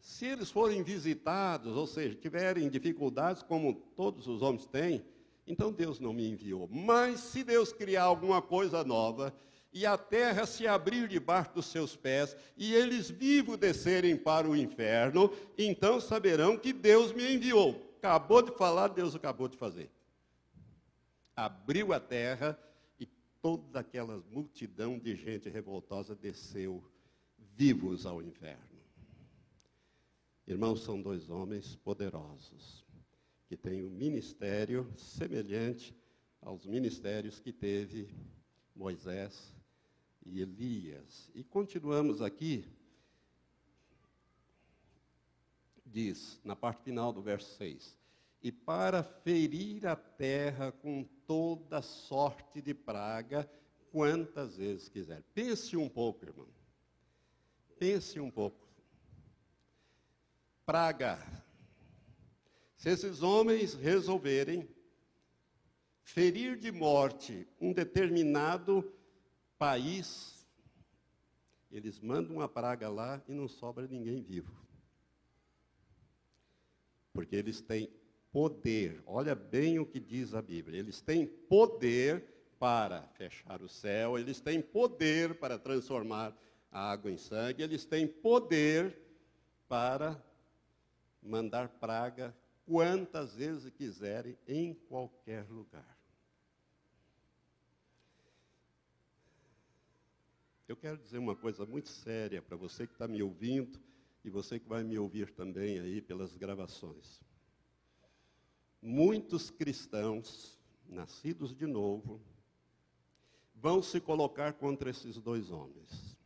se 0.00 0.26
eles 0.26 0.50
forem 0.50 0.82
visitados, 0.82 1.76
ou 1.76 1.86
seja, 1.86 2.14
tiverem 2.14 2.68
dificuldades 2.68 3.42
como 3.42 3.74
todos 3.96 4.26
os 4.26 4.42
homens 4.42 4.66
têm, 4.66 5.04
Então 5.46 5.72
Deus 5.72 5.98
não 5.98 6.12
me 6.12 6.28
enviou. 6.28 6.68
Mas 6.70 7.20
se 7.20 7.42
Deus 7.42 7.72
criar 7.72 8.04
alguma 8.04 8.40
coisa 8.40 8.84
nova, 8.84 9.34
e 9.72 9.84
a 9.84 9.96
terra 9.98 10.46
se 10.46 10.66
abrir 10.66 11.08
debaixo 11.08 11.54
dos 11.54 11.66
seus 11.66 11.96
pés, 11.96 12.36
e 12.56 12.72
eles 12.74 13.10
vivos 13.10 13.56
descerem 13.56 14.16
para 14.16 14.48
o 14.48 14.56
inferno, 14.56 15.32
então 15.58 16.00
saberão 16.00 16.56
que 16.56 16.72
Deus 16.72 17.12
me 17.12 17.34
enviou. 17.34 17.94
Acabou 17.98 18.42
de 18.42 18.52
falar, 18.52 18.88
Deus 18.88 19.14
acabou 19.14 19.48
de 19.48 19.56
fazer. 19.56 19.90
Abriu 21.36 21.92
a 21.92 22.00
terra 22.00 22.58
e 22.98 23.06
toda 23.40 23.80
aquela 23.80 24.22
multidão 24.30 24.98
de 24.98 25.14
gente 25.16 25.48
revoltosa 25.48 26.14
desceu 26.14 26.82
vivos 27.56 28.06
ao 28.06 28.22
inferno. 28.22 28.69
Irmãos, 30.50 30.82
são 30.82 31.00
dois 31.00 31.30
homens 31.30 31.76
poderosos 31.76 32.84
que 33.46 33.56
têm 33.56 33.84
um 33.84 33.90
ministério 33.90 34.92
semelhante 34.96 35.96
aos 36.42 36.66
ministérios 36.66 37.38
que 37.38 37.52
teve 37.52 38.12
Moisés 38.74 39.54
e 40.26 40.40
Elias. 40.40 41.30
E 41.36 41.44
continuamos 41.44 42.20
aqui, 42.20 42.64
diz, 45.86 46.40
na 46.42 46.56
parte 46.56 46.82
final 46.82 47.12
do 47.12 47.22
verso 47.22 47.56
6, 47.56 47.96
e 48.42 48.50
para 48.50 49.04
ferir 49.04 49.86
a 49.86 49.94
terra 49.94 50.72
com 50.72 51.04
toda 51.28 51.80
sorte 51.80 52.60
de 52.60 52.74
praga, 52.74 53.48
quantas 53.92 54.56
vezes 54.56 54.88
quiser. 54.88 55.22
Pense 55.32 55.76
um 55.76 55.88
pouco, 55.88 56.24
irmão. 56.24 56.48
Pense 57.78 58.18
um 58.18 58.32
pouco. 58.32 58.69
Praga. 60.70 61.18
Se 62.76 62.90
esses 62.90 63.24
homens 63.24 63.74
resolverem 63.74 64.68
ferir 66.04 66.56
de 66.56 66.70
morte 66.70 67.44
um 67.60 67.72
determinado 67.72 68.88
país, 69.58 70.46
eles 71.72 71.98
mandam 71.98 72.36
uma 72.36 72.48
praga 72.48 72.88
lá 72.88 73.20
e 73.26 73.32
não 73.32 73.48
sobra 73.48 73.88
ninguém 73.88 74.22
vivo. 74.22 74.64
Porque 77.12 77.34
eles 77.34 77.60
têm 77.60 77.90
poder, 78.30 79.02
olha 79.06 79.34
bem 79.34 79.80
o 79.80 79.84
que 79.84 79.98
diz 79.98 80.34
a 80.34 80.40
Bíblia, 80.40 80.78
eles 80.78 81.00
têm 81.00 81.26
poder 81.26 82.24
para 82.60 83.08
fechar 83.14 83.60
o 83.60 83.68
céu, 83.68 84.16
eles 84.16 84.40
têm 84.40 84.62
poder 84.62 85.34
para 85.34 85.58
transformar 85.58 86.32
a 86.70 86.92
água 86.92 87.10
em 87.10 87.18
sangue, 87.18 87.60
eles 87.60 87.84
têm 87.84 88.06
poder 88.06 88.96
para 89.68 90.29
mandar 91.22 91.68
praga 91.68 92.36
quantas 92.64 93.34
vezes 93.34 93.70
quiserem 93.72 94.38
em 94.46 94.74
qualquer 94.74 95.48
lugar. 95.50 95.98
Eu 100.68 100.76
quero 100.76 100.96
dizer 100.98 101.18
uma 101.18 101.34
coisa 101.34 101.66
muito 101.66 101.88
séria 101.88 102.40
para 102.40 102.56
você 102.56 102.86
que 102.86 102.92
está 102.92 103.08
me 103.08 103.20
ouvindo 103.22 103.80
e 104.24 104.30
você 104.30 104.58
que 104.58 104.68
vai 104.68 104.84
me 104.84 104.96
ouvir 104.96 105.32
também 105.32 105.80
aí 105.80 106.00
pelas 106.00 106.36
gravações. 106.36 107.20
Muitos 108.80 109.50
cristãos, 109.50 110.56
nascidos 110.88 111.52
de 111.52 111.66
novo, 111.66 112.20
vão 113.54 113.82
se 113.82 114.00
colocar 114.00 114.52
contra 114.52 114.90
esses 114.90 115.18
dois 115.18 115.50
homens. 115.50 116.16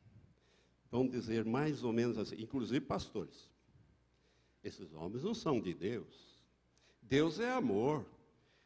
Vão 0.91 1.09
dizer 1.09 1.45
mais 1.45 1.83
ou 1.83 1.93
menos 1.93 2.19
assim, 2.19 2.37
inclusive 2.39 2.81
pastores. 2.83 3.54
Esses 4.65 4.93
homens 4.95 5.23
não 5.23 5.35
são 5.35 5.61
de 5.61 5.75
Deus. 5.75 6.43
Deus 7.03 7.39
é 7.39 7.51
amor. 7.51 8.07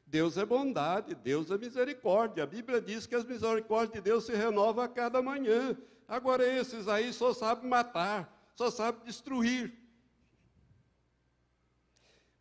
Deus 0.06 0.38
é 0.38 0.46
bondade, 0.46 1.14
Deus 1.14 1.50
é 1.50 1.58
misericórdia. 1.58 2.44
A 2.44 2.46
Bíblia 2.46 2.80
diz 2.80 3.06
que 3.06 3.14
as 3.14 3.24
misericórdias 3.24 3.92
de 3.92 4.00
Deus 4.00 4.24
se 4.24 4.34
renovam 4.34 4.82
a 4.82 4.88
cada 4.88 5.20
manhã. 5.20 5.76
Agora 6.06 6.46
esses 6.46 6.88
aí 6.88 7.12
só 7.12 7.34
sabem 7.34 7.68
matar, 7.68 8.50
só 8.54 8.70
sabem 8.70 9.04
destruir. 9.04 9.76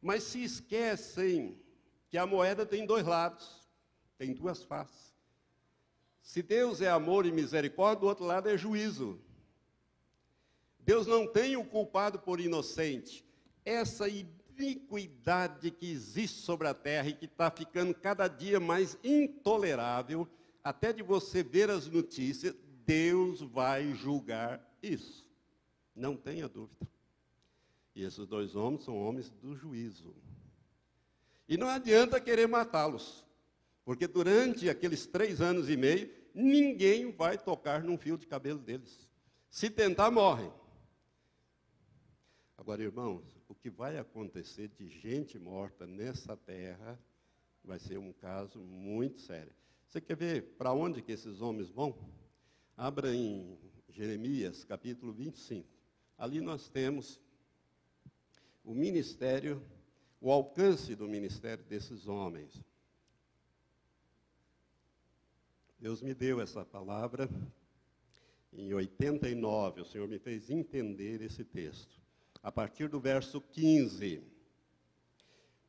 Mas 0.01 0.23
se 0.23 0.41
esquecem 0.41 1.61
que 2.09 2.17
a 2.17 2.25
moeda 2.25 2.65
tem 2.65 2.85
dois 2.85 3.05
lados, 3.05 3.67
tem 4.17 4.33
duas 4.33 4.63
faces. 4.63 5.13
Se 6.21 6.41
Deus 6.41 6.79
é 6.79 6.89
amor 6.89 7.25
e 7.25 7.31
misericórdia, 7.33 7.99
do 7.99 8.07
outro 8.07 8.23
lado 8.23 8.47
é 8.47 8.57
juízo. 8.57 9.19
Deus 10.79 11.05
não 11.05 11.27
tem 11.27 11.57
o 11.57 11.65
culpado 11.65 12.17
por 12.19 12.39
inocente. 12.39 13.26
Essa 13.67 14.07
iniquidade 14.07 15.71
que 15.71 15.91
existe 15.91 16.39
sobre 16.39 16.69
a 16.69 16.73
terra 16.73 17.09
e 17.09 17.13
que 17.13 17.25
está 17.25 17.51
ficando 17.51 17.93
cada 17.93 18.29
dia 18.29 18.61
mais 18.61 18.97
intolerável, 19.03 20.25
até 20.63 20.93
de 20.93 21.03
você 21.03 21.43
ver 21.43 21.69
as 21.69 21.85
notícias, 21.85 22.55
Deus 22.85 23.41
vai 23.41 23.93
julgar 23.93 24.65
isso. 24.81 25.29
Não 25.93 26.15
tenha 26.15 26.47
dúvida. 26.47 26.87
E 27.93 28.03
esses 28.03 28.25
dois 28.25 28.55
homens 28.55 28.85
são 28.85 28.97
homens 28.97 29.29
do 29.29 29.53
juízo. 29.53 30.15
E 31.45 31.57
não 31.57 31.67
adianta 31.67 32.21
querer 32.21 32.47
matá-los, 32.47 33.25
porque 33.83 34.07
durante 34.07 34.69
aqueles 34.69 35.05
três 35.05 35.41
anos 35.41 35.69
e 35.69 35.75
meio, 35.75 36.09
ninguém 36.33 37.11
vai 37.11 37.37
tocar 37.37 37.83
num 37.83 37.97
fio 37.97 38.17
de 38.17 38.27
cabelo 38.27 38.59
deles. 38.59 39.09
Se 39.49 39.69
tentar, 39.69 40.09
morrem. 40.09 40.53
Agora, 42.57 42.81
irmãos, 42.81 43.36
o 43.47 43.55
que 43.55 43.69
vai 43.69 43.97
acontecer 43.97 44.67
de 44.69 44.89
gente 44.89 45.39
morta 45.39 45.87
nessa 45.87 46.35
terra 46.35 46.99
vai 47.63 47.79
ser 47.79 47.97
um 47.97 48.11
caso 48.11 48.59
muito 48.59 49.19
sério. 49.19 49.53
Você 49.87 50.01
quer 50.01 50.17
ver 50.17 50.55
para 50.57 50.73
onde 50.73 51.01
que 51.01 51.11
esses 51.11 51.41
homens 51.41 51.69
vão? 51.69 51.97
Abra 52.75 53.13
em 53.13 53.57
Jeremias, 53.89 54.63
capítulo 54.63 55.13
25. 55.13 55.67
Ali 56.17 56.41
nós 56.41 56.67
temos 56.69 57.21
o 58.63 58.73
ministério, 58.73 59.61
o 60.19 60.29
alcance 60.31 60.93
do 60.93 61.07
ministério 61.07 61.63
desses 61.65 62.07
homens. 62.07 62.61
Deus 65.79 66.01
me 66.01 66.13
deu 66.13 66.41
essa 66.41 66.65
palavra 66.65 67.29
em 68.51 68.73
89, 68.73 69.81
o 69.81 69.85
Senhor 69.85 70.07
me 70.07 70.19
fez 70.19 70.49
entender 70.49 71.21
esse 71.21 71.45
texto 71.45 72.06
a 72.41 72.51
partir 72.51 72.89
do 72.89 72.99
verso 72.99 73.41
15. 73.41 74.21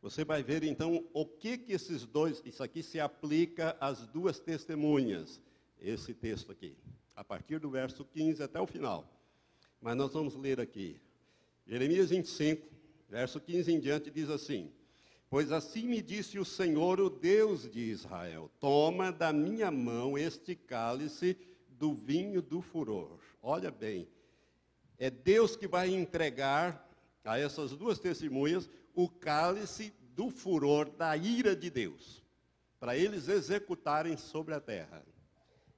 Você 0.00 0.24
vai 0.24 0.42
ver 0.42 0.62
então 0.62 1.04
o 1.12 1.26
que 1.26 1.58
que 1.58 1.72
esses 1.72 2.06
dois, 2.06 2.40
isso 2.44 2.62
aqui 2.62 2.82
se 2.82 3.00
aplica 3.00 3.76
às 3.80 4.06
duas 4.06 4.38
testemunhas, 4.38 5.40
esse 5.80 6.14
texto 6.14 6.52
aqui, 6.52 6.76
a 7.16 7.24
partir 7.24 7.58
do 7.58 7.70
verso 7.70 8.04
15 8.04 8.42
até 8.42 8.60
o 8.60 8.66
final. 8.66 9.12
Mas 9.80 9.96
nós 9.96 10.12
vamos 10.12 10.34
ler 10.36 10.60
aqui. 10.60 11.00
Jeremias 11.66 12.10
25, 12.10 12.66
verso 13.08 13.40
15 13.40 13.72
em 13.72 13.80
diante 13.80 14.10
diz 14.10 14.30
assim: 14.30 14.70
Pois 15.28 15.52
assim 15.52 15.86
me 15.86 16.00
disse 16.00 16.38
o 16.38 16.44
Senhor, 16.44 17.00
o 17.00 17.10
Deus 17.10 17.70
de 17.70 17.80
Israel: 17.80 18.50
Toma 18.60 19.12
da 19.12 19.32
minha 19.32 19.70
mão 19.70 20.16
este 20.16 20.54
cálice 20.54 21.36
do 21.68 21.92
vinho 21.92 22.40
do 22.40 22.62
furor. 22.62 23.18
Olha 23.42 23.70
bem, 23.70 24.08
é 24.98 25.10
Deus 25.10 25.56
que 25.56 25.68
vai 25.68 25.94
entregar 25.94 26.86
a 27.24 27.38
essas 27.38 27.72
duas 27.72 27.98
testemunhas 27.98 28.68
o 28.94 29.08
cálice 29.08 29.92
do 30.14 30.30
furor 30.30 30.90
da 30.90 31.16
ira 31.16 31.54
de 31.54 31.70
Deus, 31.70 32.24
para 32.80 32.96
eles 32.96 33.28
executarem 33.28 34.16
sobre 34.16 34.54
a 34.54 34.60
terra. 34.60 35.04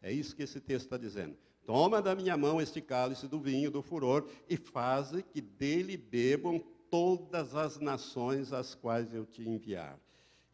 É 0.00 0.10
isso 0.10 0.34
que 0.34 0.42
esse 0.42 0.60
texto 0.60 0.86
está 0.86 0.96
dizendo. 0.96 1.36
Toma 1.66 2.00
da 2.00 2.14
minha 2.14 2.36
mão 2.36 2.60
este 2.60 2.80
cálice 2.80 3.28
do 3.28 3.38
vinho 3.38 3.70
do 3.70 3.82
furor 3.82 4.26
e 4.48 4.56
faze 4.56 5.22
que 5.22 5.40
dele 5.40 5.96
bebam 5.96 6.58
todas 6.90 7.54
as 7.54 7.78
nações 7.78 8.52
às 8.52 8.74
quais 8.74 9.12
eu 9.12 9.26
te 9.26 9.46
enviar. 9.46 9.98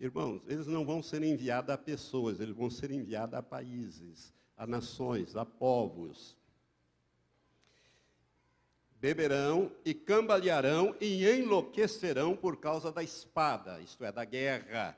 Irmãos, 0.01 0.43
eles 0.47 0.67
não 0.67 0.85
vão 0.85 1.03
ser 1.03 1.23
enviados 1.23 1.71
a 1.71 1.79
pessoas, 1.79 2.41
eles 2.41 2.55
vão 2.55 2.69
ser 2.69 2.91
enviados 2.91 3.35
a 3.35 3.43
países, 3.43 4.35
a 4.57 4.67
nações, 4.67 5.37
a 5.37 5.45
povos 5.45 6.37
beberão 9.01 9.71
e 9.85 9.93
cambalearão 9.93 10.95
e 11.01 11.29
enlouquecerão 11.29 12.37
por 12.37 12.57
causa 12.57 12.91
da 12.91 13.03
espada, 13.03 13.81
isto 13.81 14.05
é, 14.05 14.11
da 14.11 14.25
guerra, 14.25 14.97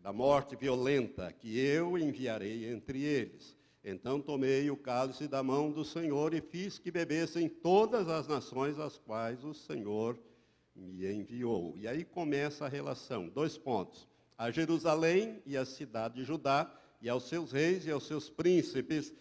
da 0.00 0.12
morte 0.12 0.54
violenta, 0.56 1.32
que 1.32 1.58
eu 1.58 1.98
enviarei 1.98 2.70
entre 2.70 3.02
eles. 3.02 3.56
Então 3.82 4.20
tomei 4.20 4.70
o 4.70 4.76
cálice 4.76 5.26
da 5.26 5.42
mão 5.42 5.70
do 5.70 5.84
Senhor 5.84 6.34
e 6.34 6.40
fiz 6.40 6.78
que 6.78 6.90
bebessem 6.90 7.48
todas 7.48 8.08
as 8.08 8.28
nações 8.28 8.78
às 8.78 8.98
quais 8.98 9.42
o 9.44 9.54
Senhor 9.54 10.18
me 10.74 11.10
enviou. 11.10 11.74
E 11.76 11.88
aí 11.88 12.04
começa 12.04 12.66
a 12.66 12.68
relação, 12.68 13.28
dois 13.28 13.56
pontos. 13.56 14.06
A 14.36 14.50
Jerusalém 14.50 15.42
e 15.44 15.56
a 15.56 15.64
cidade 15.64 16.16
de 16.16 16.24
Judá, 16.24 16.72
e 17.00 17.08
aos 17.08 17.28
seus 17.28 17.52
reis 17.52 17.86
e 17.86 17.90
aos 17.90 18.06
seus 18.06 18.28
príncipes, 18.28 19.12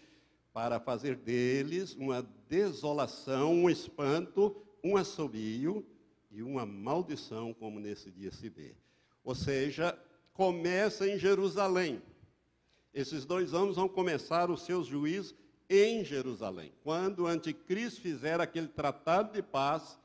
para 0.57 0.79
fazer 0.79 1.17
deles 1.17 1.93
uma 1.93 2.27
desolação, 2.49 3.53
um 3.53 3.69
espanto, 3.69 4.59
um 4.83 4.97
assobio 4.97 5.85
e 6.31 6.41
uma 6.41 6.65
maldição, 6.65 7.53
como 7.53 7.79
nesse 7.79 8.09
dia 8.09 8.31
se 8.31 8.49
vê. 8.49 8.73
Ou 9.23 9.35
seja, 9.35 9.95
começa 10.33 11.07
em 11.07 11.19
Jerusalém. 11.19 12.01
Esses 12.91 13.23
dois 13.23 13.53
homens 13.53 13.75
vão 13.75 13.87
começar 13.87 14.49
os 14.49 14.63
seus 14.63 14.87
juízos 14.87 15.35
em 15.69 16.03
Jerusalém. 16.03 16.73
Quando 16.83 17.19
o 17.19 17.27
anticristo 17.27 18.01
fizer 18.01 18.41
aquele 18.41 18.67
tratado 18.67 19.33
de 19.33 19.43
paz 19.43 19.99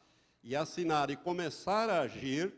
e 0.44 0.54
assinar 0.54 1.08
e 1.08 1.16
começar 1.16 1.88
a 1.88 2.02
agir, 2.02 2.52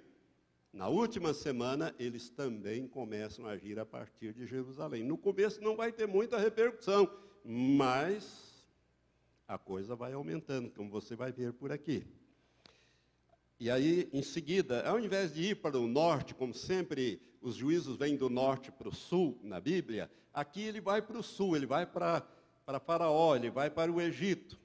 na 0.73 0.89
última 0.89 1.33
semana, 1.33 1.95
eles 1.97 2.29
também 2.29 2.89
começam 2.89 3.47
a 3.47 3.51
agir 3.51 3.79
a 3.79 3.87
partir 3.87 4.33
de 4.33 4.45
Jerusalém. 4.49 5.05
No 5.05 5.17
começo 5.17 5.63
não 5.63 5.77
vai 5.77 5.93
ter 5.93 6.09
muita 6.09 6.37
repercussão, 6.37 7.09
mas 7.45 8.55
a 9.47 9.59
coisa 9.59 9.95
vai 9.95 10.15
aumentando, 10.15 10.71
como 10.71 10.89
você 10.89 11.15
vai 11.15 11.31
ver 11.31 11.53
por 11.53 11.71
aqui. 11.71 12.07
E 13.61 13.71
aí, 13.71 14.09
em 14.13 14.23
seguida, 14.23 14.87
ao 14.89 14.99
invés 14.99 15.35
de 15.35 15.51
ir 15.51 15.57
para 15.57 15.79
o 15.79 15.87
norte, 15.87 16.35
como 16.35 16.55
sempre 16.55 17.21
os 17.41 17.55
juízos 17.55 17.97
vêm 17.97 18.17
do 18.17 18.31
norte 18.31 18.73
para 18.73 18.89
o 18.89 18.95
sul 18.95 19.39
na 19.43 19.61
Bíblia, 19.61 20.11
aqui 20.33 20.63
ele 20.63 20.81
vai 20.81 21.03
para 21.03 21.19
o 21.19 21.23
sul, 21.23 21.55
ele 21.55 21.67
vai 21.67 21.87
para, 21.87 22.27
para 22.65 22.81
Faraó, 22.81 23.37
ele 23.37 23.51
vai 23.51 23.71
para 23.71 23.93
o 23.93 24.01
Egito. 24.01 24.59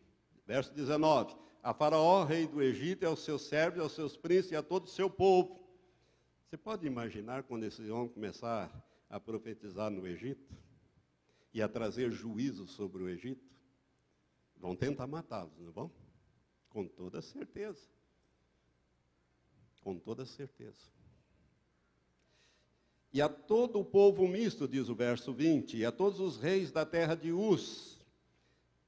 Verso 0.48 0.74
19: 0.74 1.36
A 1.62 1.74
Faraó, 1.74 2.24
rei 2.24 2.48
do 2.48 2.62
Egito, 2.62 3.04
é 3.04 3.08
aos 3.08 3.20
seus 3.20 3.44
servos, 3.44 3.82
aos 3.82 3.92
seus 3.92 4.16
príncipes 4.16 4.52
e 4.54 4.56
a 4.56 4.64
todo 4.64 4.86
o 4.86 4.90
seu 4.90 5.10
povo. 5.10 5.60
Você 6.48 6.58
pode 6.58 6.88
imaginar 6.88 7.44
quando 7.44 7.66
esses 7.66 7.90
homens 7.90 8.14
começar 8.14 8.72
a 9.10 9.20
profetizar 9.20 9.92
no 9.92 10.08
Egito 10.08 10.52
e 11.54 11.62
a 11.62 11.68
trazer 11.68 12.12
juízo 12.12 12.68
sobre 12.68 13.04
o 13.04 13.10
Egito? 13.10 13.50
Vão 14.56 14.76
tentar 14.76 15.08
matá-los, 15.08 15.58
não 15.60 15.72
vão? 15.72 15.92
Com 16.70 16.88
toda 16.88 17.22
certeza. 17.22 17.88
Com 19.82 19.98
toda 19.98 20.26
certeza. 20.26 21.00
E 23.12 23.22
a 23.22 23.30
todo 23.30 23.80
o 23.80 23.86
povo 23.86 24.28
misto, 24.28 24.68
diz 24.68 24.88
o 24.88 24.96
verso 24.96 25.34
20, 25.34 25.78
e 25.78 25.86
a 25.86 25.92
todos 25.92 26.20
os 26.20 26.38
reis 26.38 26.72
da 26.72 26.86
terra 26.86 27.16
de 27.16 27.32
Uz, 27.32 28.00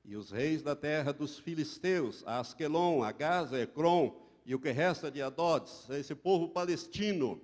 e 0.04 0.16
os 0.16 0.30
reis 0.30 0.62
da 0.62 0.76
terra 0.76 1.12
dos 1.12 1.40
filisteus, 1.40 2.24
a 2.28 2.40
Asquelon, 2.40 3.02
a 3.02 3.12
Gaza, 3.12 3.60
Ecrom, 3.60 4.16
e 4.46 4.54
o 4.54 4.60
que 4.60 4.72
resta 4.72 5.10
de 5.10 5.22
Adodes, 5.22 5.90
esse 5.90 6.14
povo 6.14 6.50
palestino, 6.50 7.42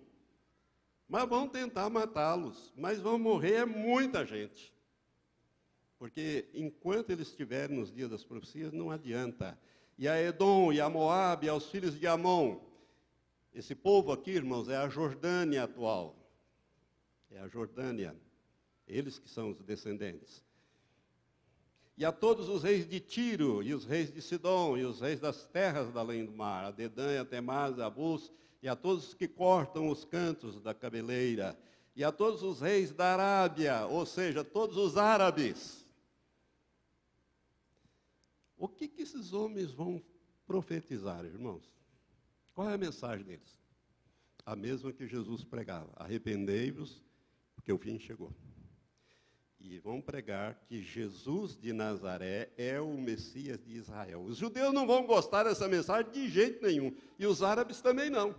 mas 1.07 1.27
vão 1.27 1.47
tentar 1.47 1.89
matá-los, 1.89 2.73
mas 2.75 2.99
vão 2.99 3.17
morrer 3.17 3.65
muita 3.65 4.25
gente. 4.25 4.73
Porque 5.97 6.47
enquanto 6.53 7.09
eles 7.09 7.29
estiverem 7.29 7.77
nos 7.77 7.91
dias 7.91 8.09
das 8.09 8.23
profecias, 8.23 8.71
não 8.71 8.91
adianta. 8.91 9.57
E 9.97 10.07
a 10.07 10.21
Edom, 10.21 10.71
e 10.71 10.79
a 10.79 10.89
Moab, 10.89 11.45
e 11.45 11.49
aos 11.49 11.69
filhos 11.69 11.99
de 11.99 12.05
Amon. 12.05 12.59
Esse 13.53 13.73
povo 13.73 14.11
aqui, 14.11 14.31
irmãos, 14.31 14.69
é 14.69 14.77
a 14.77 14.87
Jordânia 14.87 15.63
atual. 15.63 16.15
É 17.31 17.39
a 17.39 17.47
Jordânia. 17.47 18.15
Eles 18.87 19.17
que 19.17 19.29
são 19.29 19.49
os 19.49 19.61
descendentes. 19.63 20.43
E 21.97 22.05
a 22.05 22.11
todos 22.11 22.47
os 22.47 22.61
reis 22.61 22.87
de 22.87 22.99
Tiro, 22.99 23.63
e 23.63 23.73
os 23.73 23.83
reis 23.83 24.13
de 24.13 24.21
Sidom, 24.21 24.77
e 24.77 24.85
os 24.85 25.01
reis 25.01 25.19
das 25.19 25.47
terras 25.47 25.91
da 25.91 26.01
além 26.01 26.23
do 26.23 26.31
mar, 26.31 26.65
a 26.65 26.69
Dedã, 26.69 27.19
a 27.19 27.25
Temaz, 27.25 27.79
a 27.79 27.89
Bus, 27.89 28.31
e 28.61 28.67
a 28.67 28.75
todos 28.75 29.07
os 29.07 29.13
que 29.15 29.27
cortam 29.27 29.89
os 29.89 30.05
cantos 30.05 30.61
da 30.61 30.75
cabeleira, 30.75 31.57
e 31.95 32.03
a 32.03 32.11
todos 32.11 32.43
os 32.43 32.61
reis 32.61 32.91
da 32.91 33.13
Arábia, 33.13 33.87
ou 33.87 34.05
seja, 34.05 34.43
todos 34.43 34.77
os 34.77 34.95
árabes. 34.95 35.86
O 38.57 38.67
que, 38.67 38.87
que 38.87 39.01
esses 39.01 39.33
homens 39.33 39.71
vão 39.71 40.01
profetizar, 40.45 41.23
irmãos? 41.25 41.63
Qual 42.53 42.69
é 42.69 42.73
a 42.73 42.77
mensagem 42.77 43.25
deles? 43.25 43.59
A 44.45 44.55
mesma 44.55 44.91
que 44.91 45.07
Jesus 45.07 45.43
pregava: 45.43 45.91
arrependei-vos, 45.95 47.03
porque 47.55 47.71
o 47.71 47.77
fim 47.77 47.99
chegou. 47.99 48.33
E 49.59 49.79
vão 49.79 50.01
pregar 50.01 50.55
que 50.67 50.81
Jesus 50.81 51.57
de 51.57 51.73
Nazaré 51.73 52.51
é 52.57 52.79
o 52.79 52.97
Messias 52.97 53.63
de 53.63 53.73
Israel. 53.73 54.21
Os 54.21 54.37
judeus 54.37 54.73
não 54.73 54.87
vão 54.87 55.05
gostar 55.05 55.43
dessa 55.43 55.67
mensagem 55.67 56.11
de 56.11 56.29
jeito 56.29 56.65
nenhum, 56.65 56.95
e 57.17 57.25
os 57.25 57.43
árabes 57.43 57.81
também 57.81 58.09
não 58.09 58.35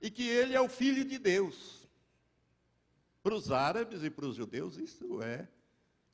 e 0.00 0.10
que 0.10 0.26
ele 0.28 0.54
é 0.54 0.60
o 0.60 0.68
filho 0.68 1.04
de 1.04 1.18
Deus. 1.18 1.88
Para 3.22 3.34
os 3.34 3.50
árabes 3.50 4.02
e 4.02 4.10
para 4.10 4.26
os 4.26 4.36
judeus, 4.36 4.76
isso 4.76 5.20
é 5.22 5.48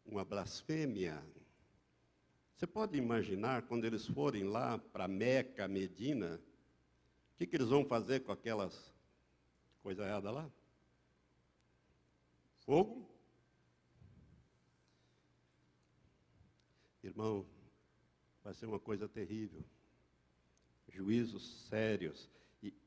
uma 0.04 0.24
blasfêmia. 0.24 1.22
Você 2.64 2.68
pode 2.68 2.96
imaginar 2.96 3.60
quando 3.60 3.84
eles 3.84 4.06
forem 4.06 4.44
lá 4.44 4.78
para 4.78 5.06
Meca, 5.06 5.68
Medina, 5.68 6.40
o 7.34 7.36
que, 7.36 7.46
que 7.46 7.56
eles 7.56 7.68
vão 7.68 7.84
fazer 7.84 8.20
com 8.20 8.32
aquelas 8.32 8.90
coisas 9.82 10.06
erradas 10.06 10.32
lá? 10.32 10.50
Fogo? 12.60 13.06
Irmão, 17.02 17.44
vai 18.42 18.54
ser 18.54 18.64
uma 18.64 18.80
coisa 18.80 19.06
terrível. 19.06 19.62
Juízos 20.88 21.66
sérios. 21.68 22.30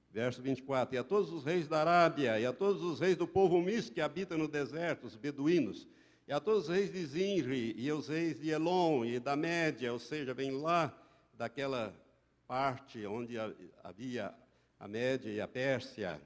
Verso 0.10 0.42
24: 0.42 0.96
E 0.96 0.98
a 0.98 1.04
todos 1.04 1.32
os 1.32 1.44
reis 1.44 1.68
da 1.68 1.82
Arábia, 1.82 2.40
e 2.40 2.48
a 2.48 2.52
todos 2.52 2.82
os 2.82 3.00
reis 3.00 3.16
do 3.16 3.28
povo 3.28 3.62
misto 3.62 3.94
que 3.94 4.02
habita 4.02 4.36
no 4.36 4.48
deserto, 4.48 5.06
os 5.06 5.16
beduínos, 5.16 5.88
e 6.28 6.34
a 6.34 6.40
todos 6.42 6.64
os 6.64 6.70
reis 6.70 6.92
de 6.92 7.06
Zinri, 7.06 7.74
e 7.78 7.90
os 7.92 8.10
reis 8.10 8.40
de 8.40 8.50
Elon 8.50 9.06
e 9.06 9.18
da 9.20 9.36
Média, 9.36 9.94
ou 9.94 10.00
seja, 10.00 10.34
vem 10.34 10.52
lá 10.52 10.94
daquela 11.34 11.96
parte 12.46 13.06
onde 13.06 13.38
havia 13.82 14.34
a 14.78 14.88
Média 14.88 15.32
e 15.32 15.40
a 15.40 15.48
Pérsia, 15.48 16.22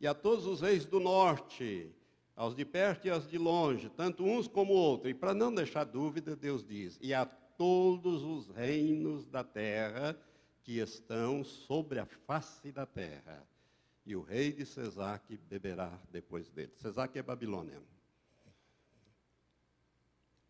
e 0.00 0.06
a 0.06 0.14
todos 0.14 0.46
os 0.46 0.62
reis 0.62 0.86
do 0.86 0.98
norte, 0.98 1.94
aos 2.34 2.54
de 2.54 2.64
perto 2.64 3.06
e 3.06 3.10
aos 3.10 3.28
de 3.28 3.36
longe, 3.36 3.90
tanto 3.90 4.24
uns 4.24 4.48
como 4.48 4.72
outros. 4.72 5.10
E 5.10 5.14
para 5.14 5.34
não 5.34 5.54
deixar 5.54 5.84
dúvida, 5.84 6.34
Deus 6.34 6.64
diz: 6.64 6.98
e 7.00 7.12
a 7.12 7.26
todos 7.26 8.22
os 8.22 8.48
reinos 8.48 9.26
da 9.26 9.44
terra 9.44 10.18
que 10.62 10.78
estão 10.78 11.44
sobre 11.44 11.98
a 11.98 12.06
face 12.06 12.72
da 12.72 12.86
terra, 12.86 13.46
e 14.06 14.16
o 14.16 14.22
rei 14.22 14.52
de 14.52 14.64
Cesaque 14.64 15.36
beberá 15.36 15.92
depois 16.10 16.50
dele. 16.50 16.72
Cesaque 16.76 17.18
é 17.18 17.22
Babilônia. 17.22 17.80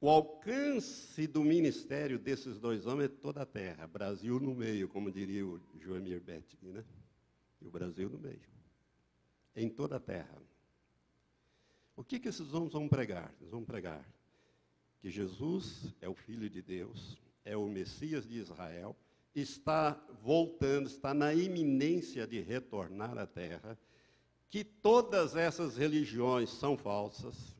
O 0.05 0.11
alcance 0.11 1.27
do 1.27 1.43
ministério 1.43 2.19
desses 2.19 2.61
dois 2.61 2.85
homens 2.85 3.07
é 3.07 3.15
toda 3.23 3.41
a 3.41 3.47
terra, 3.47 3.87
Brasil 3.87 4.39
no 4.39 4.55
meio, 4.55 4.87
como 4.87 5.11
diria 5.11 5.47
o 5.47 5.59
Joemir 5.81 6.21
Bettini, 6.21 6.73
né? 6.73 6.85
E 7.59 7.67
o 7.67 7.71
Brasil 7.71 8.11
no 8.11 8.19
meio. 8.19 8.43
Em 9.57 9.67
toda 9.67 9.97
a 9.97 9.99
terra. 9.99 10.37
O 11.97 12.05
que, 12.05 12.21
que 12.21 12.29
esses 12.29 12.53
homens 12.53 12.75
vão 12.75 12.87
pregar? 12.87 13.33
Eles 13.41 13.51
vão 13.51 13.65
pregar 13.65 14.07
que 15.01 15.09
Jesus 15.09 15.95
é 16.03 16.07
o 16.07 16.15
Filho 16.15 16.51
de 16.51 16.61
Deus, 16.61 17.17
é 17.43 17.57
o 17.57 17.67
Messias 17.67 18.29
de 18.29 18.39
Israel, 18.39 18.95
está 19.35 19.99
voltando, 20.23 20.87
está 20.87 21.15
na 21.15 21.33
iminência 21.33 22.27
de 22.27 22.41
retornar 22.41 23.17
à 23.17 23.27
Terra, 23.27 23.79
que 24.51 24.65
todas 24.65 25.35
essas 25.35 25.79
religiões 25.79 26.51
são 26.51 26.77
falsas. 26.77 27.57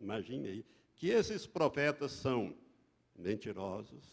Imagine 0.00 0.46
aí, 0.46 0.77
que 0.98 1.08
esses 1.08 1.46
profetas 1.46 2.10
são 2.10 2.54
mentirosos, 3.16 4.04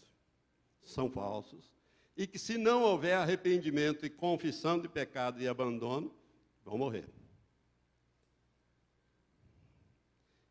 são 0.82 1.10
falsos, 1.10 1.70
e 2.16 2.26
que 2.26 2.38
se 2.38 2.56
não 2.56 2.82
houver 2.82 3.14
arrependimento 3.14 4.06
e 4.06 4.10
confissão 4.10 4.80
de 4.80 4.88
pecado 4.88 5.42
e 5.42 5.48
abandono, 5.48 6.14
vão 6.64 6.78
morrer. 6.78 7.08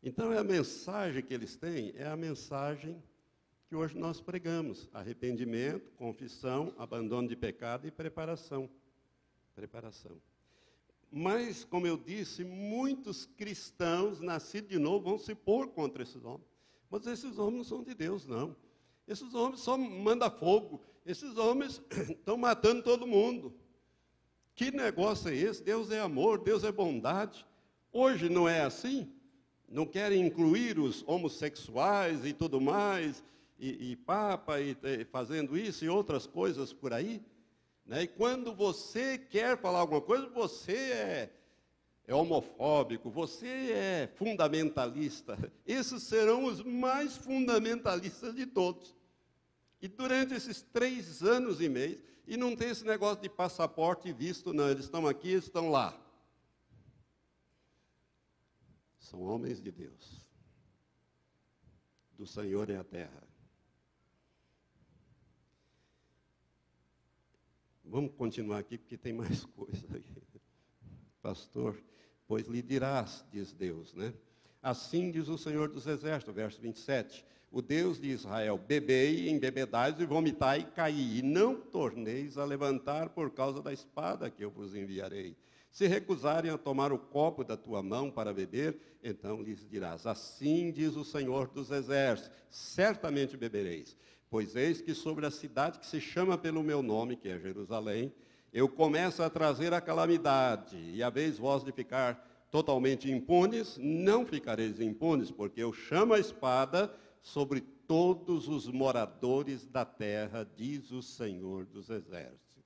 Então, 0.02 0.32
é 0.32 0.38
a 0.38 0.44
mensagem 0.44 1.22
que 1.22 1.34
eles 1.34 1.56
têm 1.56 1.92
é 1.96 2.06
a 2.06 2.16
mensagem 2.16 3.02
que 3.66 3.74
hoje 3.74 3.98
nós 3.98 4.20
pregamos: 4.20 4.88
arrependimento, 4.92 5.90
confissão, 5.92 6.72
abandono 6.78 7.26
de 7.26 7.34
pecado 7.34 7.88
e 7.88 7.90
preparação. 7.90 8.70
Preparação. 9.54 10.20
Mas, 11.18 11.64
como 11.64 11.86
eu 11.86 11.96
disse, 11.96 12.44
muitos 12.44 13.24
cristãos 13.24 14.20
nascidos 14.20 14.68
de 14.68 14.78
novo 14.78 15.02
vão 15.06 15.18
se 15.18 15.34
pôr 15.34 15.68
contra 15.68 16.02
esses 16.02 16.22
homens. 16.22 16.46
Mas 16.90 17.06
esses 17.06 17.38
homens 17.38 17.56
não 17.56 17.64
são 17.64 17.82
de 17.82 17.94
Deus, 17.94 18.26
não. 18.26 18.54
Esses 19.08 19.32
homens 19.32 19.62
só 19.62 19.78
mandam 19.78 20.30
fogo. 20.30 20.78
Esses 21.06 21.38
homens 21.38 21.80
estão 22.10 22.36
matando 22.36 22.82
todo 22.82 23.06
mundo. 23.06 23.54
Que 24.54 24.70
negócio 24.70 25.30
é 25.30 25.34
esse? 25.34 25.62
Deus 25.62 25.90
é 25.90 26.00
amor, 26.00 26.38
Deus 26.38 26.64
é 26.64 26.70
bondade. 26.70 27.46
Hoje 27.90 28.28
não 28.28 28.46
é 28.46 28.60
assim? 28.60 29.10
Não 29.66 29.86
querem 29.86 30.26
incluir 30.26 30.78
os 30.78 31.02
homossexuais 31.08 32.26
e 32.26 32.34
tudo 32.34 32.60
mais, 32.60 33.24
e, 33.58 33.92
e 33.92 33.96
Papa 33.96 34.60
e, 34.60 34.76
e, 34.82 35.06
fazendo 35.06 35.56
isso 35.56 35.82
e 35.82 35.88
outras 35.88 36.26
coisas 36.26 36.74
por 36.74 36.92
aí. 36.92 37.22
Né? 37.86 38.02
E 38.02 38.08
quando 38.08 38.54
você 38.54 39.16
quer 39.16 39.56
falar 39.58 39.80
alguma 39.80 40.00
coisa, 40.00 40.28
você 40.28 40.72
é, 40.72 41.32
é 42.06 42.14
homofóbico, 42.14 43.10
você 43.10 43.46
é 43.46 44.12
fundamentalista. 44.16 45.38
Esses 45.64 46.02
serão 46.02 46.44
os 46.44 46.62
mais 46.62 47.16
fundamentalistas 47.16 48.34
de 48.34 48.46
todos. 48.46 48.94
E 49.80 49.88
durante 49.88 50.34
esses 50.34 50.62
três 50.62 51.22
anos 51.22 51.60
e 51.60 51.68
meio, 51.68 52.02
e 52.26 52.36
não 52.36 52.56
tem 52.56 52.70
esse 52.70 52.84
negócio 52.84 53.22
de 53.22 53.28
passaporte 53.28 54.08
e 54.08 54.12
visto, 54.12 54.52
não, 54.52 54.68
eles 54.68 54.86
estão 54.86 55.06
aqui, 55.06 55.32
estão 55.32 55.70
lá. 55.70 55.96
São 58.98 59.20
homens 59.20 59.60
de 59.60 59.70
Deus. 59.70 60.26
Do 62.18 62.26
Senhor 62.26 62.70
é 62.70 62.76
a 62.76 62.82
terra. 62.84 63.25
Vamos 67.88 68.12
continuar 68.16 68.58
aqui, 68.58 68.76
porque 68.76 68.96
tem 68.96 69.12
mais 69.12 69.44
coisa. 69.56 69.86
Pastor, 71.22 71.80
pois 72.26 72.46
lhe 72.46 72.62
dirás, 72.62 73.24
diz 73.32 73.52
Deus, 73.52 73.94
né? 73.94 74.12
Assim 74.62 75.10
diz 75.10 75.28
o 75.28 75.38
Senhor 75.38 75.68
dos 75.68 75.86
Exércitos, 75.86 76.34
verso 76.34 76.60
27. 76.60 77.24
O 77.50 77.62
Deus 77.62 78.00
de 78.00 78.08
Israel, 78.08 78.58
bebei, 78.58 79.30
embebedais 79.30 79.98
e 80.00 80.04
vomitai 80.04 80.60
e 80.60 80.64
caí, 80.64 81.18
e 81.18 81.22
não 81.22 81.60
torneis 81.60 82.36
a 82.36 82.44
levantar 82.44 83.10
por 83.10 83.30
causa 83.30 83.62
da 83.62 83.72
espada 83.72 84.30
que 84.30 84.44
eu 84.44 84.50
vos 84.50 84.74
enviarei. 84.74 85.36
Se 85.70 85.86
recusarem 85.86 86.50
a 86.50 86.58
tomar 86.58 86.92
o 86.92 86.98
copo 86.98 87.44
da 87.44 87.56
tua 87.56 87.82
mão 87.82 88.10
para 88.10 88.32
beber, 88.32 88.78
então 89.02 89.42
lhes 89.42 89.68
dirás: 89.68 90.06
Assim 90.06 90.72
diz 90.72 90.96
o 90.96 91.04
Senhor 91.04 91.48
dos 91.48 91.70
Exércitos: 91.70 92.36
certamente 92.50 93.36
bebereis. 93.36 93.96
Pois 94.28 94.56
eis 94.56 94.80
que 94.80 94.94
sobre 94.94 95.24
a 95.24 95.30
cidade 95.30 95.78
que 95.78 95.86
se 95.86 96.00
chama 96.00 96.36
pelo 96.36 96.62
meu 96.62 96.82
nome, 96.82 97.16
que 97.16 97.28
é 97.28 97.38
Jerusalém, 97.38 98.12
eu 98.52 98.68
começo 98.68 99.22
a 99.22 99.30
trazer 99.30 99.72
a 99.72 99.80
calamidade, 99.80 100.76
e 100.76 101.02
a 101.02 101.10
vez 101.10 101.38
vós 101.38 101.62
de 101.62 101.70
ficar 101.72 102.46
totalmente 102.50 103.10
impunes, 103.10 103.76
não 103.78 104.24
ficareis 104.24 104.80
impunes, 104.80 105.30
porque 105.30 105.62
eu 105.62 105.72
chamo 105.72 106.14
a 106.14 106.18
espada 106.18 106.92
sobre 107.22 107.60
todos 107.60 108.48
os 108.48 108.66
moradores 108.66 109.66
da 109.66 109.84
terra, 109.84 110.48
diz 110.56 110.90
o 110.90 111.02
Senhor 111.02 111.66
dos 111.66 111.88
Exércitos. 111.90 112.64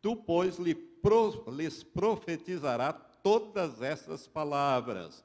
Tu, 0.00 0.16
pois, 0.16 0.58
lhes 0.58 1.84
profetizará 1.84 2.92
todas 2.92 3.82
essas 3.82 4.26
palavras, 4.26 5.24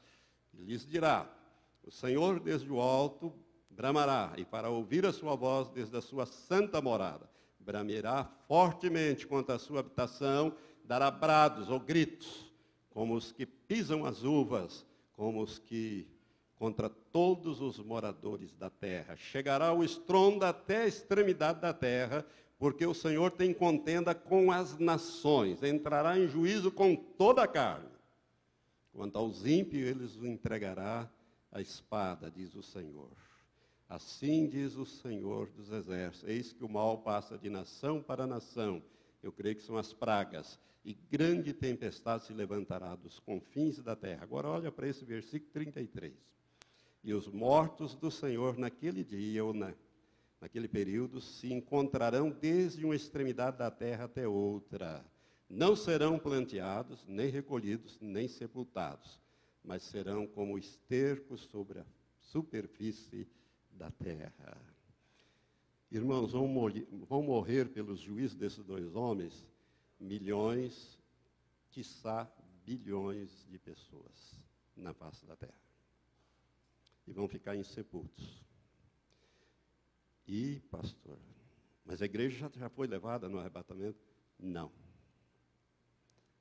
e 0.54 0.64
lhes 0.64 0.86
dirá: 0.86 1.28
O 1.84 1.92
Senhor 1.92 2.40
desde 2.40 2.72
o 2.72 2.80
alto 2.80 3.34
bramará, 3.78 4.34
e 4.38 4.44
para 4.44 4.72
ouvir 4.72 5.06
a 5.06 5.14
sua 5.14 5.36
voz 5.36 5.70
desde 5.70 5.96
a 5.96 6.02
sua 6.02 6.26
santa 6.26 6.82
morada, 6.82 7.30
bramirá 7.60 8.28
fortemente 8.48 9.28
contra 9.28 9.56
a 9.56 9.60
sua 9.60 9.82
habitação, 9.82 10.52
dará 10.84 11.12
brados 11.12 11.70
ou 11.70 11.80
gritos 11.80 12.52
como 12.90 13.14
os 13.14 13.32
que 13.32 13.46
pisam 13.46 14.04
as 14.04 14.24
uvas, 14.24 14.84
como 15.14 15.44
os 15.44 15.60
que 15.60 16.08
contra 16.56 16.90
todos 16.90 17.62
os 17.62 17.78
moradores 17.78 18.56
da 18.56 18.72
terra. 18.72 19.16
Chegará 19.16 19.72
o 19.72 19.84
estrondo 19.84 20.44
até 20.44 20.82
a 20.82 20.88
extremidade 20.88 21.62
da 21.62 21.72
terra, 21.72 22.26
porque 22.58 22.84
o 22.84 22.96
Senhor 22.96 23.30
tem 23.30 23.54
contenda 23.54 24.16
com 24.16 24.52
as 24.52 24.80
nações, 24.80 25.62
entrará 25.62 26.18
em 26.18 26.28
juízo 26.28 26.72
com 26.72 26.96
toda 26.96 27.44
a 27.44 27.48
carne. 27.48 27.92
Quanto 28.92 29.20
aos 29.20 29.46
ímpios, 29.46 29.88
eles 29.88 30.16
o 30.16 30.26
entregará 30.26 31.08
a 31.52 31.62
espada, 31.62 32.32
diz 32.32 32.56
o 32.56 32.64
Senhor. 32.64 33.27
Assim 33.90 34.48
diz 34.48 34.76
o 34.76 34.86
Senhor 34.86 35.50
dos 35.52 35.72
exércitos: 35.72 36.30
Eis 36.30 36.52
que 36.52 36.64
o 36.64 36.70
mal 36.70 37.00
passa 37.00 37.38
de 37.38 37.50
nação 37.50 38.02
para 38.02 38.28
nação. 38.28 38.84
Eu 39.24 39.32
creio 39.32 39.56
que 39.56 39.64
são 39.64 39.78
as 39.78 39.94
pragas 39.94 40.60
e 40.84 40.94
grande 40.94 41.54
tempestade 41.54 42.26
se 42.26 42.34
levantará 42.34 42.96
dos 42.96 43.20
confins 43.20 43.78
da 43.80 43.96
terra. 43.96 44.24
Agora 44.24 44.48
olha 44.48 44.72
para 44.72 44.88
esse 44.88 45.04
versículo 45.04 45.52
33. 45.52 46.14
E 47.04 47.14
os 47.14 47.28
mortos 47.28 47.96
do 47.96 48.12
Senhor 48.12 48.58
naquele 48.58 49.04
dia 49.04 49.44
ou 49.44 49.54
na, 49.54 49.74
naquele 50.40 50.68
período 50.68 51.20
se 51.20 51.52
encontrarão 51.52 52.30
desde 52.30 52.86
uma 52.86 52.96
extremidade 52.96 53.58
da 53.58 53.72
terra 53.72 54.06
até 54.06 54.28
outra. 54.28 55.06
Não 55.50 55.76
serão 55.76 56.20
planteados, 56.20 57.06
nem 57.08 57.30
recolhidos, 57.30 57.98
nem 58.02 58.28
sepultados, 58.28 59.20
mas 59.64 59.84
serão 59.84 60.28
como 60.28 60.58
estercos 60.58 61.42
sobre 61.44 61.80
a 61.80 61.86
superfície 62.20 63.28
da 63.78 63.92
terra. 63.92 64.34
Irmãos, 65.90 66.34
vão, 66.34 66.48
morrer, 66.48 66.88
vão 67.08 67.24
morrer 67.24 67.70
pelos 67.70 68.00
juízos 68.00 68.36
desses 68.36 68.64
dois 68.64 68.94
homens 68.96 69.48
milhões, 70.00 71.00
quiçá 71.70 72.30
bilhões 72.66 73.46
de 73.50 73.58
pessoas 73.58 74.40
na 74.76 74.94
face 74.94 75.26
da 75.26 75.36
terra. 75.36 75.58
E 77.06 77.14
vão 77.14 77.28
ficar 77.28 77.56
insepultos. 77.56 78.44
E, 80.28 80.60
pastor, 80.70 81.18
mas 81.86 82.02
a 82.02 82.06
igreja 82.06 82.38
já, 82.38 82.60
já 82.60 82.70
foi 82.70 82.86
levada 82.86 83.30
no 83.30 83.40
arrebatamento? 83.40 83.98
Não. 84.38 84.72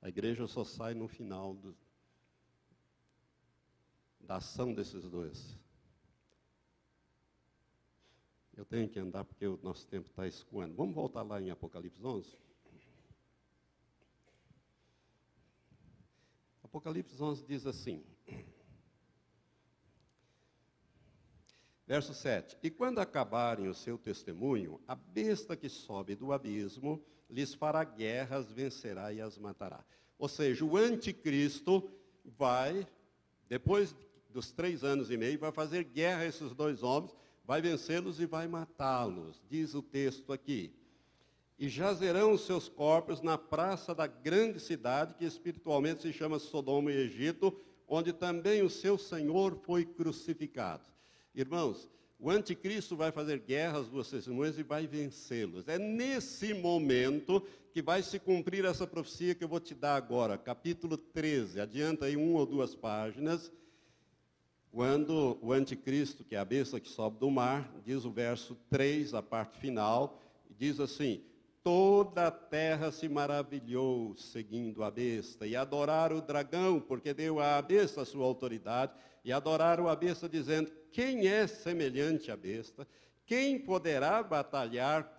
A 0.02 0.08
igreja 0.08 0.46
só 0.48 0.64
sai 0.64 0.92
no 0.92 1.06
final 1.06 1.54
do, 1.54 1.76
da 4.20 4.36
ação 4.36 4.74
desses 4.74 5.08
dois. 5.08 5.56
Eu 8.56 8.64
tenho 8.64 8.88
que 8.88 8.98
andar 8.98 9.22
porque 9.24 9.46
o 9.46 9.58
nosso 9.62 9.86
tempo 9.86 10.08
está 10.08 10.26
escoando. 10.26 10.74
Vamos 10.74 10.94
voltar 10.94 11.22
lá 11.22 11.40
em 11.40 11.50
Apocalipse 11.50 12.02
11? 12.02 12.38
Apocalipse 16.64 17.22
11 17.22 17.44
diz 17.44 17.66
assim, 17.66 18.02
verso 21.86 22.14
7: 22.14 22.56
E 22.62 22.70
quando 22.70 22.98
acabarem 22.98 23.68
o 23.68 23.74
seu 23.74 23.98
testemunho, 23.98 24.80
a 24.88 24.94
besta 24.94 25.56
que 25.56 25.68
sobe 25.68 26.14
do 26.14 26.32
abismo 26.32 27.04
lhes 27.28 27.54
fará 27.54 27.84
guerras, 27.84 28.50
vencerá 28.50 29.12
e 29.12 29.20
as 29.20 29.36
matará. 29.38 29.84
Ou 30.18 30.28
seja, 30.28 30.64
o 30.64 30.76
anticristo 30.76 31.90
vai, 32.24 32.86
depois 33.48 33.94
dos 34.30 34.50
três 34.50 34.82
anos 34.82 35.10
e 35.10 35.16
meio, 35.16 35.38
vai 35.38 35.52
fazer 35.52 35.84
guerra 35.84 36.22
a 36.22 36.26
esses 36.26 36.54
dois 36.54 36.82
homens, 36.82 37.14
vai 37.46 37.62
vencê-los 37.62 38.20
e 38.20 38.26
vai 38.26 38.48
matá-los, 38.48 39.42
diz 39.48 39.74
o 39.74 39.82
texto 39.82 40.32
aqui 40.32 40.74
e 41.58 41.68
jazerão 41.68 42.32
os 42.32 42.42
seus 42.42 42.68
corpos 42.68 43.22
na 43.22 43.38
praça 43.38 43.94
da 43.94 44.06
grande 44.06 44.60
cidade, 44.60 45.14
que 45.14 45.24
espiritualmente 45.24 46.02
se 46.02 46.12
chama 46.12 46.38
Sodoma 46.38 46.92
e 46.92 46.96
Egito, 46.96 47.56
onde 47.88 48.12
também 48.12 48.62
o 48.62 48.70
seu 48.70 48.98
Senhor 48.98 49.56
foi 49.64 49.84
crucificado. 49.84 50.84
Irmãos, 51.34 51.88
o 52.18 52.30
anticristo 52.30 52.96
vai 52.96 53.10
fazer 53.10 53.38
guerra 53.40 53.78
às 53.78 53.88
duas 53.88 54.10
testemunhas 54.10 54.58
e 54.58 54.62
vai 54.62 54.86
vencê-los. 54.86 55.66
É 55.68 55.78
nesse 55.78 56.52
momento 56.52 57.42
que 57.72 57.82
vai 57.82 58.02
se 58.02 58.18
cumprir 58.18 58.64
essa 58.64 58.86
profecia 58.86 59.34
que 59.34 59.44
eu 59.44 59.48
vou 59.48 59.60
te 59.60 59.74
dar 59.74 59.96
agora, 59.96 60.36
capítulo 60.36 60.96
13. 60.96 61.60
Adianta 61.60 62.06
aí 62.06 62.16
uma 62.16 62.40
ou 62.40 62.46
duas 62.46 62.74
páginas. 62.74 63.52
Quando 64.76 65.38
o 65.40 65.54
anticristo, 65.54 66.22
que 66.22 66.36
é 66.36 66.38
a 66.38 66.44
besta 66.44 66.78
que 66.78 66.86
sobe 66.86 67.18
do 67.18 67.30
mar, 67.30 67.66
diz 67.82 68.04
o 68.04 68.10
verso 68.10 68.54
3, 68.68 69.14
a 69.14 69.22
parte 69.22 69.58
final, 69.58 70.20
diz 70.50 70.78
assim: 70.78 71.22
Toda 71.62 72.26
a 72.26 72.30
terra 72.30 72.92
se 72.92 73.08
maravilhou 73.08 74.14
seguindo 74.16 74.84
a 74.84 74.90
besta 74.90 75.46
e 75.46 75.56
adoraram 75.56 76.18
o 76.18 76.20
dragão, 76.20 76.78
porque 76.78 77.14
deu 77.14 77.40
à 77.40 77.62
besta 77.62 78.02
a 78.02 78.04
sua 78.04 78.26
autoridade, 78.26 78.92
e 79.24 79.32
adoraram 79.32 79.88
a 79.88 79.96
besta, 79.96 80.28
dizendo: 80.28 80.70
Quem 80.92 81.26
é 81.26 81.46
semelhante 81.46 82.30
à 82.30 82.36
besta? 82.36 82.86
Quem 83.24 83.58
poderá 83.58 84.22
batalhar 84.22 85.16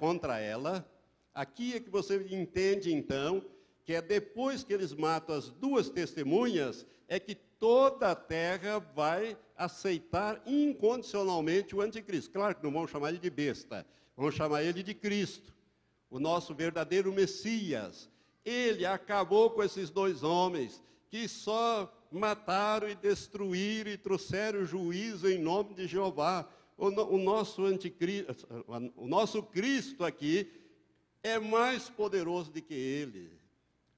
contra 0.00 0.40
ela? 0.40 0.84
Aqui 1.32 1.76
é 1.76 1.78
que 1.78 1.90
você 1.90 2.26
entende, 2.28 2.92
então, 2.92 3.40
que 3.84 3.92
é 3.92 4.02
depois 4.02 4.64
que 4.64 4.72
eles 4.72 4.92
matam 4.92 5.36
as 5.36 5.48
duas 5.48 5.88
testemunhas, 5.88 6.84
é 7.06 7.20
que 7.20 7.45
toda 7.58 8.10
a 8.10 8.14
terra 8.14 8.78
vai 8.94 9.36
aceitar 9.56 10.42
incondicionalmente 10.46 11.74
o 11.74 11.80
anticristo. 11.80 12.30
Claro 12.30 12.54
que 12.54 12.62
não 12.62 12.72
vão 12.72 12.86
chamar 12.86 13.10
ele 13.10 13.18
de 13.18 13.30
besta, 13.30 13.86
vão 14.16 14.30
chamar 14.30 14.62
ele 14.62 14.82
de 14.82 14.94
Cristo 14.94 15.56
o 16.10 16.18
nosso 16.18 16.54
verdadeiro 16.54 17.12
Messias. 17.12 18.08
Ele 18.44 18.86
acabou 18.86 19.50
com 19.50 19.62
esses 19.62 19.90
dois 19.90 20.22
homens 20.22 20.82
que 21.08 21.28
só 21.28 21.92
mataram 22.10 22.88
e 22.88 22.94
destruíram 22.94 23.90
e 23.90 23.98
trouxeram 23.98 24.64
juízo 24.64 25.28
em 25.28 25.38
nome 25.38 25.74
de 25.74 25.86
Jeová. 25.86 26.48
O, 26.76 26.86
o 26.86 27.18
nosso 27.18 27.64
anticristo, 27.64 28.46
o 28.96 29.06
nosso 29.06 29.42
Cristo 29.42 30.04
aqui 30.04 30.50
é 31.22 31.38
mais 31.38 31.88
poderoso 31.88 32.50
do 32.50 32.62
que 32.62 32.74
ele. 32.74 33.35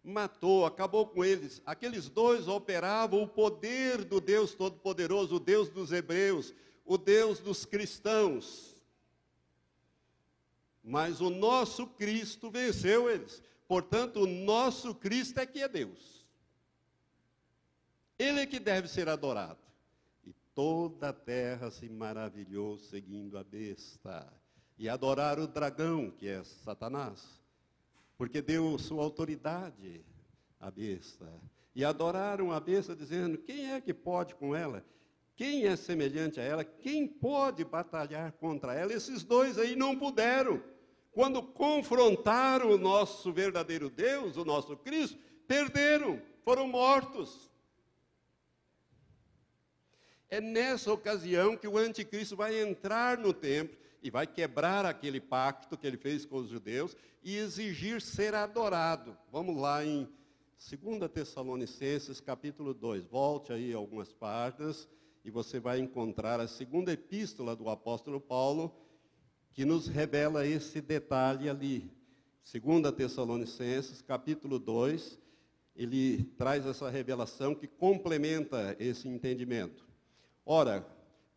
Matou, 0.03 0.65
acabou 0.65 1.07
com 1.07 1.25
eles. 1.25 1.61
Aqueles 1.67 2.09
dois 2.09 2.49
operavam 2.49 3.23
o 3.23 3.29
poder 3.29 4.05
do 4.05 4.21
Deus 4.21 4.55
Todo-Poderoso, 4.55 5.37
o 5.37 5.41
Deus 5.41 5.69
dos 5.69 5.93
hebreus, 5.93 6.55
o 6.85 6.97
Deus 6.97 7.41
dos 7.41 7.65
cristãos. 7.65 8.75
Mas 10.83 11.21
o 11.21 11.29
nosso 11.29 11.87
Cristo 11.87 12.51
venceu 12.51 13.11
eles. 13.11 13.43
Portanto, 13.67 14.23
o 14.23 14.27
nosso 14.27 14.95
Cristo 14.95 15.39
é 15.39 15.45
que 15.45 15.61
é 15.61 15.69
Deus. 15.69 16.27
Ele 18.19 18.41
é 18.41 18.47
que 18.47 18.59
deve 18.59 18.89
ser 18.89 19.09
adorado. 19.09 19.61
E 20.25 20.33
toda 20.55 21.11
a 21.11 21.13
terra 21.13 21.71
se 21.71 21.89
maravilhou 21.89 22.79
seguindo 22.79 23.37
a 23.37 23.45
besta. 23.45 24.33
E 24.79 24.89
adorar 24.89 25.39
o 25.39 25.47
dragão, 25.47 26.11
que 26.11 26.27
é 26.27 26.43
Satanás. 26.43 27.38
Porque 28.19 28.43
deu 28.43 28.77
sua 28.79 29.05
autoridade. 29.05 30.05
a 30.61 30.71
besta. 30.73 31.33
E 31.73 31.85
adoraram 31.85 32.51
a 32.51 32.59
besta, 32.59 32.97
dizendo: 32.97 33.39
Quem 33.39 33.73
é 33.73 33.81
que 33.81 33.95
pode 33.95 34.35
com 34.35 34.55
ela? 34.55 34.85
Quem 35.37 35.66
é 35.66 35.77
semelhante 35.77 36.41
a 36.41 36.43
ela? 36.43 36.64
Quem 36.64 37.07
pode 37.07 37.64
batalhar 37.64 38.33
contra 38.33 38.75
ela? 38.75 38.93
Esses 38.93 39.23
dois 39.23 39.57
aí 39.57 39.77
não 39.77 39.97
puderam. 39.97 40.61
Quando 41.12 41.41
confrontaram 41.41 42.73
o 42.73 42.77
nosso 42.77 43.33
verdadeiro 43.33 43.89
Deus, 43.89 44.37
o 44.37 44.45
nosso 44.45 44.77
Cristo, 44.77 45.16
perderam, 45.47 46.21
foram 46.45 46.66
mortos. 46.66 47.49
É 50.29 50.41
nessa 50.41 50.93
ocasião 50.93 51.57
que 51.57 51.69
o 51.69 51.79
anticristo 51.79 52.35
vai 52.35 52.61
entrar 52.61 53.16
no 53.16 53.33
templo 53.33 53.79
e 54.03 54.11
vai 54.11 54.27
quebrar 54.27 54.85
aquele 54.85 55.21
pacto 55.21 55.77
que 55.77 55.87
ele 55.87 55.97
fez 55.97 56.25
com 56.25 56.37
os 56.37 56.49
judeus 56.49 56.97
e 57.23 57.37
exigir 57.37 58.01
ser 58.01 58.35
adorado. 58.35 59.17
Vamos 59.31 59.61
lá 59.61 59.85
em 59.85 60.09
2 60.59 61.11
Tessalonicenses, 61.11 62.21
capítulo 62.21 62.75
2. 62.75 63.07
Volte 63.07 63.53
aí 63.53 63.73
algumas 63.73 64.13
páginas 64.13 64.89
e 65.25 65.31
você 65.31 65.61
vai 65.61 65.79
encontrar 65.79 66.41
a 66.41 66.49
segunda 66.49 66.93
epístola 66.93 67.55
do 67.55 67.69
apóstolo 67.69 68.21
Paulo, 68.21 68.75
que 69.53 69.65
nos 69.65 69.87
revela 69.89 70.47
esse 70.47 70.81
detalhe 70.81 71.49
ali. 71.49 71.91
2 72.51 72.93
Tessalonicenses, 72.97 74.01
capítulo 74.01 74.59
2, 74.59 75.19
ele 75.77 76.25
traz 76.37 76.67
essa 76.67 76.89
revelação 76.89 77.55
que 77.55 77.67
complementa 77.67 78.75
esse 78.81 79.07
entendimento. 79.07 79.87
Ora, 80.45 80.87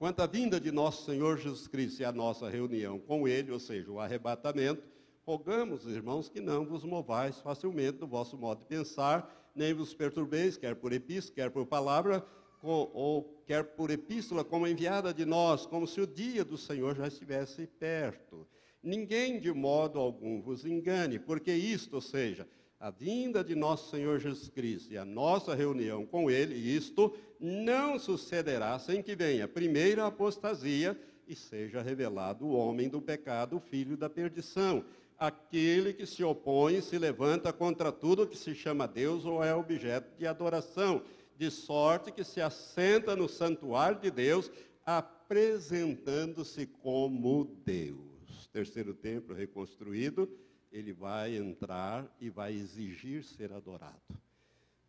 quanto 0.01 0.21
à 0.21 0.25
vinda 0.25 0.59
de 0.59 0.71
nosso 0.71 1.05
Senhor 1.05 1.37
Jesus 1.37 1.67
Cristo 1.67 2.01
e 2.01 2.05
a 2.05 2.11
nossa 2.11 2.49
reunião 2.49 2.97
com 2.97 3.27
Ele, 3.27 3.51
ou 3.51 3.59
seja, 3.59 3.91
o 3.91 3.99
arrebatamento, 3.99 4.81
rogamos, 5.23 5.85
irmãos, 5.85 6.27
que 6.27 6.41
não 6.41 6.65
vos 6.65 6.83
movais 6.83 7.39
facilmente 7.39 7.99
do 7.99 8.07
vosso 8.07 8.35
modo 8.35 8.61
de 8.61 8.65
pensar, 8.65 9.51
nem 9.55 9.75
vos 9.75 9.93
perturbeis, 9.93 10.57
quer 10.57 10.75
por 10.75 10.91
epístola, 10.91 11.35
quer 11.35 11.51
por 11.51 11.67
palavra, 11.67 12.25
ou 12.63 13.43
quer 13.45 13.63
por 13.75 13.91
epístola 13.91 14.43
como 14.43 14.65
enviada 14.65 15.13
de 15.13 15.23
nós, 15.23 15.67
como 15.67 15.85
se 15.85 16.01
o 16.01 16.07
dia 16.07 16.43
do 16.43 16.57
Senhor 16.57 16.95
já 16.95 17.07
estivesse 17.07 17.67
perto. 17.67 18.47
Ninguém 18.81 19.39
de 19.39 19.53
modo 19.53 19.99
algum 19.99 20.41
vos 20.41 20.65
engane, 20.65 21.19
porque 21.19 21.53
isto, 21.53 21.93
ou 21.93 22.01
seja, 22.01 22.47
a 22.79 22.89
vinda 22.89 23.43
de 23.43 23.53
nosso 23.53 23.91
Senhor 23.91 24.19
Jesus 24.19 24.49
Cristo 24.49 24.91
e 24.91 24.97
a 24.97 25.05
nossa 25.05 25.53
reunião 25.53 26.07
com 26.07 26.31
Ele, 26.31 26.55
isto 26.55 27.15
não 27.41 27.97
sucederá 27.97 28.77
sem 28.77 29.01
que 29.01 29.15
venha 29.15 29.47
primeiro 29.47 30.03
a 30.03 30.07
apostasia 30.07 30.95
e 31.27 31.35
seja 31.35 31.81
revelado 31.81 32.45
o 32.45 32.53
homem 32.53 32.87
do 32.87 33.01
pecado, 33.01 33.57
o 33.57 33.59
filho 33.59 33.97
da 33.97 34.07
perdição, 34.07 34.85
aquele 35.17 35.93
que 35.93 36.05
se 36.05 36.23
opõe 36.23 36.77
e 36.77 36.81
se 36.81 36.99
levanta 36.99 37.51
contra 37.51 37.91
tudo 37.91 38.27
que 38.27 38.37
se 38.37 38.53
chama 38.53 38.87
Deus 38.87 39.25
ou 39.25 39.43
é 39.43 39.55
objeto 39.55 40.15
de 40.17 40.27
adoração, 40.27 41.01
de 41.35 41.49
sorte 41.49 42.11
que 42.11 42.23
se 42.23 42.39
assenta 42.39 43.15
no 43.15 43.27
santuário 43.27 43.99
de 43.99 44.11
Deus, 44.11 44.51
apresentando-se 44.85 46.67
como 46.67 47.45
Deus. 47.65 48.47
Terceiro 48.51 48.93
templo 48.93 49.33
reconstruído 49.33 50.29
ele 50.71 50.93
vai 50.93 51.35
entrar 51.35 52.05
e 52.19 52.29
vai 52.29 52.53
exigir 52.53 53.23
ser 53.23 53.51
adorado. 53.51 53.99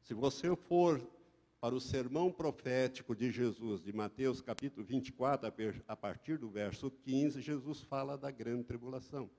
Se 0.03 0.15
você 0.15 0.55
for 0.55 1.01
para 1.63 1.77
o 1.77 1.81
sermão 1.81 2.29
profético 2.33 3.15
de 3.15 3.31
Jesus, 3.31 3.81
de 3.81 3.93
Mateus 3.93 4.41
capítulo 4.41 4.85
24, 4.85 5.47
a 5.87 5.95
partir 5.95 6.37
do 6.37 6.51
verso 6.51 6.91
15, 6.91 7.41
Jesus 7.41 7.81
fala 7.83 8.19
da 8.19 8.33
grande 8.33 8.65
tribulação. 8.65 9.31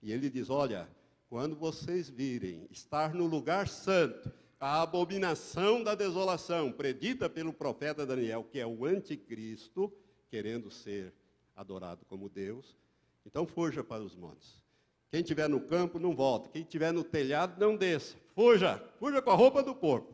E 0.00 0.12
ele 0.12 0.30
diz: 0.30 0.50
Olha, 0.50 0.88
quando 1.28 1.56
vocês 1.56 2.08
virem 2.08 2.68
estar 2.70 3.12
no 3.12 3.26
lugar 3.26 3.66
santo, 3.66 4.32
a 4.60 4.82
abominação 4.82 5.82
da 5.82 5.96
desolação, 5.96 6.70
predita 6.70 7.28
pelo 7.28 7.52
profeta 7.52 8.06
Daniel, 8.06 8.44
que 8.44 8.60
é 8.60 8.66
o 8.66 8.84
anticristo, 8.84 9.92
querendo 10.30 10.70
ser 10.70 11.12
adorado 11.56 12.04
como 12.04 12.28
Deus, 12.28 12.78
então 13.26 13.48
fuja 13.48 13.82
para 13.82 14.04
os 14.04 14.14
montes. 14.14 14.62
Quem 15.10 15.22
estiver 15.22 15.48
no 15.48 15.60
campo, 15.60 15.98
não 15.98 16.14
volta. 16.14 16.48
Quem 16.50 16.62
estiver 16.62 16.92
no 16.92 17.02
telhado, 17.02 17.58
não 17.58 17.76
desça. 17.76 18.16
Fuja, 18.32 18.80
fuja 19.00 19.20
com 19.20 19.30
a 19.32 19.34
roupa 19.34 19.60
do 19.60 19.74
corpo. 19.74 20.13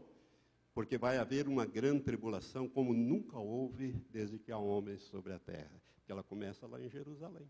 Porque 0.80 0.96
vai 0.96 1.18
haver 1.18 1.46
uma 1.46 1.66
grande 1.66 2.04
tribulação, 2.04 2.66
como 2.66 2.94
nunca 2.94 3.36
houve 3.36 4.02
desde 4.08 4.38
que 4.38 4.50
há 4.50 4.56
homens 4.56 5.02
sobre 5.02 5.30
a 5.34 5.38
terra. 5.38 5.70
Que 6.06 6.10
ela 6.10 6.22
começa 6.22 6.66
lá 6.66 6.80
em 6.80 6.88
Jerusalém. 6.88 7.46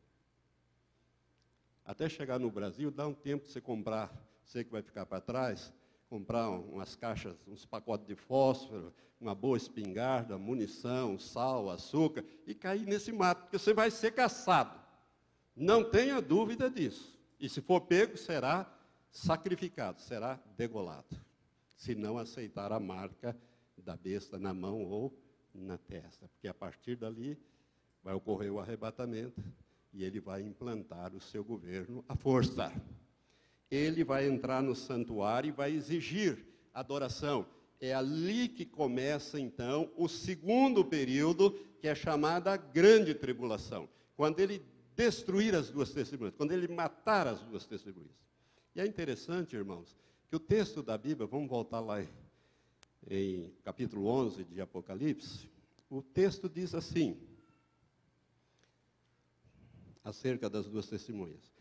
Até 1.85 2.09
chegar 2.09 2.41
no 2.41 2.51
Brasil, 2.51 2.91
dá 2.91 3.07
um 3.07 3.15
tempo 3.15 3.45
de 3.45 3.53
você 3.53 3.61
comprar, 3.61 4.13
você 4.45 4.65
que 4.65 4.73
vai 4.73 4.83
ficar 4.83 5.07
para 5.07 5.21
trás, 5.21 5.73
comprar 6.09 6.51
umas 6.51 6.97
caixas, 6.97 7.37
uns 7.47 7.65
pacotes 7.65 8.05
de 8.05 8.17
fósforo, 8.17 8.93
uma 9.21 9.33
boa 9.33 9.57
espingarda, 9.57 10.37
munição, 10.37 11.17
sal, 11.17 11.71
açúcar, 11.71 12.25
e 12.49 12.53
cair 12.53 12.85
nesse 12.85 13.13
mato, 13.13 13.43
porque 13.43 13.61
você 13.61 13.73
vai 13.73 13.93
ser 13.93 14.11
caçado. 14.11 14.77
Não 15.55 15.89
tenha 15.89 16.21
dúvida 16.21 16.69
disso. 16.69 17.17
E 17.39 17.49
se 17.49 17.61
for 17.61 17.83
pego, 17.83 18.17
será 18.17 18.69
sacrificado, 19.09 20.01
será 20.01 20.41
degolado. 20.57 21.30
Se 21.81 21.95
não 21.95 22.19
aceitar 22.19 22.73
a 22.73 22.79
marca 22.79 23.35
da 23.75 23.97
besta 23.97 24.39
na 24.39 24.53
mão 24.53 24.85
ou 24.85 25.19
na 25.55 25.79
testa. 25.79 26.29
Porque 26.29 26.47
a 26.47 26.53
partir 26.53 26.95
dali 26.95 27.39
vai 28.05 28.13
ocorrer 28.13 28.53
o 28.53 28.61
arrebatamento 28.61 29.43
e 29.91 30.05
ele 30.05 30.21
vai 30.21 30.43
implantar 30.43 31.15
o 31.15 31.21
seu 31.23 31.43
governo 31.43 32.05
à 32.07 32.15
força. 32.15 32.71
Ele 33.71 34.05
vai 34.05 34.29
entrar 34.29 34.63
no 34.63 34.77
santuário 34.77 35.49
e 35.49 35.53
vai 35.53 35.73
exigir 35.73 36.45
adoração. 36.75 37.47
É 37.81 37.95
ali 37.95 38.47
que 38.47 38.67
começa 38.67 39.41
então 39.41 39.91
o 39.97 40.07
segundo 40.07 40.85
período, 40.85 41.53
que 41.81 41.89
é 41.89 41.95
chamada 41.95 42.59
grande 42.59 43.15
tribulação. 43.15 43.89
Quando 44.15 44.39
ele 44.39 44.63
destruir 44.95 45.55
as 45.55 45.71
duas 45.71 45.91
testemunhas, 45.95 46.35
quando 46.37 46.53
ele 46.53 46.69
matar 46.69 47.27
as 47.27 47.41
duas 47.41 47.65
testemunhas. 47.65 48.21
E 48.75 48.83
é 48.83 48.87
interessante, 48.87 49.57
irmãos, 49.57 49.97
que 50.31 50.37
o 50.37 50.41
texto 50.41 50.81
da 50.81 50.97
Bíblia, 50.97 51.27
vamos 51.27 51.49
voltar 51.49 51.81
lá 51.81 52.01
em, 53.11 53.53
capítulo 53.65 54.07
11 54.07 54.45
de 54.45 54.61
Apocalipse, 54.61 55.51
o 55.91 56.01
texto 56.01 56.49
diz 56.49 56.73
assim, 56.73 57.19
acerca 60.05 60.49
das 60.49 60.69
duas 60.69 60.87
testemunhas: 60.87 61.53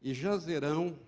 E 0.00 0.14
jazerão 0.14 0.98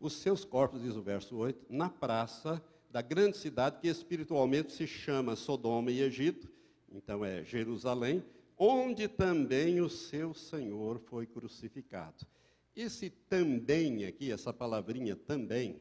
os 0.00 0.14
seus 0.14 0.44
corpos, 0.44 0.82
diz 0.82 0.96
o 0.96 1.02
verso 1.02 1.36
8, 1.36 1.66
na 1.72 1.88
praça 1.88 2.60
da 2.90 3.00
grande 3.00 3.36
cidade 3.36 3.78
que 3.78 3.86
espiritualmente 3.86 4.72
se 4.72 4.88
chama 4.88 5.36
Sodoma 5.36 5.92
e 5.92 6.00
Egito, 6.00 6.50
então 6.90 7.24
é 7.24 7.44
Jerusalém, 7.44 8.24
onde 8.58 9.06
também 9.06 9.80
o 9.80 9.88
seu 9.88 10.34
Senhor 10.34 10.98
foi 10.98 11.24
crucificado. 11.24 12.26
Esse 12.74 13.10
também 13.10 14.06
aqui, 14.06 14.32
essa 14.32 14.52
palavrinha 14.52 15.14
também, 15.14 15.78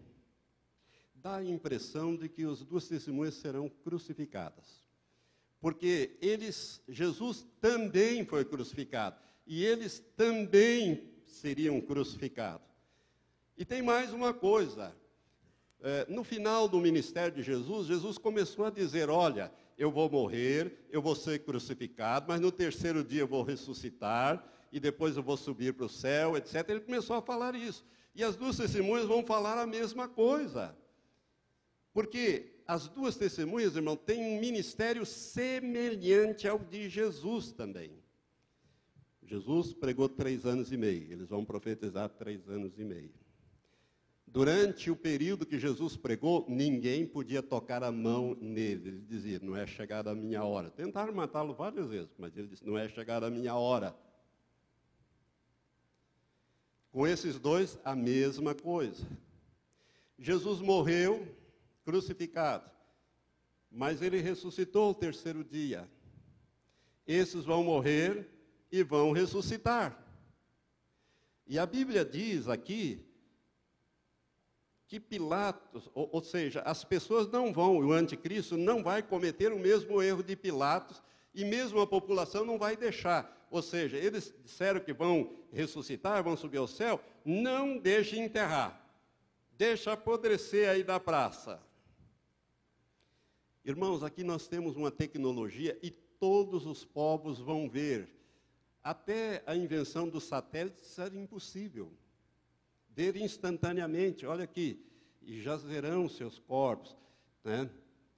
dá 1.22 1.36
a 1.36 1.44
impressão 1.44 2.16
de 2.16 2.30
que 2.30 2.44
as 2.44 2.64
duas 2.64 2.88
testemunhas 2.88 3.36
serão 3.36 3.70
crucificadas. 3.70 4.88
Porque 5.60 6.18
eles, 6.22 6.82
Jesus 6.88 7.46
também 7.60 8.26
foi 8.26 8.46
crucificado, 8.46 9.18
e 9.46 9.66
eles 9.66 10.00
também 10.16 11.04
seriam 11.26 11.82
crucificados. 11.82 12.68
E 13.58 13.66
tem 13.66 13.82
mais 13.82 14.14
uma 14.14 14.34
coisa. 14.34 14.96
É, 15.82 16.06
no 16.10 16.24
final 16.24 16.68
do 16.68 16.80
ministério 16.80 17.36
de 17.36 17.44
Jesus, 17.44 17.88
Jesus 17.88 18.18
começou 18.18 18.66
a 18.66 18.70
dizer: 18.70 19.10
Olha, 19.10 19.52
eu 19.78 19.92
vou 19.92 20.10
morrer, 20.10 20.88
eu 20.90 21.02
vou 21.02 21.16
ser 21.16 21.40
crucificado, 21.40 22.26
mas 22.30 22.40
no 22.40 22.52
terceiro 22.52 23.04
dia 23.04 23.22
eu 23.22 23.28
vou 23.28 23.44
ressuscitar, 23.44 24.46
e 24.72 24.80
depois 24.80 25.18
eu 25.18 25.24
vou 25.24 25.36
subir 25.36 25.74
para 25.74 25.86
o 25.86 25.90
céu, 25.90 26.38
etc. 26.38 26.70
Ele 26.70 26.82
começou 26.82 27.18
a 27.18 27.22
falar 27.22 27.56
isso. 27.56 27.86
E 28.16 28.24
as 28.24 28.38
duas 28.38 28.56
testemunhas 28.56 29.06
vão 29.06 29.26
falar 29.26 29.58
a 29.58 29.68
mesma 29.68 30.08
coisa. 30.08 30.76
Porque 31.94 32.62
as 32.68 32.88
duas 32.88 33.18
testemunhas, 33.18 33.76
irmão, 33.76 33.96
têm 33.96 34.24
um 34.24 34.40
ministério 34.40 35.06
semelhante 35.06 36.48
ao 36.48 36.60
de 36.60 36.90
Jesus 36.90 37.52
também. 37.52 37.92
Jesus 39.24 39.74
pregou 39.74 40.10
três 40.10 40.46
anos 40.46 40.72
e 40.72 40.78
meio, 40.78 41.12
eles 41.12 41.30
vão 41.30 41.46
profetizar 41.46 42.10
três 42.10 42.48
anos 42.48 42.78
e 42.80 42.84
meio. 42.84 43.14
Durante 44.26 44.92
o 44.92 44.96
período 44.96 45.46
que 45.46 45.58
Jesus 45.58 45.98
pregou, 45.98 46.46
ninguém 46.48 47.06
podia 47.06 47.42
tocar 47.42 47.84
a 47.84 47.92
mão 47.92 48.38
nele. 48.40 48.90
Ele 48.90 49.02
dizia: 49.02 49.40
Não 49.42 49.56
é 49.56 49.66
chegada 49.66 50.12
a 50.12 50.16
minha 50.16 50.44
hora. 50.44 50.70
Tentaram 50.70 51.12
matá-lo 51.14 51.56
várias 51.56 51.90
vezes, 51.90 52.14
mas 52.20 52.38
ele 52.38 52.48
disse: 52.48 52.64
Não 52.64 52.78
é 52.78 52.88
chegada 52.88 53.26
a 53.26 53.32
minha 53.32 53.56
hora. 53.56 53.96
Com 56.92 57.08
esses 57.08 57.40
dois, 57.40 57.80
a 57.84 57.96
mesma 57.96 58.54
coisa. 58.54 59.04
Jesus 60.20 60.60
morreu 60.60 61.28
crucificado, 61.90 62.70
mas 63.72 64.00
ele 64.00 64.22
ressuscitou 64.22 64.92
o 64.92 64.94
terceiro 64.94 65.44
dia. 65.44 65.90
Esses 67.08 67.46
vão 67.46 67.64
morrer 67.64 68.30
e 68.72 68.84
vão 68.84 69.12
ressuscitar. 69.12 70.00
E 71.48 71.58
a 71.58 71.66
Bíblia 71.66 72.06
diz 72.06 72.48
aqui 72.48 73.04
que 74.88 75.00
Pilatos, 75.00 75.90
ou, 75.96 76.08
ou, 76.14 76.24
seja, 76.24 76.62
as 76.62 76.84
pessoas 76.84 77.28
não 77.28 77.52
vão, 77.52 77.78
o 77.78 77.92
anticristo 77.92 78.56
não 78.56 78.84
vai 78.84 79.02
cometer 79.02 79.52
o 79.52 79.58
mesmo 79.58 80.00
erro 80.00 80.22
de 80.22 80.36
Pilatos, 80.36 81.02
e 81.34 81.44
mesmo 81.44 81.82
a 81.82 81.88
população 81.88 82.46
não 82.46 82.60
vai 82.60 82.78
deixar. 82.78 83.48
Ou 83.50 83.64
seja, 83.64 83.98
eles 83.98 84.32
disseram 84.44 84.80
que 84.80 84.94
vão 84.94 85.34
ressuscitar, 85.52 86.24
vão 86.24 86.38
subir 86.38 86.58
ao 86.58 86.68
céu, 86.68 87.02
não 87.26 87.80
deixe 87.80 88.20
enterrar. 88.20 88.80
Deixa 89.58 89.94
apodrecer 89.94 90.70
aí 90.70 90.84
na 90.84 91.00
praça. 91.00 91.68
Irmãos, 93.66 94.04
aqui 94.04 94.24
nós 94.24 94.48
temos 94.48 94.78
uma 94.78 94.90
tecnologia 94.90 95.78
e 95.84 95.92
todos 95.92 96.66
os 96.66 96.86
povos 96.86 97.40
vão 97.40 97.70
ver. 97.70 98.10
Até 98.82 99.44
a 99.46 99.56
invenção 99.56 100.08
dos 100.08 100.24
satélites 100.24 100.98
era 100.98 101.16
impossível. 101.16 101.92
Ver 102.90 103.18
instantaneamente, 103.18 104.26
olha 104.26 104.46
aqui, 104.46 104.84
e 105.22 105.42
jazerão 105.42 106.08
seus 106.08 106.40
corpos, 106.40 106.96
né? 107.44 107.70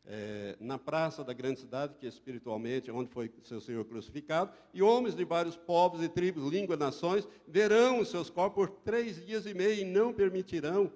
É, 0.04 0.58
na 0.60 0.80
praça 0.80 1.24
da 1.24 1.32
grande 1.32 1.60
cidade, 1.60 1.96
que 1.96 2.08
é 2.08 2.10
espiritualmente 2.10 2.90
é 2.90 2.94
onde 2.94 3.12
foi 3.12 3.32
seu 3.44 3.62
Senhor 3.62 3.86
crucificado, 3.86 4.52
e 4.74 4.82
homens 4.82 5.16
de 5.16 5.24
vários 5.24 5.56
povos 5.56 6.02
e 6.02 6.10
tribos, 6.10 6.52
línguas, 6.52 6.80
nações, 6.80 7.28
verão 7.48 8.00
os 8.00 8.10
seus 8.10 8.30
corpos 8.30 8.56
por 8.56 8.70
três 8.82 9.24
dias 9.24 9.46
e 9.46 9.54
meio 9.54 9.82
e 9.82 9.86
não 9.86 10.12
permitirão 10.12 10.92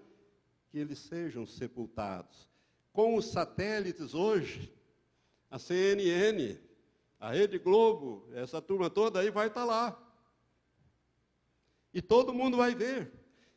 que 0.69 0.79
eles 0.79 0.97
sejam 0.97 1.45
sepultados 1.45 2.49
com 2.95 3.15
os 3.15 3.25
satélites 3.25 4.15
hoje, 4.15 4.73
a 5.51 5.59
CNN, 5.59 6.57
a 7.19 7.31
Rede 7.31 7.59
Globo, 7.59 8.25
essa 8.33 8.61
turma 8.61 8.89
toda 8.89 9.19
aí 9.19 9.29
vai 9.29 9.47
estar 9.47 9.61
tá 9.61 9.65
lá. 9.65 10.01
E 11.93 12.01
todo 12.01 12.33
mundo 12.33 12.55
vai 12.55 12.73
ver. 12.73 13.11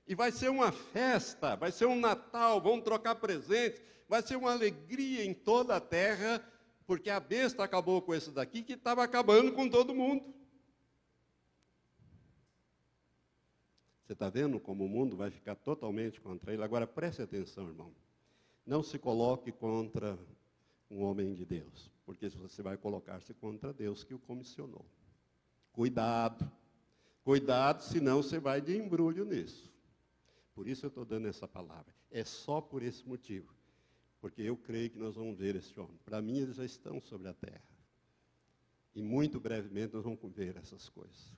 E 0.09 0.14
vai 0.14 0.32
ser 0.32 0.51
uma 0.51 0.72
festa, 0.72 1.55
vai 1.55 1.70
ser 1.70 1.86
um 1.86 1.99
Natal, 1.99 2.61
vão 2.61 2.80
trocar 2.80 3.14
presentes, 3.14 3.80
vai 4.09 4.22
ser 4.22 4.36
uma 4.36 4.51
alegria 4.51 5.24
em 5.24 5.32
toda 5.32 5.76
a 5.76 5.80
terra, 5.80 6.45
porque 6.84 7.09
a 7.09 7.20
besta 7.20 7.62
acabou 7.62 8.03
com 8.03 8.14
esse 8.14 8.32
daqui 8.32 8.62
que 8.62 8.72
estava 8.72 9.05
acabando 9.05 9.53
com 9.53 9.68
todo 9.68 9.95
mundo. 9.95 10.34
Você 14.05 14.14
está 14.14 14.28
vendo 14.28 14.59
como 14.59 14.84
o 14.84 14.89
mundo 14.89 15.16
vai 15.16 15.30
ficar 15.30 15.55
totalmente 15.55 16.20
contra 16.20 16.53
ele? 16.53 16.64
Agora 16.64 16.86
preste 16.86 17.22
atenção, 17.22 17.68
irmão. 17.68 17.93
Não 18.69 18.83
se 18.83 18.99
coloque 18.99 19.51
contra 19.51 20.19
um 20.91 21.03
homem 21.03 21.33
de 21.33 21.47
Deus, 21.47 21.91
porque 22.05 22.29
você 22.29 22.62
vai 22.62 22.77
colocar-se 22.77 23.33
contra 23.33 23.73
Deus 23.73 24.05
que 24.05 24.12
o 24.12 24.19
comissionou. 24.19 24.85
Cuidado, 25.73 26.53
cuidado, 27.25 27.81
senão 27.83 28.23
você 28.23 28.39
vai 28.39 28.61
de 28.61 28.77
embrulho 28.77 29.25
nisso. 29.25 29.73
Por 30.55 30.69
isso 30.69 30.85
eu 30.85 30.89
estou 30.89 31.07
dando 31.07 31.27
essa 31.27 31.49
palavra. 31.49 31.95
É 32.11 32.23
só 32.25 32.61
por 32.61 32.83
esse 32.83 33.09
motivo. 33.09 33.55
Porque 34.21 34.43
eu 34.43 34.55
creio 34.55 34.91
que 34.91 34.99
nós 34.99 35.14
vamos 35.14 35.39
ver 35.39 35.57
esse 35.57 35.81
homem. 35.81 35.99
Para 36.05 36.21
mim, 36.21 36.37
eles 36.37 36.57
já 36.57 36.64
estão 36.66 37.01
sobre 37.01 37.29
a 37.29 37.33
terra. 37.33 37.64
E 38.95 39.01
muito 39.01 39.41
brevemente 39.41 39.95
nós 39.95 40.05
vamos 40.05 40.21
ver 40.31 40.59
essas 40.59 40.91
coisas. 40.91 41.33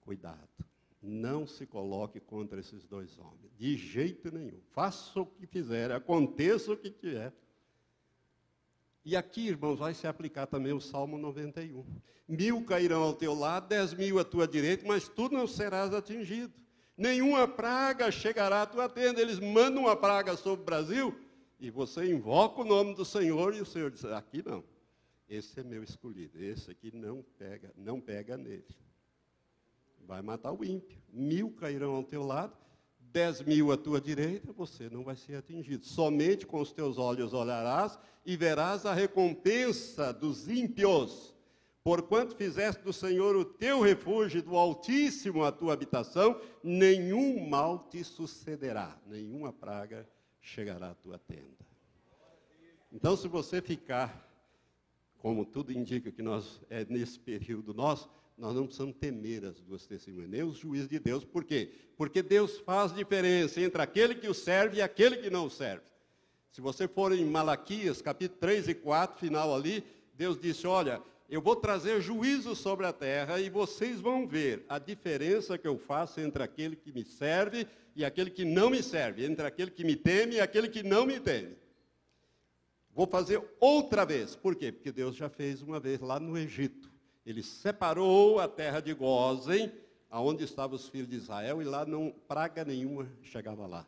Cuidado. 0.00 0.64
Não 1.02 1.48
se 1.48 1.66
coloque 1.66 2.20
contra 2.20 2.60
esses 2.60 2.86
dois 2.86 3.18
homens, 3.18 3.50
de 3.58 3.76
jeito 3.76 4.32
nenhum. 4.32 4.60
Faça 4.70 5.20
o 5.20 5.26
que 5.26 5.48
fizer, 5.48 5.90
aconteça 5.90 6.70
o 6.72 6.76
que 6.76 6.90
tiver. 6.90 7.34
E 9.04 9.16
aqui, 9.16 9.48
irmãos, 9.48 9.80
vai 9.80 9.94
se 9.94 10.06
aplicar 10.06 10.46
também 10.46 10.72
o 10.72 10.80
Salmo 10.80 11.18
91. 11.18 11.84
Mil 12.28 12.64
cairão 12.64 13.02
ao 13.02 13.14
teu 13.14 13.34
lado, 13.34 13.66
dez 13.66 13.92
mil 13.92 14.20
à 14.20 14.24
tua 14.24 14.46
direita, 14.46 14.86
mas 14.86 15.08
tu 15.08 15.28
não 15.28 15.44
serás 15.44 15.92
atingido. 15.92 16.52
Nenhuma 16.96 17.48
praga 17.48 18.12
chegará 18.12 18.62
à 18.62 18.66
tua 18.66 18.88
tenda. 18.88 19.20
Eles 19.20 19.40
mandam 19.40 19.82
uma 19.82 19.96
praga 19.96 20.36
sobre 20.36 20.62
o 20.62 20.64
Brasil 20.64 21.18
e 21.58 21.68
você 21.68 22.08
invoca 22.12 22.60
o 22.60 22.64
nome 22.64 22.94
do 22.94 23.04
Senhor 23.04 23.56
e 23.56 23.60
o 23.60 23.66
Senhor 23.66 23.90
diz: 23.90 24.04
aqui 24.04 24.40
não. 24.40 24.62
Esse 25.28 25.58
é 25.58 25.64
meu 25.64 25.82
escolhido. 25.82 26.40
Esse 26.40 26.70
aqui 26.70 26.94
não 26.94 27.24
pega, 27.36 27.72
não 27.76 28.00
pega 28.00 28.36
nele 28.36 28.64
vai 30.06 30.22
matar 30.22 30.52
o 30.52 30.64
ímpio. 30.64 30.98
Mil 31.12 31.50
cairão 31.50 31.94
ao 31.94 32.04
teu 32.04 32.22
lado, 32.22 32.56
dez 32.98 33.42
mil 33.42 33.70
à 33.72 33.76
tua 33.76 34.00
direita, 34.00 34.52
você 34.52 34.88
não 34.88 35.04
vai 35.04 35.16
ser 35.16 35.36
atingido. 35.36 35.84
Somente 35.84 36.46
com 36.46 36.60
os 36.60 36.72
teus 36.72 36.98
olhos 36.98 37.32
olharás 37.32 37.98
e 38.24 38.36
verás 38.36 38.86
a 38.86 38.94
recompensa 38.94 40.12
dos 40.12 40.48
ímpios. 40.48 41.34
Porquanto 41.84 42.36
fizeste 42.36 42.82
do 42.82 42.92
Senhor 42.92 43.34
o 43.34 43.44
teu 43.44 43.80
refúgio, 43.80 44.40
do 44.42 44.56
Altíssimo 44.56 45.42
a 45.42 45.50
tua 45.50 45.72
habitação, 45.72 46.40
nenhum 46.62 47.48
mal 47.48 47.80
te 47.90 48.04
sucederá, 48.04 48.96
nenhuma 49.06 49.52
praga 49.52 50.08
chegará 50.40 50.90
à 50.90 50.94
tua 50.94 51.18
tenda. 51.18 51.66
Então, 52.92 53.16
se 53.16 53.26
você 53.26 53.60
ficar, 53.60 54.28
como 55.18 55.44
tudo 55.44 55.72
indica 55.72 56.12
que 56.12 56.22
nós 56.22 56.60
é 56.70 56.84
nesse 56.84 57.18
período 57.18 57.74
nosso, 57.74 58.08
nós 58.42 58.56
não 58.56 58.66
precisamos 58.66 58.96
temer 58.96 59.44
as 59.44 59.60
duas 59.60 59.86
testemunhas, 59.86 60.28
nem 60.28 60.42
os 60.42 60.56
juízes 60.58 60.88
de 60.88 60.98
Deus. 60.98 61.24
Por 61.24 61.44
quê? 61.44 61.70
Porque 61.96 62.20
Deus 62.20 62.58
faz 62.58 62.92
diferença 62.92 63.60
entre 63.60 63.80
aquele 63.80 64.16
que 64.16 64.26
o 64.26 64.34
serve 64.34 64.78
e 64.78 64.82
aquele 64.82 65.18
que 65.18 65.30
não 65.30 65.48
serve. 65.48 65.84
Se 66.50 66.60
você 66.60 66.88
for 66.88 67.12
em 67.12 67.24
Malaquias, 67.24 68.02
capítulo 68.02 68.40
3 68.40 68.70
e 68.70 68.74
4, 68.74 69.20
final 69.20 69.54
ali, 69.54 69.84
Deus 70.14 70.40
disse: 70.40 70.66
Olha, 70.66 71.00
eu 71.30 71.40
vou 71.40 71.54
trazer 71.54 72.00
juízo 72.00 72.56
sobre 72.56 72.84
a 72.84 72.92
terra 72.92 73.38
e 73.38 73.48
vocês 73.48 74.00
vão 74.00 74.26
ver 74.26 74.66
a 74.68 74.76
diferença 74.76 75.56
que 75.56 75.68
eu 75.68 75.78
faço 75.78 76.20
entre 76.20 76.42
aquele 76.42 76.74
que 76.74 76.90
me 76.90 77.04
serve 77.04 77.64
e 77.94 78.04
aquele 78.04 78.28
que 78.28 78.44
não 78.44 78.70
me 78.70 78.82
serve, 78.82 79.24
entre 79.24 79.46
aquele 79.46 79.70
que 79.70 79.84
me 79.84 79.94
teme 79.94 80.34
e 80.34 80.40
aquele 80.40 80.68
que 80.68 80.82
não 80.82 81.06
me 81.06 81.20
teme. 81.20 81.56
Vou 82.92 83.06
fazer 83.06 83.40
outra 83.60 84.04
vez. 84.04 84.34
Por 84.34 84.56
quê? 84.56 84.72
Porque 84.72 84.90
Deus 84.90 85.14
já 85.14 85.28
fez 85.28 85.62
uma 85.62 85.78
vez 85.78 86.00
lá 86.00 86.18
no 86.18 86.36
Egito. 86.36 86.91
Ele 87.24 87.42
separou 87.42 88.40
a 88.40 88.48
terra 88.48 88.80
de 88.80 88.92
Gozen, 88.92 89.72
aonde 90.10 90.44
estavam 90.44 90.76
os 90.76 90.88
filhos 90.88 91.08
de 91.08 91.16
Israel, 91.16 91.62
e 91.62 91.64
lá 91.64 91.86
não 91.86 92.10
praga 92.26 92.64
nenhuma 92.64 93.08
chegava 93.22 93.66
lá. 93.66 93.86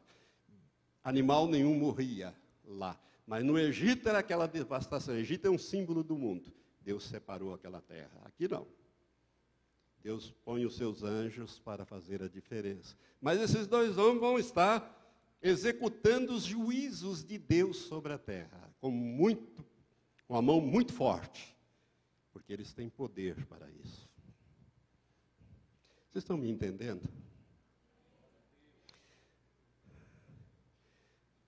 Animal 1.03 1.49
nenhum 1.49 1.75
morria 1.75 2.35
lá. 2.65 2.99
Mas 3.27 3.45
no 3.45 3.59
Egito 3.59 4.09
era 4.09 4.21
aquela 4.21 4.47
devastação. 4.47 5.15
O 5.15 5.19
Egito 5.19 5.47
é 5.47 5.51
um 5.51 5.59
símbolo 5.59 6.03
do 6.03 6.17
mundo. 6.17 6.53
Deus 6.81 7.05
separou 7.05 7.53
aquela 7.53 7.81
terra. 7.81 8.23
Aqui 8.25 8.47
não. 8.47 8.67
Deus 10.03 10.31
põe 10.45 10.65
os 10.65 10.77
seus 10.77 11.03
anjos 11.03 11.59
para 11.59 11.85
fazer 11.85 12.23
a 12.23 12.29
diferença. 12.29 12.97
Mas 13.21 13.41
esses 13.41 13.67
dois 13.67 13.97
homens 13.99 14.21
vão 14.21 14.39
estar 14.39 15.03
executando 15.43 16.35
os 16.35 16.45
juízos 16.45 17.25
de 17.25 17.37
Deus 17.37 17.79
sobre 17.79 18.13
a 18.13 18.19
terra, 18.19 18.71
com 18.81 18.91
muito, 18.91 19.65
com 20.27 20.37
a 20.37 20.43
mão 20.43 20.61
muito 20.61 20.93
forte 20.93 21.54
porque 22.45 22.53
eles 22.53 22.75
têm 22.75 22.91
poder 22.91 23.47
para 23.47 23.67
isso. 23.71 24.07
Vocês 26.11 26.23
estão 26.23 26.37
me 26.37 26.51
entendendo? 26.51 27.09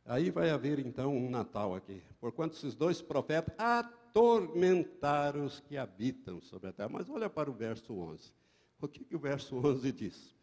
Aí 0.07 0.31
vai 0.31 0.49
haver 0.49 0.79
então 0.79 1.15
um 1.15 1.29
Natal 1.29 1.75
aqui. 1.75 2.03
Porquanto 2.19 2.57
esses 2.57 2.75
dois 2.75 3.03
profetas 3.03 3.55
atormentaram 3.59 5.45
os 5.45 5.61
que 5.61 5.77
habitam 5.77 6.41
sobre 6.41 6.71
a 6.71 6.73
terra. 6.73 6.89
Mas 6.89 7.11
olha 7.11 7.29
para 7.29 7.51
o 7.51 7.53
verso 7.53 7.93
11. 7.93 8.33
O 8.81 8.89
que, 8.89 9.05
que 9.05 9.17
o 9.17 9.19
verso 9.19 9.55
11 9.55 9.93
diz? 9.93 10.35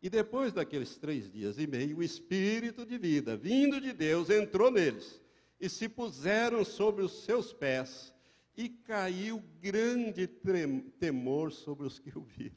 E 0.00 0.08
depois 0.08 0.54
daqueles 0.54 0.96
três 0.96 1.30
dias 1.30 1.58
e 1.58 1.66
meio, 1.66 1.98
o 1.98 2.02
Espírito 2.02 2.86
de 2.86 2.96
vida, 2.96 3.36
vindo 3.36 3.78
de 3.78 3.92
Deus, 3.92 4.30
entrou 4.30 4.70
neles, 4.70 5.20
e 5.60 5.68
se 5.68 5.90
puseram 5.90 6.64
sobre 6.64 7.04
os 7.04 7.22
seus 7.24 7.52
pés, 7.52 8.14
e 8.60 8.68
caiu 8.68 9.42
grande 9.58 10.26
temor 10.26 11.50
sobre 11.50 11.86
os 11.86 11.98
que 11.98 12.16
o 12.16 12.20
viram. 12.20 12.54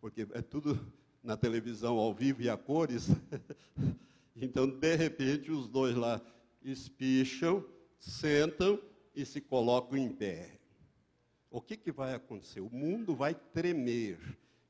Porque 0.00 0.26
é 0.32 0.40
tudo 0.40 0.80
na 1.22 1.36
televisão 1.36 1.98
ao 1.98 2.14
vivo 2.14 2.40
e 2.40 2.48
a 2.48 2.56
cores. 2.56 3.08
então, 4.34 4.66
de 4.66 4.96
repente, 4.96 5.50
os 5.50 5.68
dois 5.68 5.94
lá 5.94 6.22
espicham, 6.62 7.62
sentam 7.98 8.80
e 9.14 9.26
se 9.26 9.42
colocam 9.42 9.98
em 9.98 10.08
pé. 10.08 10.58
O 11.50 11.60
que, 11.60 11.76
que 11.76 11.92
vai 11.92 12.14
acontecer? 12.14 12.60
O 12.60 12.70
mundo 12.70 13.14
vai 13.14 13.34
tremer, 13.34 14.18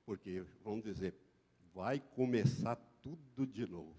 porque, 0.05 0.43
vamos 0.65 0.83
dizer, 0.83 1.15
vai 1.73 2.01
começar 2.17 2.75
tudo 3.01 3.47
de 3.47 3.65
novo. 3.67 3.95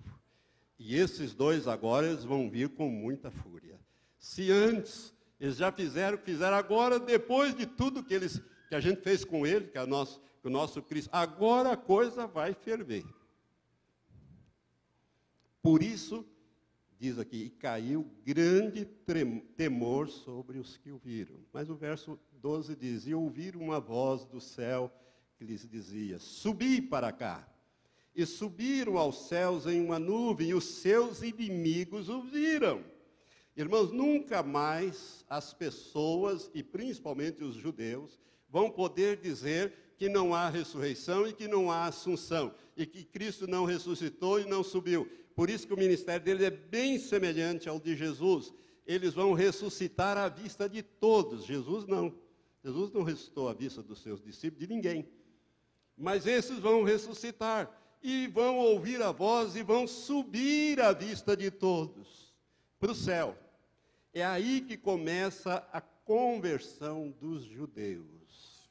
E 0.78 0.98
esses 0.98 1.34
dois 1.34 1.66
agora 1.66 2.08
eles 2.08 2.26
vão 2.26 2.50
vir 2.50 2.68
com 2.70 2.90
muita 2.90 3.32
fúria. 3.32 3.80
Se 4.20 4.52
antes 4.52 5.16
eles 5.40 5.58
já 5.58 5.72
fizeram, 5.72 6.18
fizeram 6.18 6.58
agora, 6.58 7.00
depois 7.00 7.56
de 7.56 7.66
tudo 7.66 8.04
que, 8.04 8.14
eles, 8.14 8.42
que 8.68 8.76
a 8.76 8.80
gente 8.80 9.02
fez 9.02 9.24
com 9.24 9.46
ele, 9.46 9.68
que, 9.68 9.78
é 9.78 9.86
nosso, 9.86 10.20
que 10.42 10.48
o 10.48 10.50
nosso 10.52 10.82
Cristo. 10.82 11.10
Agora 11.14 11.74
a 11.74 11.78
coisa 11.78 12.26
vai 12.26 12.54
ferver. 12.54 13.06
Por 15.62 15.84
isso, 15.84 16.26
diz 17.00 17.20
aqui, 17.20 17.44
e 17.44 17.50
caiu 17.50 18.10
grande 18.26 18.86
temor 19.56 20.10
sobre 20.10 20.58
os 20.58 20.78
que 20.78 20.92
o 20.92 20.98
viram. 20.98 21.40
Mas 21.54 21.70
o 21.70 21.76
verso 21.76 22.20
12 22.34 22.76
diz: 22.76 23.06
E 23.06 23.14
ouviram 23.14 23.62
uma 23.62 23.80
voz 23.80 24.26
do 24.26 24.42
céu 24.42 24.92
que 25.38 25.46
lhes 25.46 25.68
dizia: 25.70 26.18
Subi 26.20 26.82
para 26.82 27.12
cá. 27.12 27.48
e 28.16 28.26
subiram 28.26 28.98
aos 28.98 29.28
céus 29.28 29.68
em 29.68 29.80
uma 29.80 30.00
nuvem, 30.00 30.50
e 30.50 30.54
os 30.56 30.64
seus 30.64 31.22
inimigos 31.22 32.10
o 32.10 32.24
viram. 32.24 32.84
Irmãos, 33.58 33.92
nunca 33.92 34.44
mais 34.44 35.26
as 35.28 35.52
pessoas, 35.52 36.52
e 36.54 36.62
principalmente 36.62 37.44
os 37.44 37.56
judeus, 37.56 38.20
vão 38.48 38.70
poder 38.70 39.18
dizer 39.18 39.74
que 39.98 40.08
não 40.08 40.32
há 40.36 40.48
ressurreição 40.48 41.28
e 41.28 41.34
que 41.34 41.48
não 41.48 41.72
há 41.72 41.88
assunção, 41.88 42.54
e 42.76 42.86
que 42.86 43.04
Cristo 43.04 43.48
não 43.48 43.66
ressuscitou 43.66 44.40
e 44.40 44.46
não 44.46 44.64
subiu. 44.64 45.10
Por 45.36 45.50
isso 45.50 45.66
que 45.66 45.74
o 45.74 45.78
ministério 45.78 46.24
dele 46.24 46.46
é 46.46 46.52
bem 46.52 47.00
semelhante 47.00 47.68
ao 47.68 47.80
de 47.80 47.96
Jesus. 47.96 48.54
Eles 48.86 49.16
vão 49.16 49.34
ressuscitar 49.34 50.18
à 50.18 50.30
vista 50.30 50.70
de 50.70 50.84
todos. 50.84 51.44
Jesus 51.44 51.88
não. 51.88 52.14
Jesus 52.64 52.92
não 52.92 53.02
ressuscitou 53.02 53.50
à 53.50 53.54
vista 53.54 53.82
dos 53.82 54.04
seus 54.04 54.22
discípulos, 54.22 54.68
de 54.68 54.72
ninguém. 54.72 55.10
Mas 55.98 56.28
esses 56.28 56.60
vão 56.60 56.84
ressuscitar 56.84 57.72
e 58.04 58.28
vão 58.28 58.58
ouvir 58.58 59.02
a 59.02 59.12
voz 59.12 59.56
e 59.56 59.64
vão 59.64 59.88
subir 59.88 60.80
à 60.80 60.94
vista 60.94 61.36
de 61.36 61.50
todos 61.50 62.36
para 62.80 62.92
o 62.92 62.96
céu. 62.96 63.36
É 64.18 64.26
aí 64.26 64.62
que 64.62 64.76
começa 64.76 65.58
a 65.72 65.80
conversão 65.80 67.12
dos 67.12 67.44
judeus. 67.44 68.68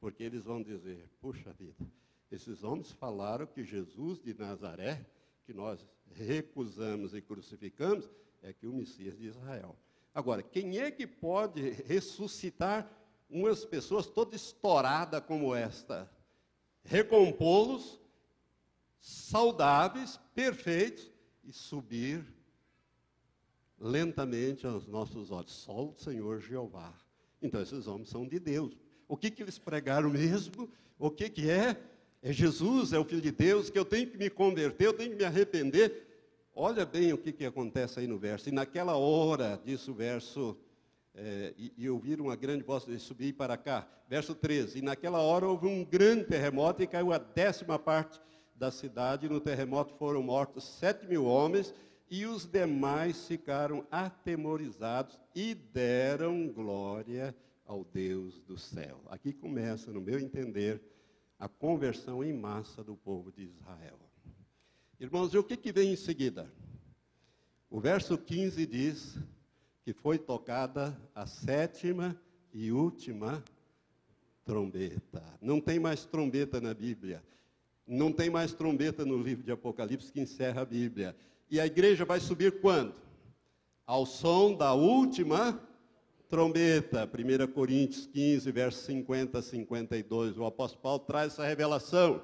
Porque 0.00 0.22
eles 0.22 0.44
vão 0.44 0.62
dizer: 0.62 1.10
puxa 1.20 1.52
vida, 1.52 1.86
esses 2.30 2.64
homens 2.64 2.90
falaram 2.90 3.46
que 3.46 3.62
Jesus 3.64 4.18
de 4.18 4.32
Nazaré, 4.32 5.04
que 5.44 5.52
nós 5.52 5.86
recusamos 6.14 7.12
e 7.12 7.20
crucificamos, 7.20 8.08
é 8.42 8.50
que 8.54 8.66
o 8.66 8.72
Messias 8.72 9.18
de 9.18 9.26
Israel. 9.26 9.76
Agora, 10.14 10.42
quem 10.42 10.78
é 10.78 10.90
que 10.90 11.06
pode 11.06 11.68
ressuscitar 11.86 12.90
umas 13.28 13.66
pessoas 13.66 14.06
toda 14.06 14.34
estourada 14.34 15.20
como 15.20 15.54
esta? 15.54 16.10
Recompô-los 16.82 18.00
saudáveis, 18.98 20.18
perfeitos, 20.34 21.12
e 21.44 21.52
subir 21.52 22.24
lentamente 23.82 24.64
aos 24.64 24.86
nossos 24.86 25.30
olhos. 25.32 25.52
Só 25.52 25.86
o 25.86 25.94
Senhor 25.98 26.40
Jeová. 26.40 26.94
Então, 27.42 27.60
esses 27.60 27.88
homens 27.88 28.08
são 28.08 28.26
de 28.26 28.38
Deus. 28.38 28.72
O 29.08 29.16
que, 29.16 29.30
que 29.30 29.42
eles 29.42 29.58
pregaram 29.58 30.08
mesmo? 30.08 30.70
O 30.98 31.10
que, 31.10 31.28
que 31.28 31.50
é? 31.50 31.76
É 32.22 32.32
Jesus, 32.32 32.92
é 32.92 32.98
o 32.98 33.04
Filho 33.04 33.20
de 33.20 33.32
Deus, 33.32 33.68
que 33.68 33.78
eu 33.78 33.84
tenho 33.84 34.06
que 34.08 34.16
me 34.16 34.30
converter, 34.30 34.86
eu 34.86 34.92
tenho 34.92 35.10
que 35.10 35.16
me 35.16 35.24
arrepender. 35.24 36.06
Olha 36.54 36.86
bem 36.86 37.12
o 37.12 37.18
que, 37.18 37.32
que 37.32 37.44
acontece 37.44 37.98
aí 37.98 38.06
no 38.06 38.16
verso. 38.16 38.48
E 38.48 38.52
naquela 38.52 38.96
hora, 38.96 39.60
diz 39.64 39.88
o 39.88 39.94
verso, 39.94 40.56
é, 41.14 41.52
e, 41.58 41.72
e 41.76 41.90
ouviram 41.90 42.26
uma 42.26 42.36
grande 42.36 42.62
voz 42.62 42.84
de 42.84 42.96
subir 43.00 43.32
para 43.32 43.56
cá. 43.56 43.88
Verso 44.08 44.36
13. 44.36 44.78
E 44.78 44.82
naquela 44.82 45.20
hora 45.20 45.48
houve 45.48 45.66
um 45.66 45.84
grande 45.84 46.24
terremoto 46.24 46.80
e 46.82 46.86
caiu 46.86 47.12
a 47.12 47.18
décima 47.18 47.76
parte 47.78 48.20
da 48.54 48.70
cidade. 48.70 49.28
No 49.28 49.40
terremoto 49.40 49.92
foram 49.94 50.22
mortos 50.22 50.62
sete 50.62 51.08
mil 51.08 51.24
homens 51.24 51.74
e 52.12 52.26
os 52.26 52.44
demais 52.44 53.26
ficaram 53.26 53.86
atemorizados 53.90 55.18
e 55.34 55.54
deram 55.54 56.46
glória 56.46 57.34
ao 57.64 57.84
Deus 57.84 58.38
do 58.42 58.58
céu. 58.58 59.00
Aqui 59.06 59.32
começa, 59.32 59.90
no 59.90 59.98
meu 59.98 60.20
entender, 60.20 60.78
a 61.38 61.48
conversão 61.48 62.22
em 62.22 62.30
massa 62.30 62.84
do 62.84 62.94
povo 62.94 63.32
de 63.32 63.44
Israel. 63.44 63.98
Irmãos, 65.00 65.32
e 65.32 65.38
o 65.38 65.42
que, 65.42 65.56
que 65.56 65.72
vem 65.72 65.94
em 65.94 65.96
seguida? 65.96 66.52
O 67.70 67.80
verso 67.80 68.18
15 68.18 68.66
diz 68.66 69.18
que 69.82 69.94
foi 69.94 70.18
tocada 70.18 70.94
a 71.14 71.24
sétima 71.24 72.14
e 72.52 72.70
última 72.70 73.42
trombeta. 74.44 75.24
Não 75.40 75.62
tem 75.62 75.80
mais 75.80 76.04
trombeta 76.04 76.60
na 76.60 76.74
Bíblia. 76.74 77.24
Não 77.86 78.12
tem 78.12 78.28
mais 78.28 78.52
trombeta 78.52 79.02
no 79.02 79.16
livro 79.16 79.42
de 79.42 79.50
Apocalipse 79.50 80.12
que 80.12 80.20
encerra 80.20 80.60
a 80.60 80.66
Bíblia. 80.66 81.16
E 81.52 81.60
a 81.60 81.66
igreja 81.66 82.06
vai 82.06 82.18
subir 82.18 82.62
quando? 82.62 82.94
Ao 83.86 84.06
som 84.06 84.54
da 84.54 84.72
última 84.72 85.60
trombeta. 86.26 87.06
1 87.06 87.52
Coríntios 87.52 88.06
15, 88.06 88.50
versos 88.50 88.86
50 88.86 89.38
a 89.38 89.42
52. 89.42 90.38
O 90.38 90.46
apóstolo 90.46 90.82
Paulo 90.82 91.00
traz 91.00 91.34
essa 91.34 91.44
revelação. 91.44 92.22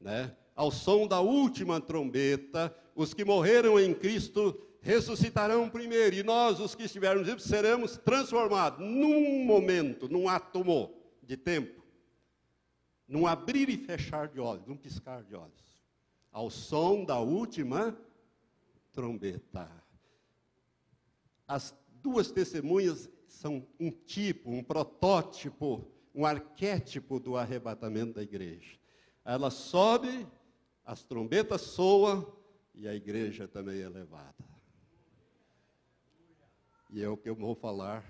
Né? 0.00 0.32
Ao 0.54 0.70
som 0.70 1.08
da 1.08 1.18
última 1.18 1.80
trombeta, 1.80 2.72
os 2.94 3.12
que 3.12 3.24
morreram 3.24 3.80
em 3.80 3.92
Cristo 3.92 4.56
ressuscitarão 4.80 5.68
primeiro, 5.68 6.14
e 6.14 6.22
nós, 6.22 6.60
os 6.60 6.72
que 6.72 6.84
estivermos 6.84 7.26
vivos, 7.26 7.42
seremos 7.42 7.96
transformados 7.96 8.78
num 8.78 9.44
momento, 9.44 10.08
num 10.08 10.28
átomo 10.28 10.94
de 11.20 11.36
tempo 11.36 11.84
num 13.08 13.26
abrir 13.26 13.68
e 13.68 13.76
fechar 13.76 14.28
de 14.28 14.40
olhos, 14.40 14.66
num 14.66 14.76
piscar 14.76 15.22
de 15.22 15.34
olhos, 15.34 15.84
ao 16.32 16.50
som 16.50 17.04
da 17.04 17.20
última 17.20 17.96
trombeta. 18.96 19.70
As 21.46 21.72
duas 22.02 22.32
testemunhas 22.32 23.08
são 23.28 23.64
um 23.78 23.90
tipo, 23.90 24.50
um 24.50 24.64
protótipo, 24.64 25.86
um 26.14 26.24
arquétipo 26.24 27.20
do 27.20 27.36
arrebatamento 27.36 28.14
da 28.14 28.22
igreja. 28.22 28.76
Ela 29.24 29.50
sobe, 29.50 30.26
as 30.84 31.04
trombetas 31.04 31.60
soam 31.60 32.34
e 32.74 32.88
a 32.88 32.94
igreja 32.94 33.46
também 33.46 33.82
é 33.82 33.88
levada. 33.88 34.34
E 36.90 37.02
é 37.02 37.08
o 37.08 37.16
que 37.16 37.28
eu 37.28 37.36
vou 37.36 37.54
falar 37.54 38.04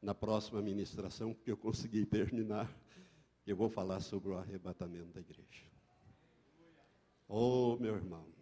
na 0.00 0.14
próxima 0.14 0.62
ministração, 0.62 1.34
porque 1.34 1.50
eu 1.50 1.56
consegui 1.56 2.06
terminar 2.06 2.72
eu 3.46 3.56
vou 3.56 3.68
falar 3.68 4.00
sobre 4.00 4.30
o 4.30 4.38
arrebatamento 4.38 5.12
da 5.12 5.20
igreja. 5.20 5.66
Oh, 7.28 7.76
meu 7.78 7.94
irmão. 7.94 8.33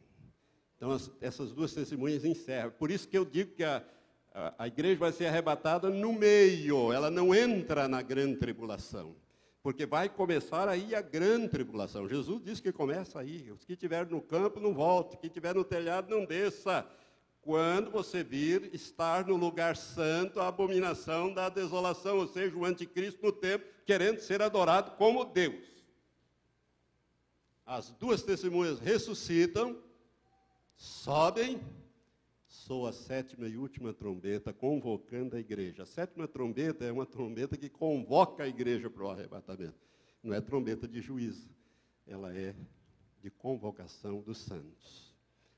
Então, 0.83 0.91
as, 0.91 1.09
essas 1.21 1.53
duas 1.53 1.73
testemunhas 1.73 2.25
encerram. 2.25 2.73
Por 2.73 2.91
isso 2.91 3.07
que 3.07 3.17
eu 3.17 3.25
digo 3.25 3.53
que 3.53 3.63
a, 3.63 3.85
a, 4.35 4.65
a 4.65 4.67
igreja 4.67 4.99
vai 4.99 5.13
ser 5.13 5.27
arrebatada 5.27 5.89
no 5.89 6.13
meio, 6.13 6.93
ela 6.93 7.09
não 7.09 7.33
entra 7.33 7.87
na 7.87 8.03
grande 8.03 8.41
tribulação. 8.41 9.15
Porque 9.63 9.87
vai 9.87 10.09
começar 10.09 10.69
aí 10.69 10.93
a 10.93 11.01
grande 11.01 11.47
tribulação. 11.51 12.09
Jesus 12.09 12.43
disse 12.43 12.61
que 12.61 12.73
começa 12.73 13.21
aí. 13.21 13.49
Os 13.53 13.65
que 13.65 13.75
estiverem 13.75 14.11
no 14.11 14.21
campo 14.21 14.59
não 14.59 14.75
voltem, 14.75 15.21
quem 15.21 15.29
estiver 15.29 15.55
no 15.55 15.63
telhado 15.63 16.11
não 16.11 16.25
desça 16.25 16.85
quando 17.43 17.89
você 17.89 18.25
vir 18.25 18.69
estar 18.75 19.25
no 19.25 19.37
lugar 19.37 19.77
santo, 19.77 20.41
a 20.41 20.49
abominação 20.49 21.33
da 21.33 21.49
desolação, 21.49 22.19
ou 22.19 22.27
seja, 22.27 22.57
o 22.57 22.65
anticristo 22.65 23.25
no 23.25 23.31
templo, 23.31 23.69
querendo 23.87 24.19
ser 24.19 24.43
adorado 24.43 24.97
como 24.97 25.25
Deus. 25.27 25.65
As 27.65 27.93
duas 27.93 28.21
testemunhas 28.25 28.81
ressuscitam, 28.81 29.81
sobem, 30.83 31.63
soa 32.49 32.91
a 32.91 32.93
sétima 32.93 33.47
e 33.47 33.57
última 33.57 33.95
trombeta, 33.95 34.53
convocando 34.53 35.37
a 35.37 35.39
igreja. 35.39 35.85
A 35.85 35.87
sétima 35.87 36.27
trombeta 36.27 36.85
é 36.85 36.91
uma 36.91 37.07
trombeta 37.07 37.57
que 37.57 37.69
convoca 37.69 38.43
a 38.43 38.49
igreja 38.49 38.91
para 38.91 39.05
o 39.05 39.11
arrebatamento. 39.11 39.79
Não 40.23 40.35
é 40.35 40.41
trombeta 40.41 40.89
de 40.89 41.01
juízo, 41.01 41.49
ela 42.05 42.37
é 42.37 42.55
de 43.21 43.31
convocação 43.31 44.21
dos 44.21 44.39
santos. 44.39 45.15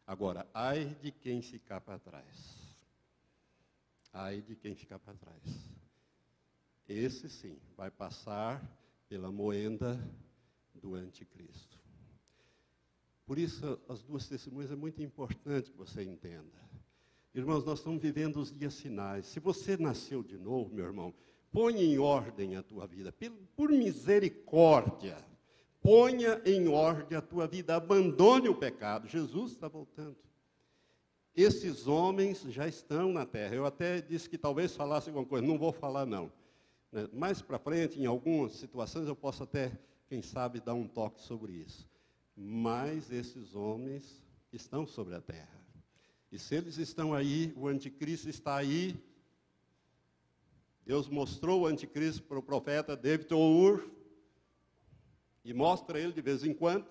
Agora, 0.07 0.47
ai 0.53 0.95
de 1.01 1.11
quem 1.11 1.41
ficar 1.41 1.81
para 1.81 1.99
trás. 1.99 2.77
Ai 4.13 4.43
de 4.43 4.55
quem 4.55 4.75
ficar 4.75 4.99
para 4.99 5.15
trás. 5.15 5.71
Esse 6.87 7.31
sim 7.31 7.59
vai 7.75 7.91
passar 7.91 8.63
pela 9.09 9.33
moenda 9.33 9.99
do 10.75 10.95
anticristo. 10.95 11.84
Por 13.27 13.39
isso, 13.39 13.81
as 13.89 14.03
duas 14.03 14.29
testemunhas 14.29 14.71
é 14.71 14.77
muito 14.77 15.03
importante 15.03 15.71
que 15.71 15.77
você 15.77 16.03
entenda. 16.03 16.63
Irmãos, 17.35 17.65
nós 17.65 17.79
estamos 17.79 18.01
vivendo 18.01 18.37
os 18.37 18.53
dias 18.53 18.79
finais. 18.79 19.27
Se 19.27 19.41
você 19.41 19.77
nasceu 19.77 20.23
de 20.23 20.39
novo, 20.39 20.75
meu 20.75 20.85
irmão, 20.85 21.13
põe 21.51 21.83
em 21.83 21.99
ordem 21.99 22.57
a 22.57 22.63
tua 22.63 22.87
vida, 22.87 23.15
por 23.57 23.71
misericórdia. 23.71 25.17
Ponha 25.81 26.41
em 26.47 26.67
ordem 26.69 27.19
a 27.19 27.21
tua 27.21 27.47
vida, 27.47 27.77
abandone 27.77 28.49
o 28.49 28.55
pecado. 28.55 29.07
Jesus 29.07 29.53
está 29.53 29.69
voltando. 29.69 30.17
Esses 31.37 31.87
homens 31.87 32.43
já 32.43 32.67
estão 32.67 33.13
na 33.13 33.27
terra. 33.27 33.55
Eu 33.55 33.67
até 33.67 34.01
disse 34.01 34.31
que 34.31 34.39
talvez 34.39 34.75
falasse 34.75 35.09
alguma 35.09 35.27
coisa, 35.27 35.47
não 35.47 35.59
vou 35.59 35.73
falar 35.73 36.07
não. 36.07 36.33
Né? 36.91 37.09
Mais 37.13 37.43
para 37.43 37.59
frente, 37.59 38.01
em 38.01 38.07
algumas 38.07 38.53
situações, 38.53 39.09
eu 39.09 39.17
posso 39.17 39.43
até, 39.43 39.73
quem 40.09 40.23
sabe, 40.23 40.61
dar 40.61 40.75
um 40.75 40.87
toque 40.87 41.21
sobre 41.21 41.53
isso. 41.53 41.87
Mas 42.37 43.11
esses 43.11 43.55
homens 43.55 44.21
estão 44.53 44.87
sobre 44.87 45.15
a 45.15 45.21
terra. 45.21 45.65
E 46.31 46.39
se 46.39 46.55
eles 46.55 46.79
estão 46.79 47.15
aí, 47.15 47.53
o 47.57 47.69
anticristo 47.69 48.29
está 48.29 48.57
aí. 48.57 48.97
Deus 50.85 51.09
mostrou 51.09 51.63
o 51.63 51.67
anticristo 51.67 52.23
para 52.25 52.39
o 52.39 52.43
profeta 52.43 52.97
David 52.97 53.33
Our, 53.33 53.89
e 55.45 55.53
mostra 55.53 56.01
ele 56.01 56.13
de 56.13 56.23
vez 56.23 56.43
em 56.43 56.55
quando. 56.55 56.87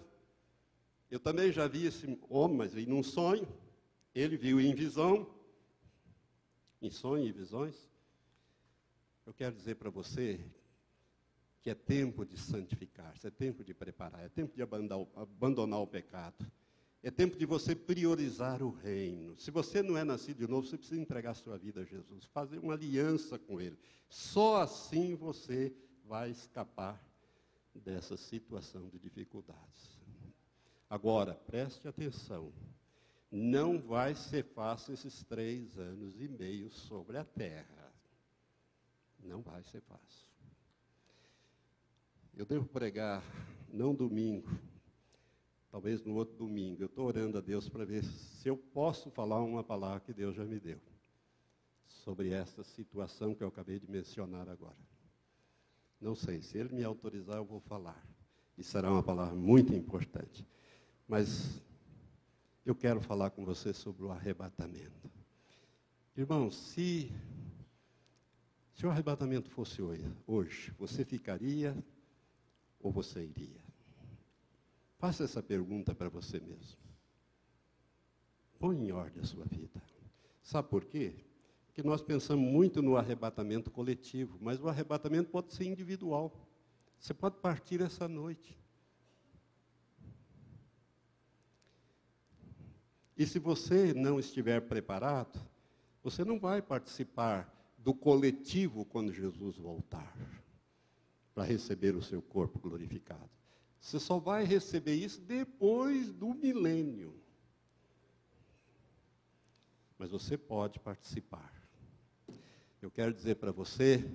Eu 1.10 1.20
também 1.20 1.52
já 1.52 1.68
vi 1.68 1.86
esse 1.86 2.18
homem, 2.30 2.58
mas 2.58 2.74
vi 2.74 2.86
num 2.86 3.04
sonho. 3.04 3.48
Ele 4.16 4.38
viu 4.38 4.62
em 4.62 4.74
visão, 4.74 5.28
em 6.82 6.90
sonho 6.90 7.26
e 7.26 7.32
visões. 7.32 7.90
Eu 9.26 9.34
quero 9.34 9.56
dizer 9.56 9.76
para 9.76 9.90
você 9.90 10.40
que 11.64 11.70
é 11.70 11.74
tempo 11.74 12.26
de 12.26 12.38
santificar-se, 12.38 13.26
é 13.26 13.32
tempo 13.32 13.64
de 13.64 13.74
preparar, 13.74 14.22
é 14.22 14.28
tempo 14.28 14.54
de 14.54 14.62
abandonar, 14.62 15.80
o 15.80 15.88
pecado. 15.88 16.46
É 17.02 17.10
tempo 17.10 17.38
de 17.38 17.46
você 17.46 17.74
priorizar 17.74 18.62
o 18.62 18.70
reino. 18.70 19.38
Se 19.40 19.50
você 19.50 19.82
não 19.82 19.98
é 19.98 20.04
nascido 20.04 20.40
de 20.40 20.48
novo, 20.48 20.68
você 20.68 20.78
precisa 20.78 21.02
entregar 21.02 21.34
sua 21.34 21.58
vida 21.58 21.82
a 21.82 21.86
Jesus, 21.86 22.26
fazer 22.26 22.60
uma 22.60 22.74
aliança 22.74 23.40
com 23.40 23.62
Ele. 23.62 23.78
Só 24.10 24.62
assim 24.62 25.16
você 25.16 25.74
vai 26.06 26.32
escapar 26.32 27.02
dessa 27.74 28.18
situação 28.18 28.90
de 28.90 29.00
dificuldades. 29.00 30.02
Agora, 30.90 31.34
preste 31.34 31.88
atenção. 31.88 32.52
Não 33.32 33.82
vai 33.82 34.16
ser 34.16 34.44
fácil 34.44 34.94
esses 34.94 35.24
três 35.24 35.78
anos 35.78 36.20
e 36.20 36.28
meio 36.28 36.70
sobre 36.70 37.18
a 37.18 37.24
terra. 37.24 37.92
Não 39.20 39.42
vai 39.42 39.64
ser 39.64 39.82
fácil. 39.82 40.33
Eu 42.36 42.48
devo 42.48 42.66
pregar, 42.66 43.24
não 43.72 43.94
domingo, 43.94 44.50
talvez 45.70 46.04
no 46.04 46.16
outro 46.16 46.36
domingo. 46.36 46.82
Eu 46.82 46.88
estou 46.88 47.06
orando 47.06 47.38
a 47.38 47.42
Deus 47.42 47.70
para 47.70 47.86
ver 47.86 48.04
se 48.04 48.48
eu 48.48 48.58
posso 48.58 49.12
falar 49.12 49.40
uma 49.44 49.64
palavra 49.64 50.00
que 50.00 50.12
Deus 50.12 50.36
já 50.36 50.44
me 50.44 50.60
deu 50.60 50.80
sobre 51.86 52.32
essa 52.32 52.64
situação 52.64 53.36
que 53.36 53.44
eu 53.44 53.48
acabei 53.48 53.80
de 53.80 53.90
mencionar 53.90 54.50
agora. 54.50 54.78
Não 56.02 56.16
sei, 56.16 56.42
se 56.42 56.58
Ele 56.58 56.74
me 56.74 56.84
autorizar, 56.84 57.38
eu 57.38 57.46
vou 57.46 57.60
falar. 57.60 58.04
E 58.58 58.64
será 58.64 58.92
uma 58.92 59.04
palavra 59.04 59.36
muito 59.36 59.72
importante. 59.72 60.46
Mas 61.08 61.62
eu 62.66 62.74
quero 62.74 63.00
falar 63.00 63.30
com 63.30 63.46
você 63.46 63.74
sobre 63.74 64.04
o 64.04 64.12
arrebatamento. 64.12 65.10
Irmão, 66.18 66.50
se, 66.50 67.12
se 68.74 68.88
o 68.88 68.90
arrebatamento 68.90 69.52
fosse 69.52 69.84
hoje, 69.84 70.12
hoje, 70.26 70.74
você 70.80 71.06
ficaria 71.06 71.78
ou 72.84 72.92
você 72.92 73.24
iria? 73.24 73.64
Faça 74.98 75.24
essa 75.24 75.42
pergunta 75.42 75.96
para 75.96 76.10
você 76.10 76.40
mesmo. 76.40 76.78
Põe 78.60 78.88
em 78.88 78.92
ordem 78.92 79.24
a 79.24 79.26
sua 79.26 79.46
vida. 79.46 79.82
Sabe 80.42 80.70
por 80.70 80.86
quê? 80.86 81.16
Porque 81.66 81.82
nós 81.82 82.02
pensamos 82.02 82.46
muito 82.46 82.82
no 82.82 82.98
arrebatamento 82.98 83.72
coletivo, 83.72 84.38
mas 84.40 84.62
o 84.62 84.68
arrebatamento 84.68 85.30
pode 85.32 85.54
ser 85.54 85.66
individual. 85.66 86.32
Você 87.00 87.14
pode 87.14 87.38
partir 87.38 87.82
essa 87.82 88.08
noite. 88.08 88.58
E 93.18 93.26
se 93.26 93.40
você 93.40 93.94
não 93.94 94.20
estiver 94.20 94.62
preparado, 94.62 95.40
você 96.04 96.24
não 96.26 96.40
vai 96.40 96.62
participar 96.62 97.52
do 97.78 97.94
coletivo 97.94 98.86
quando 98.86 99.14
Jesus 99.14 99.58
voltar 99.58 100.43
para 101.34 101.44
receber 101.44 101.96
o 101.96 102.02
seu 102.02 102.22
corpo 102.22 102.60
glorificado. 102.60 103.30
Você 103.80 104.00
só 104.00 104.20
vai 104.20 104.46
receber 104.46 104.96
isso 104.96 105.20
depois 105.22 106.14
do 106.14 106.34
milênio. 106.34 107.14
Mas 109.98 110.10
você 110.10 110.38
pode 110.38 110.80
participar. 110.80 111.52
Eu 112.82 112.92
quero 112.92 113.14
dizer 113.14 113.36
para 113.36 113.52
você 113.52 114.10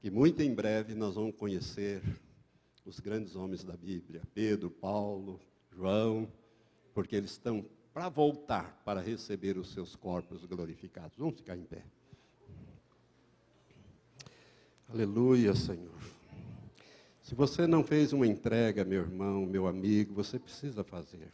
que 0.00 0.10
muito 0.10 0.42
em 0.42 0.54
breve 0.54 0.94
nós 0.94 1.14
vamos 1.14 1.36
conhecer 1.36 2.02
os 2.84 2.98
grandes 2.98 3.36
homens 3.36 3.62
da 3.62 3.76
Bíblia, 3.76 4.22
Pedro, 4.34 4.70
Paulo, 4.70 5.40
João, 5.70 6.30
porque 6.94 7.14
eles 7.14 7.32
estão 7.32 7.64
para 7.92 8.08
voltar 8.08 8.82
para 8.84 9.00
receber 9.00 9.58
os 9.58 9.72
seus 9.72 9.94
corpos 9.94 10.44
glorificados. 10.44 11.18
Vamos 11.18 11.36
ficar 11.36 11.56
em 11.56 11.64
pé. 11.64 11.84
Aleluia, 14.92 15.54
Senhor. 15.54 16.00
Se 17.22 17.32
você 17.32 17.64
não 17.64 17.84
fez 17.84 18.12
uma 18.12 18.26
entrega, 18.26 18.84
meu 18.84 19.02
irmão, 19.02 19.46
meu 19.46 19.68
amigo, 19.68 20.12
você 20.12 20.36
precisa 20.36 20.82
fazer. 20.82 21.32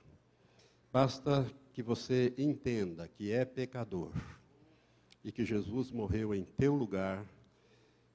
Basta 0.92 1.50
que 1.72 1.82
você 1.82 2.34
entenda 2.36 3.08
que 3.08 3.32
é 3.32 3.46
pecador 3.46 4.12
e 5.24 5.32
que 5.32 5.42
Jesus 5.42 5.90
morreu 5.90 6.34
em 6.34 6.44
teu 6.44 6.74
lugar 6.74 7.24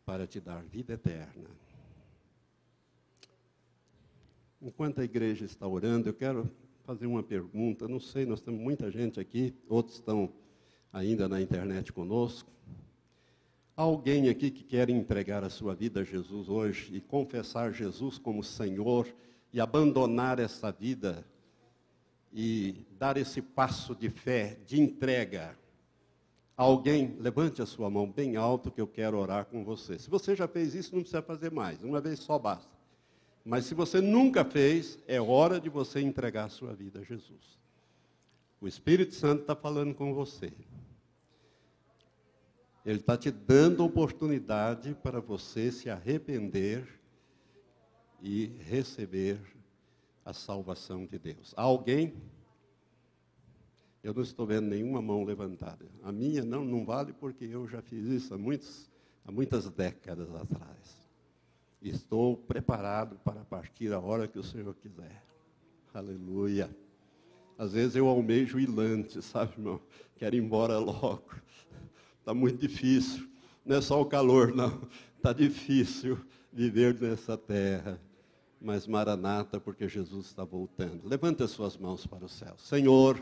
para 0.06 0.28
te 0.28 0.40
dar 0.40 0.62
vida 0.62 0.94
eterna. 0.94 1.50
Enquanto 4.62 5.02
a 5.02 5.04
igreja 5.04 5.44
está 5.44 5.68
orando, 5.68 6.08
eu 6.08 6.14
quero 6.14 6.48
fazer 6.84 7.08
uma 7.08 7.24
pergunta. 7.24 7.88
Não 7.88 8.00
sei, 8.00 8.28
nós 8.28 8.42
temos 8.42 8.62
muita 8.62 8.92
gente 8.92 9.20
aqui, 9.20 9.56
outros 9.68 9.96
estão 9.96 10.32
ainda 10.94 11.28
na 11.28 11.42
internet 11.42 11.92
conosco. 11.92 12.52
Alguém 13.82 14.30
aqui 14.30 14.52
que 14.52 14.64
quer 14.64 14.92
entregar 14.92 15.44
a 15.44 15.50
sua 15.50 15.74
vida 15.74 16.02
a 16.02 16.04
Jesus 16.04 16.48
hoje 16.48 16.96
e 16.96 17.02
confessar 17.02 17.74
Jesus 17.74 18.20
como 18.20 18.44
Senhor 18.44 19.12
e 19.52 19.60
abandonar 19.60 20.38
essa 20.38 20.72
vida 20.72 21.26
e 22.32 22.86
dar 23.00 23.18
esse 23.18 23.42
passo 23.42 23.96
de 23.96 24.08
fé, 24.08 24.60
de 24.68 24.80
entrega. 24.80 25.58
Alguém, 26.56 27.18
levante 27.20 27.60
a 27.60 27.66
sua 27.66 27.90
mão 27.90 28.08
bem 28.08 28.36
alto 28.36 28.70
que 28.70 28.80
eu 28.80 28.86
quero 28.86 29.18
orar 29.18 29.46
com 29.46 29.64
você. 29.64 29.98
Se 29.98 30.12
você 30.12 30.36
já 30.36 30.48
fez 30.48 30.76
isso, 30.76 30.94
não 30.94 31.02
precisa 31.02 31.24
fazer 31.24 31.52
mais, 31.52 31.82
uma 31.82 32.00
vez 32.00 32.20
só 32.20 32.38
basta. 32.38 32.70
Mas 33.44 33.66
se 33.66 33.74
você 33.74 34.00
nunca 34.00 34.46
fez, 34.46 35.00
é 35.08 35.20
hora 35.20 35.60
de 35.60 35.70
você 35.70 36.02
entregar 36.02 36.46
a 36.46 36.50
sua 36.50 36.76
vida 36.76 37.00
a 37.00 37.04
Jesus. 37.04 37.60
O 38.62 38.68
Espírito 38.68 39.16
Santo 39.16 39.42
está 39.42 39.56
falando 39.56 39.96
com 39.96 40.14
você. 40.14 40.54
Ele 42.86 43.00
está 43.00 43.16
te 43.16 43.30
dando 43.30 43.86
oportunidade 43.86 44.96
para 45.04 45.20
você 45.20 45.72
se 45.72 45.90
arrepender 45.90 47.00
e 48.22 48.48
receber 48.60 49.40
a 50.26 50.34
salvação 50.34 51.06
de 51.06 51.20
Deus. 51.20 51.54
Alguém? 51.56 52.14
Eu 54.04 54.14
não 54.14 54.24
estou 54.24 54.48
vendo 54.48 54.68
nenhuma 54.68 55.02
mão 55.02 55.24
levantada. 55.24 55.86
A 56.02 56.12
minha 56.12 56.44
não, 56.44 56.66
não 56.66 56.84
vale 56.84 57.14
porque 57.14 57.46
eu 57.46 57.68
já 57.68 57.82
fiz 57.84 58.08
isso 58.08 58.34
há, 58.34 58.38
muitos, 58.38 58.90
há 59.24 59.32
muitas 59.32 59.70
décadas 59.70 60.34
atrás. 60.34 61.02
Estou 61.82 62.36
preparado 62.36 63.18
para 63.24 63.44
partir 63.46 63.94
a 63.94 64.00
hora 64.00 64.28
que 64.28 64.40
o 64.40 64.44
Senhor 64.44 64.74
quiser. 64.76 65.24
Aleluia. 65.94 66.70
Às 67.58 67.74
vezes 67.74 67.96
eu 67.96 68.08
almejo 68.08 68.60
ilante, 68.60 69.22
sabe, 69.22 69.54
irmão? 69.54 69.80
Quero 70.16 70.36
ir 70.36 70.40
embora 70.40 70.80
logo. 70.80 71.30
Está 72.22 72.36
muito 72.36 72.60
difícil. 72.60 73.28
Não 73.66 73.78
é 73.78 73.82
só 73.82 74.00
o 74.00 74.06
calor, 74.06 74.54
não. 74.54 74.88
Está 75.18 75.34
difícil 75.34 76.20
viver 76.54 76.94
nessa 77.02 77.36
terra. 77.36 78.00
Mas 78.62 78.86
Maranata, 78.86 79.60
porque 79.60 79.90
Jesus 79.90 80.28
está 80.28 80.44
voltando. 80.44 81.08
Levante 81.08 81.42
as 81.42 81.50
suas 81.50 81.76
mãos 81.76 82.06
para 82.06 82.24
o 82.24 82.30
céu. 82.30 82.54
Senhor, 82.60 83.20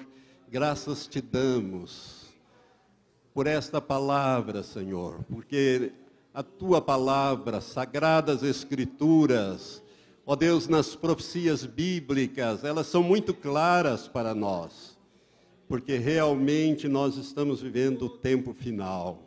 graças 0.51 1.07
te 1.07 1.21
damos 1.21 2.27
por 3.33 3.47
esta 3.47 3.79
palavra, 3.79 4.63
Senhor, 4.63 5.23
porque 5.29 5.93
a 6.33 6.43
tua 6.43 6.81
palavra, 6.81 7.61
sagradas 7.61 8.43
escrituras, 8.43 9.81
ó 10.25 10.35
Deus, 10.35 10.67
nas 10.67 10.93
profecias 10.93 11.65
bíblicas, 11.65 12.65
elas 12.65 12.87
são 12.87 13.01
muito 13.01 13.33
claras 13.33 14.09
para 14.09 14.35
nós 14.35 14.98
porque 15.69 15.97
realmente 15.97 16.87
nós 16.87 17.15
estamos 17.15 17.61
vivendo 17.61 18.07
o 18.07 18.09
tempo 18.09 18.53
final. 18.55 19.23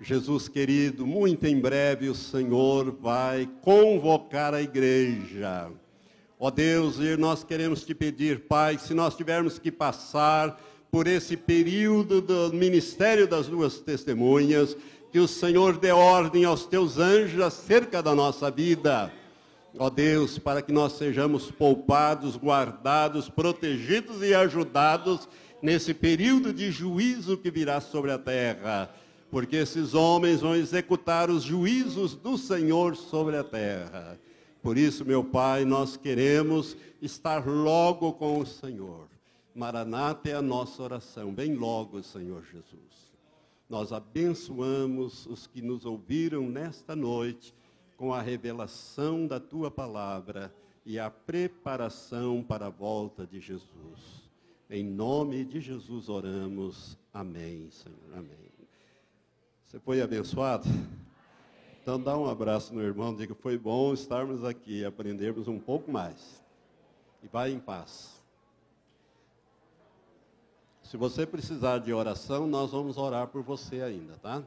Jesus 0.00 0.48
querido, 0.48 1.06
muito 1.06 1.46
em 1.46 1.60
breve 1.60 2.08
o 2.08 2.14
Senhor 2.14 2.90
vai 2.90 3.48
convocar 3.62 4.52
a 4.52 4.60
igreja. 4.60 5.70
Ó 6.40 6.50
Deus, 6.50 6.98
e 6.98 7.16
nós 7.16 7.44
queremos 7.44 7.84
te 7.84 7.94
pedir, 7.94 8.40
Pai, 8.40 8.78
se 8.78 8.92
nós 8.92 9.16
tivermos 9.16 9.56
que 9.56 9.70
passar 9.70 10.60
por 10.90 11.06
esse 11.06 11.36
período 11.36 12.20
do 12.20 12.52
ministério 12.52 13.28
das 13.28 13.46
duas 13.46 13.78
testemunhas, 13.78 14.76
que 15.12 15.20
o 15.20 15.28
Senhor 15.28 15.78
dê 15.78 15.92
ordem 15.92 16.44
aos 16.44 16.66
teus 16.66 16.98
anjos 16.98 17.40
acerca 17.40 18.02
da 18.02 18.12
nossa 18.12 18.50
vida. 18.50 19.12
Ó 19.78 19.88
Deus, 19.88 20.36
para 20.36 20.60
que 20.60 20.72
nós 20.72 20.94
sejamos 20.94 21.52
poupados, 21.52 22.36
guardados, 22.36 23.28
protegidos 23.28 24.20
e 24.20 24.34
ajudados 24.34 25.28
nesse 25.64 25.94
período 25.94 26.52
de 26.52 26.70
juízo 26.70 27.38
que 27.38 27.50
virá 27.50 27.80
sobre 27.80 28.12
a 28.12 28.18
terra, 28.18 28.94
porque 29.30 29.56
esses 29.56 29.94
homens 29.94 30.42
vão 30.42 30.54
executar 30.54 31.30
os 31.30 31.42
juízos 31.42 32.14
do 32.14 32.36
Senhor 32.36 32.94
sobre 32.94 33.38
a 33.38 33.42
terra. 33.42 34.20
Por 34.62 34.76
isso, 34.76 35.06
meu 35.06 35.24
Pai, 35.24 35.64
nós 35.64 35.96
queremos 35.96 36.76
estar 37.00 37.48
logo 37.48 38.12
com 38.12 38.40
o 38.40 38.46
Senhor. 38.46 39.08
Maranata 39.54 40.28
é 40.28 40.34
a 40.34 40.42
nossa 40.42 40.82
oração, 40.82 41.32
bem 41.32 41.54
logo, 41.54 42.02
Senhor 42.02 42.44
Jesus. 42.44 43.14
Nós 43.66 43.90
abençoamos 43.90 45.24
os 45.24 45.46
que 45.46 45.62
nos 45.62 45.86
ouviram 45.86 46.42
nesta 46.42 46.94
noite 46.94 47.54
com 47.96 48.12
a 48.12 48.20
revelação 48.20 49.26
da 49.26 49.40
tua 49.40 49.70
palavra 49.70 50.54
e 50.84 50.98
a 50.98 51.08
preparação 51.08 52.44
para 52.46 52.66
a 52.66 52.70
volta 52.70 53.26
de 53.26 53.40
Jesus. 53.40 54.23
Em 54.70 54.82
nome 54.82 55.44
de 55.44 55.60
Jesus 55.60 56.08
oramos. 56.08 56.98
Amém, 57.12 57.70
Senhor. 57.70 57.98
Amém. 58.14 58.50
Você 59.64 59.78
foi 59.78 60.00
abençoado? 60.00 60.68
Então 61.82 62.00
dá 62.00 62.16
um 62.16 62.26
abraço 62.26 62.72
no 62.74 62.80
irmão, 62.80 63.14
diga 63.14 63.34
foi 63.34 63.58
bom 63.58 63.92
estarmos 63.92 64.42
aqui 64.42 64.84
aprendermos 64.84 65.48
um 65.48 65.58
pouco 65.58 65.92
mais. 65.92 66.42
E 67.22 67.28
vai 67.28 67.52
em 67.52 67.58
paz. 67.58 68.22
Se 70.82 70.96
você 70.96 71.26
precisar 71.26 71.78
de 71.78 71.92
oração, 71.92 72.46
nós 72.46 72.70
vamos 72.70 72.96
orar 72.96 73.26
por 73.26 73.42
você 73.42 73.82
ainda, 73.82 74.16
tá? 74.16 74.42